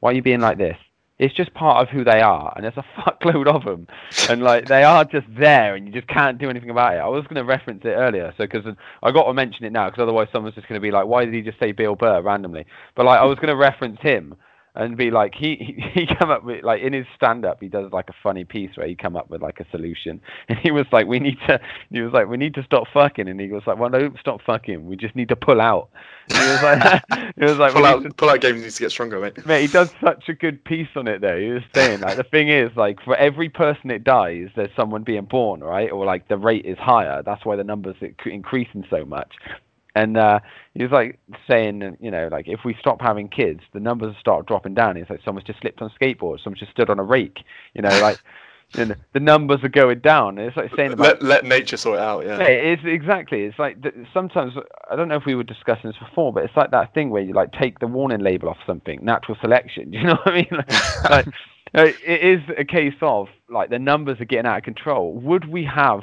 [0.00, 0.78] Why are you being like this?
[1.20, 3.86] It's just part of who they are, and there's a fuckload of them,
[4.30, 6.98] and like they are just there, and you just can't do anything about it.
[6.98, 8.64] I was going to reference it earlier, so because
[9.02, 11.26] I got to mention it now, because otherwise someone's just going to be like, why
[11.26, 12.64] did he just say Bill Burr randomly?
[12.96, 14.34] But like I was going to reference him
[14.74, 17.92] and be like he he, come up with like in his stand up he does
[17.92, 20.20] like a funny piece where he come up with like a solution.
[20.48, 21.60] And he was like we need to
[21.90, 23.28] he was like we need to stop fucking.
[23.28, 24.86] And he was like well don't stop fucking.
[24.86, 25.90] We just need to pull out.
[26.28, 27.02] He was like
[27.36, 29.44] he was like pull out to, pull out game needs to get stronger mate.
[29.46, 31.38] Mate he does such a good piece on it though.
[31.38, 35.02] He was saying like the thing is like for every person that dies there's someone
[35.02, 35.90] being born right?
[35.90, 37.22] Or like the rate is higher.
[37.22, 39.32] That's why the numbers are increasing so much
[39.94, 40.40] and uh,
[40.74, 41.18] he was like
[41.48, 44.96] saying, you know, like if we stop having kids, the numbers start dropping down.
[44.96, 47.40] It's like someone's just slipped on a skateboard, someone's just stood on a rake,
[47.74, 48.18] you know, like.
[48.78, 50.38] and the numbers are going down.
[50.38, 52.24] It's like saying about let let nature sort it out.
[52.24, 52.38] Yeah.
[52.38, 53.42] Yeah, it's exactly.
[53.42, 54.52] It's like th- sometimes
[54.88, 57.20] I don't know if we were discussing this before, but it's like that thing where
[57.22, 59.92] you like take the warning label off something, natural selection.
[60.00, 60.48] You know what I mean?
[61.10, 61.26] Like,
[61.74, 65.14] like, it is a case of like the numbers are getting out of control.
[65.14, 66.02] Would we have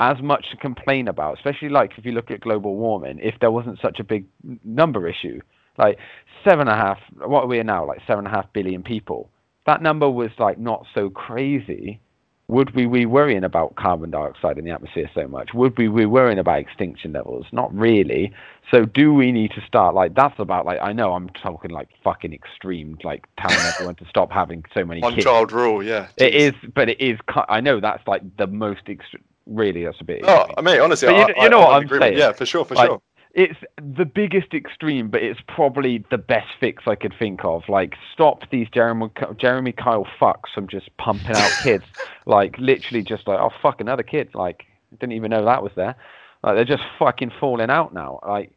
[0.00, 3.50] as much to complain about, especially like if you look at global warming, if there
[3.50, 4.26] wasn't such a big
[4.64, 5.40] number issue?
[5.76, 5.98] Like
[6.44, 6.98] seven and a half.
[7.16, 7.86] What are we now?
[7.86, 9.30] Like seven and a half billion people.
[9.66, 12.00] That number was like not so crazy
[12.48, 15.50] would we be worrying about carbon dioxide in the atmosphere so much?
[15.52, 17.44] Would we be worrying about extinction levels?
[17.52, 18.32] Not really.
[18.70, 21.88] So do we need to start like that's about like I know I'm talking like
[22.02, 25.26] fucking extreme, like telling everyone to stop having so many One kids.
[25.26, 25.82] child rule.
[25.82, 26.08] Yeah.
[26.16, 27.18] It is, but it is.
[27.48, 29.24] I know that's like the most extreme.
[29.48, 30.20] Really, that's a bit.
[30.24, 30.54] Oh, extreme.
[30.58, 32.18] I mean, honestly, But you I, you know I what I'm agree with- saying.
[32.18, 33.02] Yeah, for sure, for Like, sure.
[33.32, 37.62] it's the biggest extreme, but it's probably the best fix I could think of.
[37.68, 41.84] Like, stop these Jeremy Jeremy Kyle fucks from just pumping out kids.
[42.26, 44.28] like, literally, just like, oh fuck, another kid.
[44.34, 44.66] Like,
[45.00, 45.96] didn't even know that was there.
[46.42, 48.20] Like, they're just fucking falling out now.
[48.26, 48.52] Like,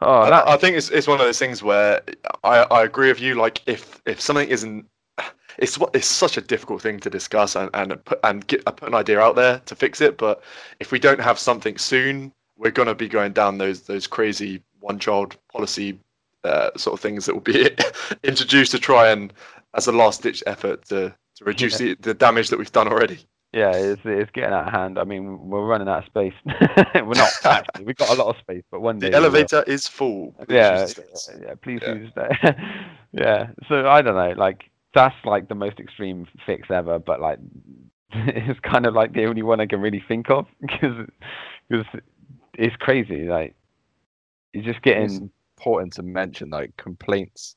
[0.00, 2.00] oh, I- I, think it's it's one of those things where
[2.42, 3.34] I, I agree with you.
[3.34, 4.86] Like if if something isn't,
[5.58, 8.88] it's what it's such a difficult thing to discuss and and put and get put
[8.88, 10.18] an idea out there to fix it.
[10.18, 10.42] But
[10.80, 14.98] if we don't have something soon, we're gonna be going down those those crazy one
[14.98, 15.98] child policy
[16.44, 17.70] uh, sort of things that will be
[18.24, 19.32] introduced to try and
[19.74, 23.18] as a last ditch effort to to reduce the, the damage that we've done already.
[23.52, 24.98] yeah, it's, it's getting out of hand.
[25.00, 26.34] I mean, we're running out of space.
[26.94, 27.84] we're not actually.
[27.84, 30.34] We've got a lot of space, but one day The elevator is full.
[30.48, 31.94] Yeah, use yeah, please Yeah.
[31.94, 32.56] use that.
[33.12, 33.48] yeah.
[33.68, 37.38] So I don't know, like that's like the most extreme fix ever, but like
[38.12, 41.08] it's kind of like the only one I can really think of because
[41.68, 41.86] because
[42.54, 43.24] it's crazy.
[43.28, 43.54] Like
[44.52, 47.56] you're just getting important to mention like complaints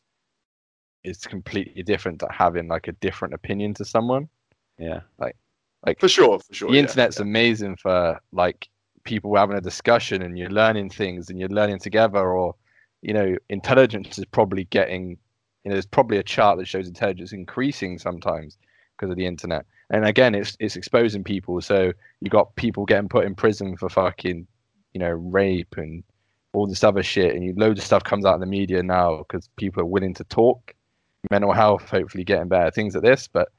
[1.03, 4.27] is completely different to having like a different opinion to someone.
[4.79, 5.01] yeah
[5.85, 6.69] Like For sure, for sure.
[6.69, 7.23] the yeah, internet's yeah.
[7.23, 8.67] amazing for like
[9.03, 12.55] people having a discussion and you're learning things and you're learning together or
[13.01, 15.17] you know intelligence is probably getting
[15.67, 18.57] you know there's probably a chart that shows intelligence increasing sometimes
[18.95, 19.65] because of the internet.
[19.89, 21.59] And again it's it's exposing people.
[21.59, 21.91] So
[22.21, 24.47] you got people getting put in prison for fucking
[24.93, 26.05] you know rape and
[26.53, 27.35] all this other shit.
[27.35, 30.13] And you, loads of stuff comes out in the media now because people are willing
[30.13, 30.73] to talk.
[31.29, 33.27] Mental health hopefully getting better things like this.
[33.27, 33.49] But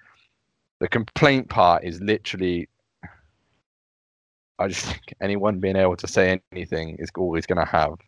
[0.78, 2.70] the complaint part is literally
[4.58, 7.98] I just think anyone being able to say anything is always going to have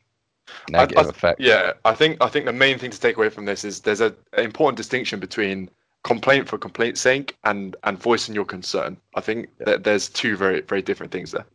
[0.70, 1.40] negative I- effects.
[1.40, 4.01] Yeah, I think I think the main thing to take away from this is there's
[4.01, 5.70] a an important distinction between
[6.02, 8.97] complaint for complaint's sake and and voicing your concern.
[9.14, 11.47] I think that there's two very very different things there.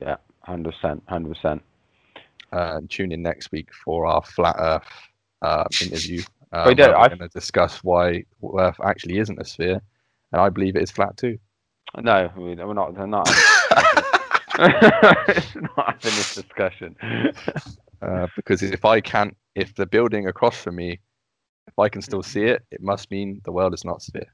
[0.00, 1.62] Yeah, hundred percent hundred percent.
[2.52, 4.82] Uh, and tune in next week for our flat Earth
[5.40, 6.22] uh, interview.
[6.52, 8.24] Uh, We don't- we're I've- going to discuss why
[8.58, 9.80] Earth actually isn't a sphere,
[10.32, 11.38] and I believe it is flat too.
[12.02, 12.94] No, we- we're not.
[12.94, 13.26] We're not.
[14.58, 16.94] it's not having this discussion.
[18.02, 20.98] Uh, because if I can't, if the building across from me,
[21.68, 24.26] if I can still see it, it must mean the world is not sphere.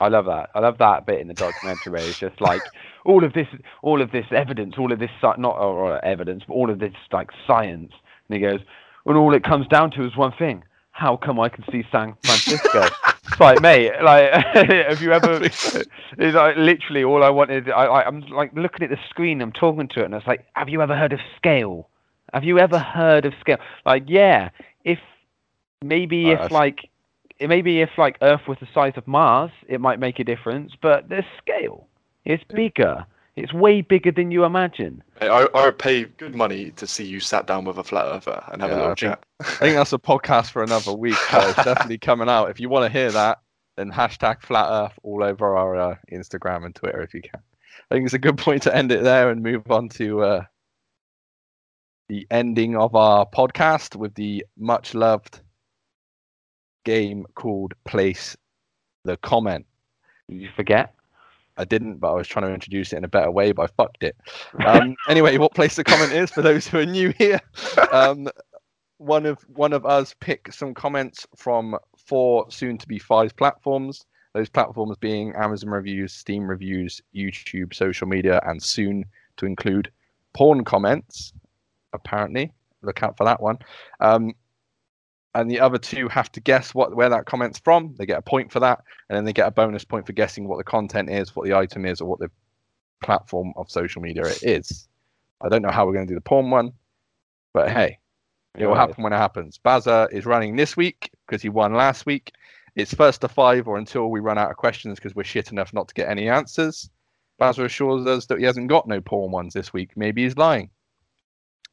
[0.00, 0.50] I love that.
[0.54, 2.62] I love that bit in the documentary it's just like
[3.04, 3.48] all of this,
[3.82, 6.94] all of this evidence, all of this not or, or evidence, but all of this
[7.10, 7.92] like science.
[8.28, 8.60] And he goes,
[9.06, 10.62] and all it comes down to is one thing:
[10.92, 12.86] how come I can see San Francisco?
[13.26, 15.40] it's like, mate, like, have you ever?
[16.20, 17.70] It's like literally all I wanted.
[17.70, 20.46] I, I, I'm like looking at the screen, I'm talking to it, and it's like,
[20.54, 21.88] have you ever heard of scale?
[22.34, 23.58] Have you ever heard of scale?
[23.86, 24.50] Like, yeah,
[24.84, 24.98] if
[25.82, 26.88] maybe Uh, if like
[27.40, 30.72] maybe if like Earth was the size of Mars, it might make a difference.
[30.80, 31.86] But the scale,
[32.24, 33.06] it's bigger.
[33.36, 35.00] It's way bigger than you imagine.
[35.20, 38.42] I, I would pay good money to see you sat down with a flat earther
[38.50, 39.24] and have Yeah, a little I think- chat.
[39.40, 41.14] I think that's a podcast for another week.
[41.14, 42.50] So it's definitely coming out.
[42.50, 43.38] If you want to hear that,
[43.76, 47.40] then hashtag flat earth all over our uh, Instagram and Twitter if you can.
[47.88, 50.44] I think it's a good point to end it there and move on to uh,
[52.08, 55.40] the ending of our podcast with the much loved
[56.84, 58.36] game called Place
[59.04, 59.66] the Comment.
[60.28, 60.94] Did you forget?
[61.58, 63.66] I didn't, but I was trying to introduce it in a better way, but I
[63.76, 64.16] fucked it.
[64.64, 67.40] Um, anyway, what place the comment is for those who are new here?
[67.92, 68.28] Um,
[68.98, 74.04] one of one of us pick some comments from four, soon to be five platforms.
[74.34, 79.04] Those platforms being Amazon reviews, Steam reviews, YouTube, social media, and soon
[79.36, 79.90] to include
[80.34, 81.32] porn comments.
[81.92, 82.52] Apparently,
[82.82, 83.58] look out for that one.
[84.00, 84.34] Um,
[85.34, 87.94] and the other two have to guess what where that comment's from.
[87.98, 90.48] They get a point for that, and then they get a bonus point for guessing
[90.48, 92.30] what the content is, what the item is, or what the
[93.02, 94.88] platform of social media it is.
[95.40, 96.72] I don't know how we're going to do the porn one,
[97.52, 97.98] but hey,
[98.56, 99.60] it will happen when it happens.
[99.64, 102.32] Bazza is running this week because he won last week.
[102.74, 105.72] It's first to five or until we run out of questions because we're shit enough
[105.72, 106.90] not to get any answers.
[107.40, 109.90] Bazza assures us that he hasn't got no porn ones this week.
[109.96, 110.70] Maybe he's lying.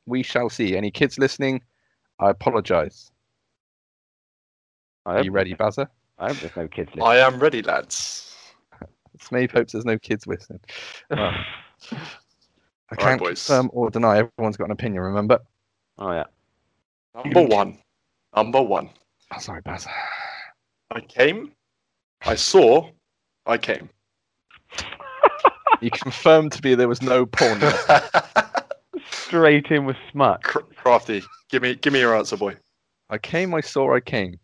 [0.06, 0.78] We shall see.
[0.78, 1.62] Any kids listening,
[2.20, 3.12] I apologise.
[5.06, 5.88] Are you ready, Bazza?
[6.18, 7.08] I hope there's no kids listening.
[7.08, 8.36] I am ready, lads.
[9.20, 10.60] Smave hopes there's no kids listening.
[11.10, 11.34] Well,
[12.92, 13.46] I can't boys.
[13.46, 14.18] confirm or deny.
[14.18, 15.40] Everyone's got an opinion, remember?
[15.98, 16.26] oh yeah.
[17.16, 17.78] Number one.
[18.36, 18.90] Number one.
[19.34, 19.88] Oh, sorry, Bazza.
[20.92, 21.54] I came.
[22.26, 22.90] I saw.
[23.46, 23.90] I came.
[25.82, 27.60] You confirmed to me there was no porn.
[29.12, 29.16] in it.
[29.16, 30.44] Straight in with smut.
[30.44, 32.56] Cr- Crafty, give me, give me your answer, boy.
[33.10, 34.40] I came, I saw, I came.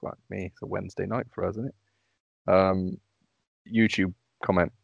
[0.00, 2.50] Fuck me, it's a Wednesday night for us, isn't it?
[2.52, 2.98] Um,
[3.72, 4.14] YouTube
[4.44, 4.74] comments.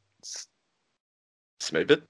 [1.61, 2.03] Smave it.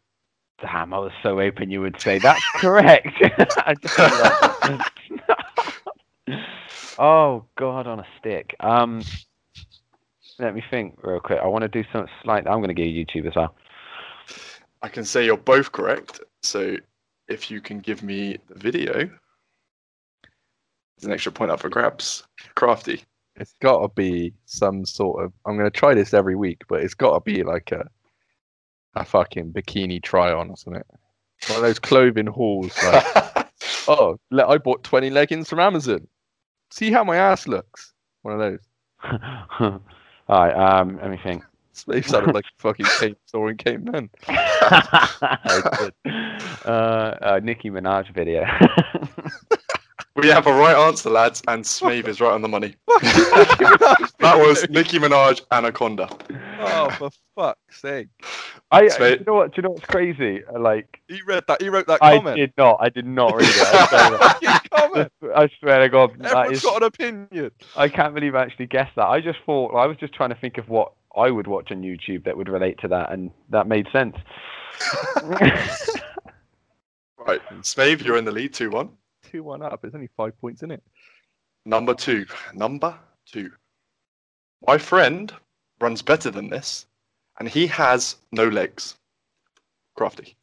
[0.60, 3.08] Damn, I was so hoping you would say that's correct.
[3.22, 4.90] I just knew that.
[6.98, 8.56] oh God, on a stick.
[8.60, 9.02] Um,
[10.38, 11.38] let me think real quick.
[11.42, 12.46] I want to do something slight.
[12.46, 13.54] I'm going to go YouTube as well.
[14.82, 16.20] I can say you're both correct.
[16.42, 16.76] So
[17.28, 19.10] if you can give me the video, there's
[21.04, 22.24] an extra point up for grabs.
[22.54, 23.02] Crafty.
[23.36, 25.32] It's got to be some sort of.
[25.44, 27.86] I'm going to try this every week, but it's got to be like a
[28.96, 30.82] a fucking bikini try on or something.
[31.48, 32.72] One of those clothing hauls.
[32.82, 33.48] Like,
[33.88, 36.06] oh, le- I bought 20 leggings from Amazon.
[36.70, 37.92] See how my ass looks.
[38.22, 38.60] One of those.
[39.60, 39.80] All
[40.28, 40.52] right.
[40.54, 41.44] Um, let me think.
[41.76, 44.08] Smave sounded like fucking cave store in Cape Men.
[44.28, 46.12] I did.
[46.64, 48.44] uh, uh, Nicki Minaj video.
[50.16, 52.74] we have a right answer, lads, and Smave is right on the money.
[54.20, 56.08] That was Nicki Minaj Anaconda.
[56.58, 58.08] Oh, for fuck's sake!
[58.72, 58.98] I, Sweet.
[58.98, 59.52] do you know what?
[59.52, 60.42] Do you know what's crazy?
[60.44, 61.62] Uh, Like, He read that.
[61.62, 62.14] He wrote that comment.
[62.14, 62.36] I comment.
[62.38, 62.78] did not.
[62.80, 63.56] I did not read it.
[63.60, 64.60] I swear to God.
[64.72, 65.12] Comment.
[65.36, 66.64] I swear to God, that Everyone's is.
[66.64, 67.50] got an opinion.
[67.76, 69.06] I can't believe I actually guessed that.
[69.06, 71.82] I just thought I was just trying to think of what I would watch on
[71.82, 74.16] YouTube that would relate to that, and that made sense.
[77.26, 78.88] Right, Smave, you're in the lead, 2 1.
[79.30, 79.80] Two one up.
[79.82, 80.82] There's only five points in it.
[81.64, 82.26] Number two.
[82.54, 83.50] Number two.
[84.66, 85.32] My friend
[85.80, 86.86] runs better than this,
[87.38, 88.96] and he has no legs.
[89.96, 90.36] Crafty.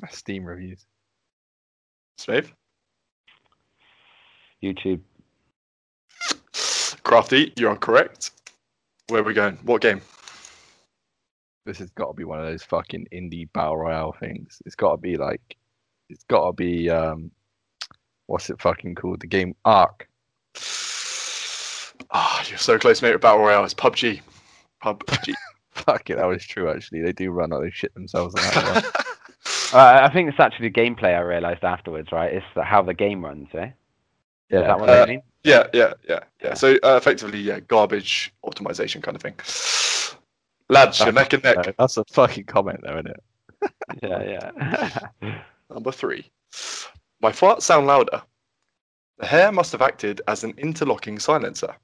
[0.00, 0.84] That's Steam reviews.
[2.18, 2.50] Smave.
[4.62, 5.00] YouTube.
[7.02, 8.32] Crafty, you're correct.
[9.08, 9.58] Where are we going?
[9.62, 10.00] What game?
[11.66, 14.60] This has got to be one of those fucking indie battle royale things.
[14.66, 15.56] It's got to be like,
[16.08, 17.30] it's got to be um,
[18.26, 19.20] what's it fucking called?
[19.20, 20.08] The game Ark.
[22.10, 23.12] Ah, you're so close, mate.
[23.12, 23.64] With Battle Royale.
[23.64, 24.20] It's PUBG.
[24.84, 25.32] PUBG.
[25.70, 27.02] Fuck it, that was true actually.
[27.02, 29.04] They do run like they shit themselves that one.
[29.72, 32.32] Uh, I think it's actually the gameplay I realised afterwards, right?
[32.32, 33.70] It's the, how the game runs, eh?
[34.50, 35.22] Yeah, that what Uh, I mean?
[35.42, 36.54] yeah, yeah, yeah, yeah.
[36.54, 39.34] So uh, effectively, yeah, garbage optimization kind of thing.
[40.68, 41.56] Lads, you're neck and neck.
[41.66, 43.22] No, that's a fucking comment though, isn't it?
[44.02, 44.50] Yeah,
[45.22, 45.38] yeah.
[45.70, 46.30] Number three.
[47.22, 48.22] My farts sound louder.
[49.18, 51.74] The hair must have acted as an interlocking silencer.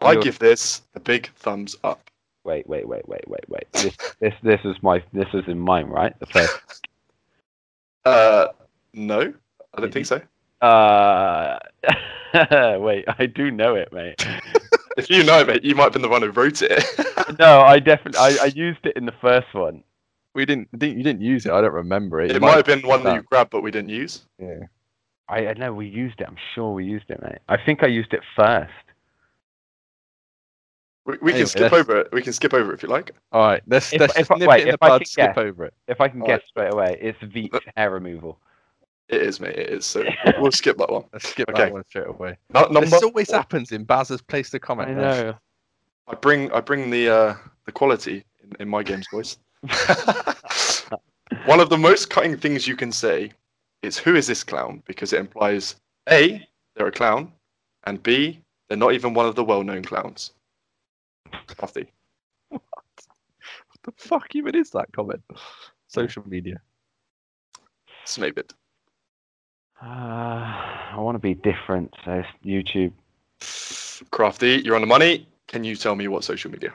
[0.00, 2.10] I You're- give this a big thumbs up.
[2.44, 3.72] wait, wait, wait, wait, wait, wait.
[3.72, 6.16] This, this, this is my, this is in mine, right?
[6.20, 6.86] The first.
[8.04, 8.48] Uh,
[8.92, 9.32] no,
[9.74, 10.20] I don't think so.
[10.66, 11.58] Uh,
[12.80, 14.26] wait, I do know it, mate.
[14.98, 16.82] If you know, mate, you might have been the one who wrote it.
[17.38, 19.82] No, I definitely, I, I used it in the first one.
[20.34, 21.52] We didn't, didn't you didn't use it.
[21.52, 22.30] I don't remember it.
[22.30, 23.16] it You might have been one that that.
[23.16, 24.24] you grabbed, but we didn't use.
[24.38, 24.60] Yeah.
[25.28, 26.26] I, I know we used it.
[26.26, 27.38] I'm sure we used it, mate.
[27.48, 28.70] I think I used it first.
[31.04, 32.08] We, we Anyway, can skip let's- over it.
[32.12, 33.10] We can skip over it if you like.
[33.32, 34.88] All right, let's If- let's if just I- nip wait, it in the if I
[34.88, 35.06] bud.
[35.06, 35.74] Skip guess- over it.
[35.88, 36.40] If I can Alright.
[36.40, 38.38] guess straight away, it's Veet hair removal.
[39.08, 39.56] It is, mate.
[39.56, 39.84] It is.
[39.86, 40.04] So
[40.38, 41.04] we'll skip that one.
[41.12, 41.64] Let's skip Okay.
[41.64, 42.36] that one straight away.
[42.52, 42.80] No, number.
[42.90, 43.36] this always four.
[43.36, 44.90] happens in Baz's place to comment.
[44.90, 45.34] I know.
[46.08, 49.38] I bring I bring the uh, the quality in, in my games, boys.
[51.46, 53.32] One of the most cutting things you can say
[53.82, 55.76] is "Who is this clown?" because it implies
[56.08, 57.32] a they're a clown,
[57.84, 60.32] and b they're not even one of the well-known clowns.
[61.48, 61.86] Crafty.
[62.48, 62.62] What
[63.84, 65.22] the fuck even is that comment?
[65.88, 66.60] Social media.
[68.04, 68.52] Smave it.
[69.82, 72.92] Uh, I want to be different, so it's YouTube.
[74.10, 75.28] Crafty, you're on the money.
[75.48, 76.72] Can you tell me what social media?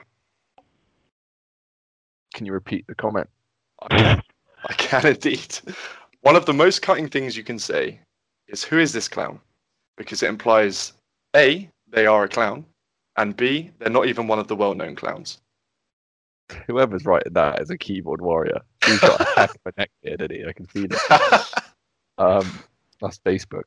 [2.34, 3.28] Can you repeat the comment?
[3.82, 4.22] I can,
[4.68, 5.58] I can indeed.
[6.20, 8.00] One of the most cutting things you can say
[8.46, 9.40] is "Who is this clown?"
[9.96, 10.92] because it implies
[11.36, 12.64] a they are a clown,
[13.16, 15.40] and b they're not even one of the well-known clowns.
[16.66, 18.60] Whoever's writing that is a keyboard warrior.
[18.84, 20.46] He's got a heck of a neck beard, didn't he?
[20.46, 21.48] I can see it.
[22.18, 22.46] Um,
[23.02, 23.64] that's Facebook.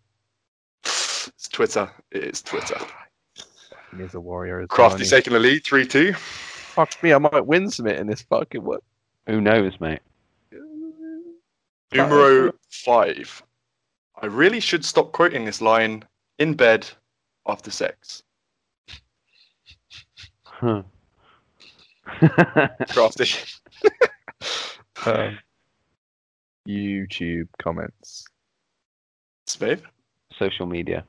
[0.84, 1.92] It's Twitter.
[2.12, 2.78] It is Twitter.
[3.96, 4.62] He is a warrior.
[4.62, 5.22] As Crafty's isn't he?
[5.22, 6.14] taking the lead, 3 2.
[6.14, 8.80] Fuck me, I might win some it in this fucking one.
[9.28, 10.00] Who knows, mate?
[11.94, 13.44] Numero 5.
[14.22, 16.04] I really should stop quoting this line
[16.40, 16.88] in bed
[17.48, 18.24] after sex.
[20.44, 20.84] Huh.
[22.90, 23.30] Crafty.
[25.06, 25.38] Um,
[26.68, 28.26] YouTube comments.
[29.56, 29.82] Smave.
[30.38, 31.06] Social media.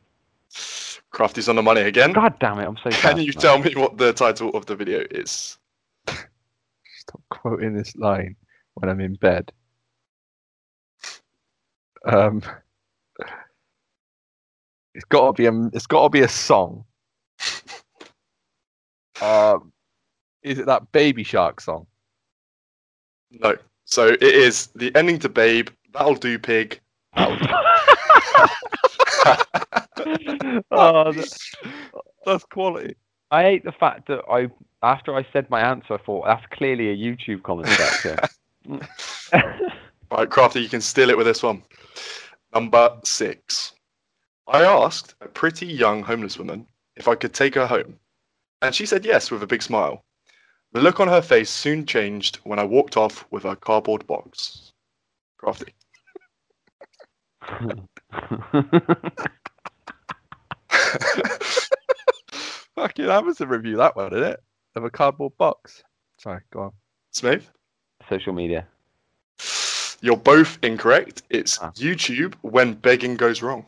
[1.10, 2.12] Crafty's on the money again.
[2.12, 2.66] God damn it!
[2.66, 2.82] I'm so.
[2.90, 3.40] Can fast, you mate.
[3.40, 5.58] tell me what the title of the video is?
[6.06, 8.36] Stop quoting this line
[8.74, 9.52] when I'm in bed.
[12.04, 12.42] Um,
[14.94, 15.66] it's got to be a.
[15.72, 16.84] It's got to be a song.
[19.22, 19.72] Um,
[20.42, 21.86] is it that Baby Shark song?
[23.30, 23.56] No.
[23.86, 25.68] So it is the ending to Babe.
[25.92, 26.80] That'll do, pig.
[27.16, 27.46] That'll do.
[30.70, 31.28] oh, th-
[32.24, 32.96] That's quality.
[33.30, 34.48] I hate the fact that I,
[34.82, 38.18] after I said my answer, I thought that's clearly a YouTube comment section.
[40.10, 41.62] Right, Crafty, you can steal it with this one.
[42.54, 43.72] Number six.
[44.46, 47.98] I asked a pretty young homeless woman if I could take her home,
[48.62, 50.04] and she said yes with a big smile.
[50.72, 54.72] The look on her face soon changed when I walked off with her cardboard box.
[55.38, 55.74] Crafty.
[62.76, 64.40] Fucking Amazon review that one, isn't it?
[64.74, 65.82] Of a cardboard box.
[66.18, 66.72] Sorry, go on.
[67.14, 67.42] Smave?
[68.08, 68.66] Social media.
[70.02, 71.22] You're both incorrect.
[71.30, 71.70] It's Ah.
[71.72, 73.64] YouTube when begging goes wrong.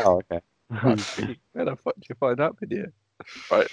[0.00, 0.40] Oh, okay.
[1.52, 2.86] Where the fuck did you find that video?
[3.50, 3.68] Right.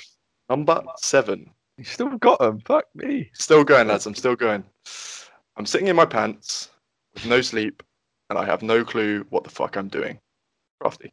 [0.50, 1.50] Number seven.
[1.78, 2.60] You still got them.
[2.66, 3.30] Fuck me.
[3.34, 4.06] Still going, lads.
[4.06, 4.64] I'm still going.
[5.56, 6.70] I'm sitting in my pants
[7.14, 7.84] with no sleep,
[8.32, 10.18] and I have no clue what the fuck I'm doing.
[10.80, 11.12] Crafty.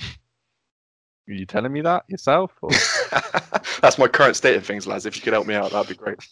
[0.00, 2.52] Are you telling me that yourself?
[2.62, 2.70] Or
[3.82, 5.04] That's my current state of things, lads.
[5.04, 6.24] If you could help me out, that'd be great.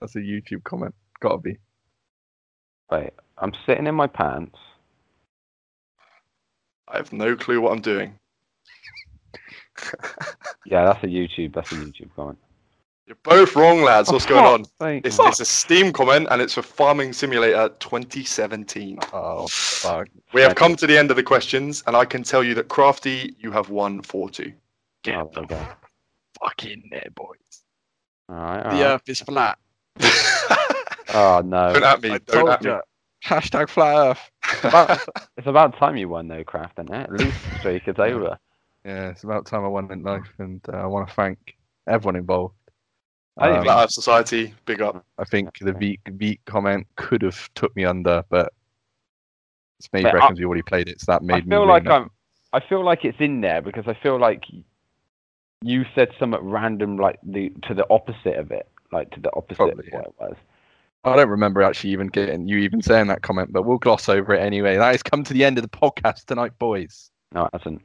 [0.00, 0.94] that's a YouTube comment?
[1.20, 1.58] Gotta be.
[2.90, 4.56] Wait, I'm sitting in my pants.
[6.88, 8.18] I have no clue what I'm doing.
[10.64, 11.54] Yeah, that's a YouTube.
[11.54, 12.38] That's a YouTube comment.
[13.06, 14.12] You're both wrong, lads.
[14.12, 14.64] What's going on?
[15.04, 18.98] It's, it's a Steam comment, and it's for Farming Simulator 2017.
[19.12, 20.08] Oh, fuck.
[20.32, 22.68] We have come to the end of the questions, and I can tell you that
[22.68, 24.52] Crafty, you have won 4 2.
[25.02, 25.66] Get Oh, the okay.
[26.40, 27.36] fuck in there, boys.
[28.28, 28.56] All right.
[28.66, 28.94] All The right.
[28.94, 29.58] earth is flat.
[31.14, 31.74] Oh no!
[31.74, 32.08] Don't at me.
[32.10, 32.72] I Don't told at me.
[33.22, 34.30] Hashtag flat earth.
[34.64, 34.98] about,
[35.36, 37.02] it's about time you won though, Craft, isn't it?
[37.02, 38.38] At least the streak is over.
[38.86, 42.16] Yeah, it's about time I won in life, and uh, I want to thank everyone
[42.16, 42.54] involved.
[43.38, 45.04] I didn't Um, Flat Earth Society, big up.
[45.18, 48.52] I think the Veet, Veet comment could have took me under, but
[49.78, 51.50] it's Mate, I- reckons we already played it, so that made I me.
[51.50, 51.86] feel win like.
[51.86, 52.10] I'm.
[52.52, 54.44] I feel like it's in there because I feel like
[55.62, 59.56] you said something random, like the to the opposite of it, like to the opposite
[59.56, 60.36] Probably, of what it was.
[61.04, 64.34] I don't remember actually even getting you even saying that comment, but we'll gloss over
[64.34, 64.76] it anyway.
[64.76, 67.10] That has come to the end of the podcast tonight, boys.
[67.34, 67.82] No, it hasn't.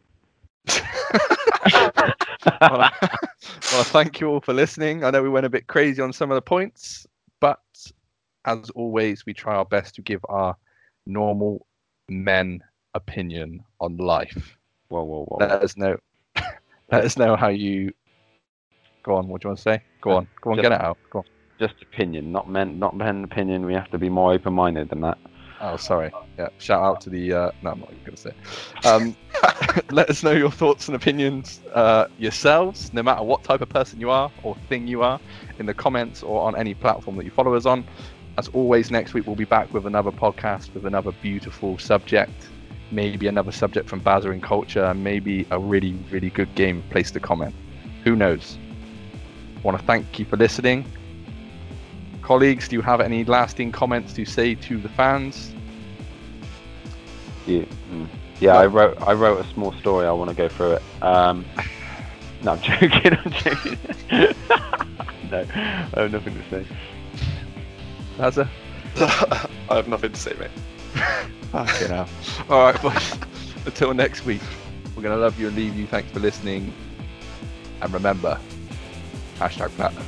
[2.61, 2.91] well,
[3.72, 5.03] well, thank you all for listening.
[5.03, 7.06] I know we went a bit crazy on some of the points,
[7.40, 7.60] but
[8.45, 10.56] as always, we try our best to give our
[11.06, 11.65] normal
[12.10, 12.61] men
[12.94, 14.57] opinion on life.
[14.90, 15.38] whoa, whoa, whoa!
[15.40, 15.98] Let us know.
[16.91, 17.94] let us know how you.
[19.03, 19.28] Go on.
[19.28, 19.84] What do you want to say?
[20.02, 20.28] Go on.
[20.41, 20.57] Go on.
[20.57, 20.98] Just- Get it out.
[21.10, 21.26] Go on.
[21.60, 23.65] Just opinion, not men, not men opinion.
[23.65, 25.18] We have to be more open-minded than that.
[25.59, 26.11] Oh, sorry.
[26.38, 26.49] Yeah.
[26.57, 27.34] Shout out to the.
[27.34, 28.34] Uh, no, I'm not even going to say.
[28.85, 29.15] Um,
[29.91, 33.99] let us know your thoughts and opinions uh, yourselves, no matter what type of person
[33.99, 35.19] you are or thing you are,
[35.59, 37.85] in the comments or on any platform that you follow us on.
[38.38, 42.49] As always, next week we'll be back with another podcast with another beautiful subject,
[42.91, 47.55] maybe another subject from Bazaar culture, maybe a really, really good game place to comment.
[48.03, 48.59] Who knows?
[49.63, 50.85] want to thank you for listening.
[52.28, 55.54] Colleagues, do you have any lasting comments to say to the fans?
[57.45, 58.06] Yeah, mm.
[58.41, 58.58] yeah.
[58.58, 60.06] I wrote, I wrote a small story.
[60.06, 60.84] I want to go through it.
[61.02, 61.45] Um,
[62.44, 63.18] no, I'm joking.
[63.18, 63.78] I'm joking.
[65.32, 66.66] no, I have nothing to say.
[68.18, 68.49] Bazza?
[69.70, 70.52] I have nothing to say, mate.
[71.54, 72.10] Fucking hell.
[72.49, 73.18] All right, boys.
[73.66, 74.41] Until next week,
[74.98, 75.88] we're going to love you and leave you.
[75.88, 76.74] Thanks for listening.
[77.82, 78.38] And remember,
[79.40, 80.04] hashtag platinum.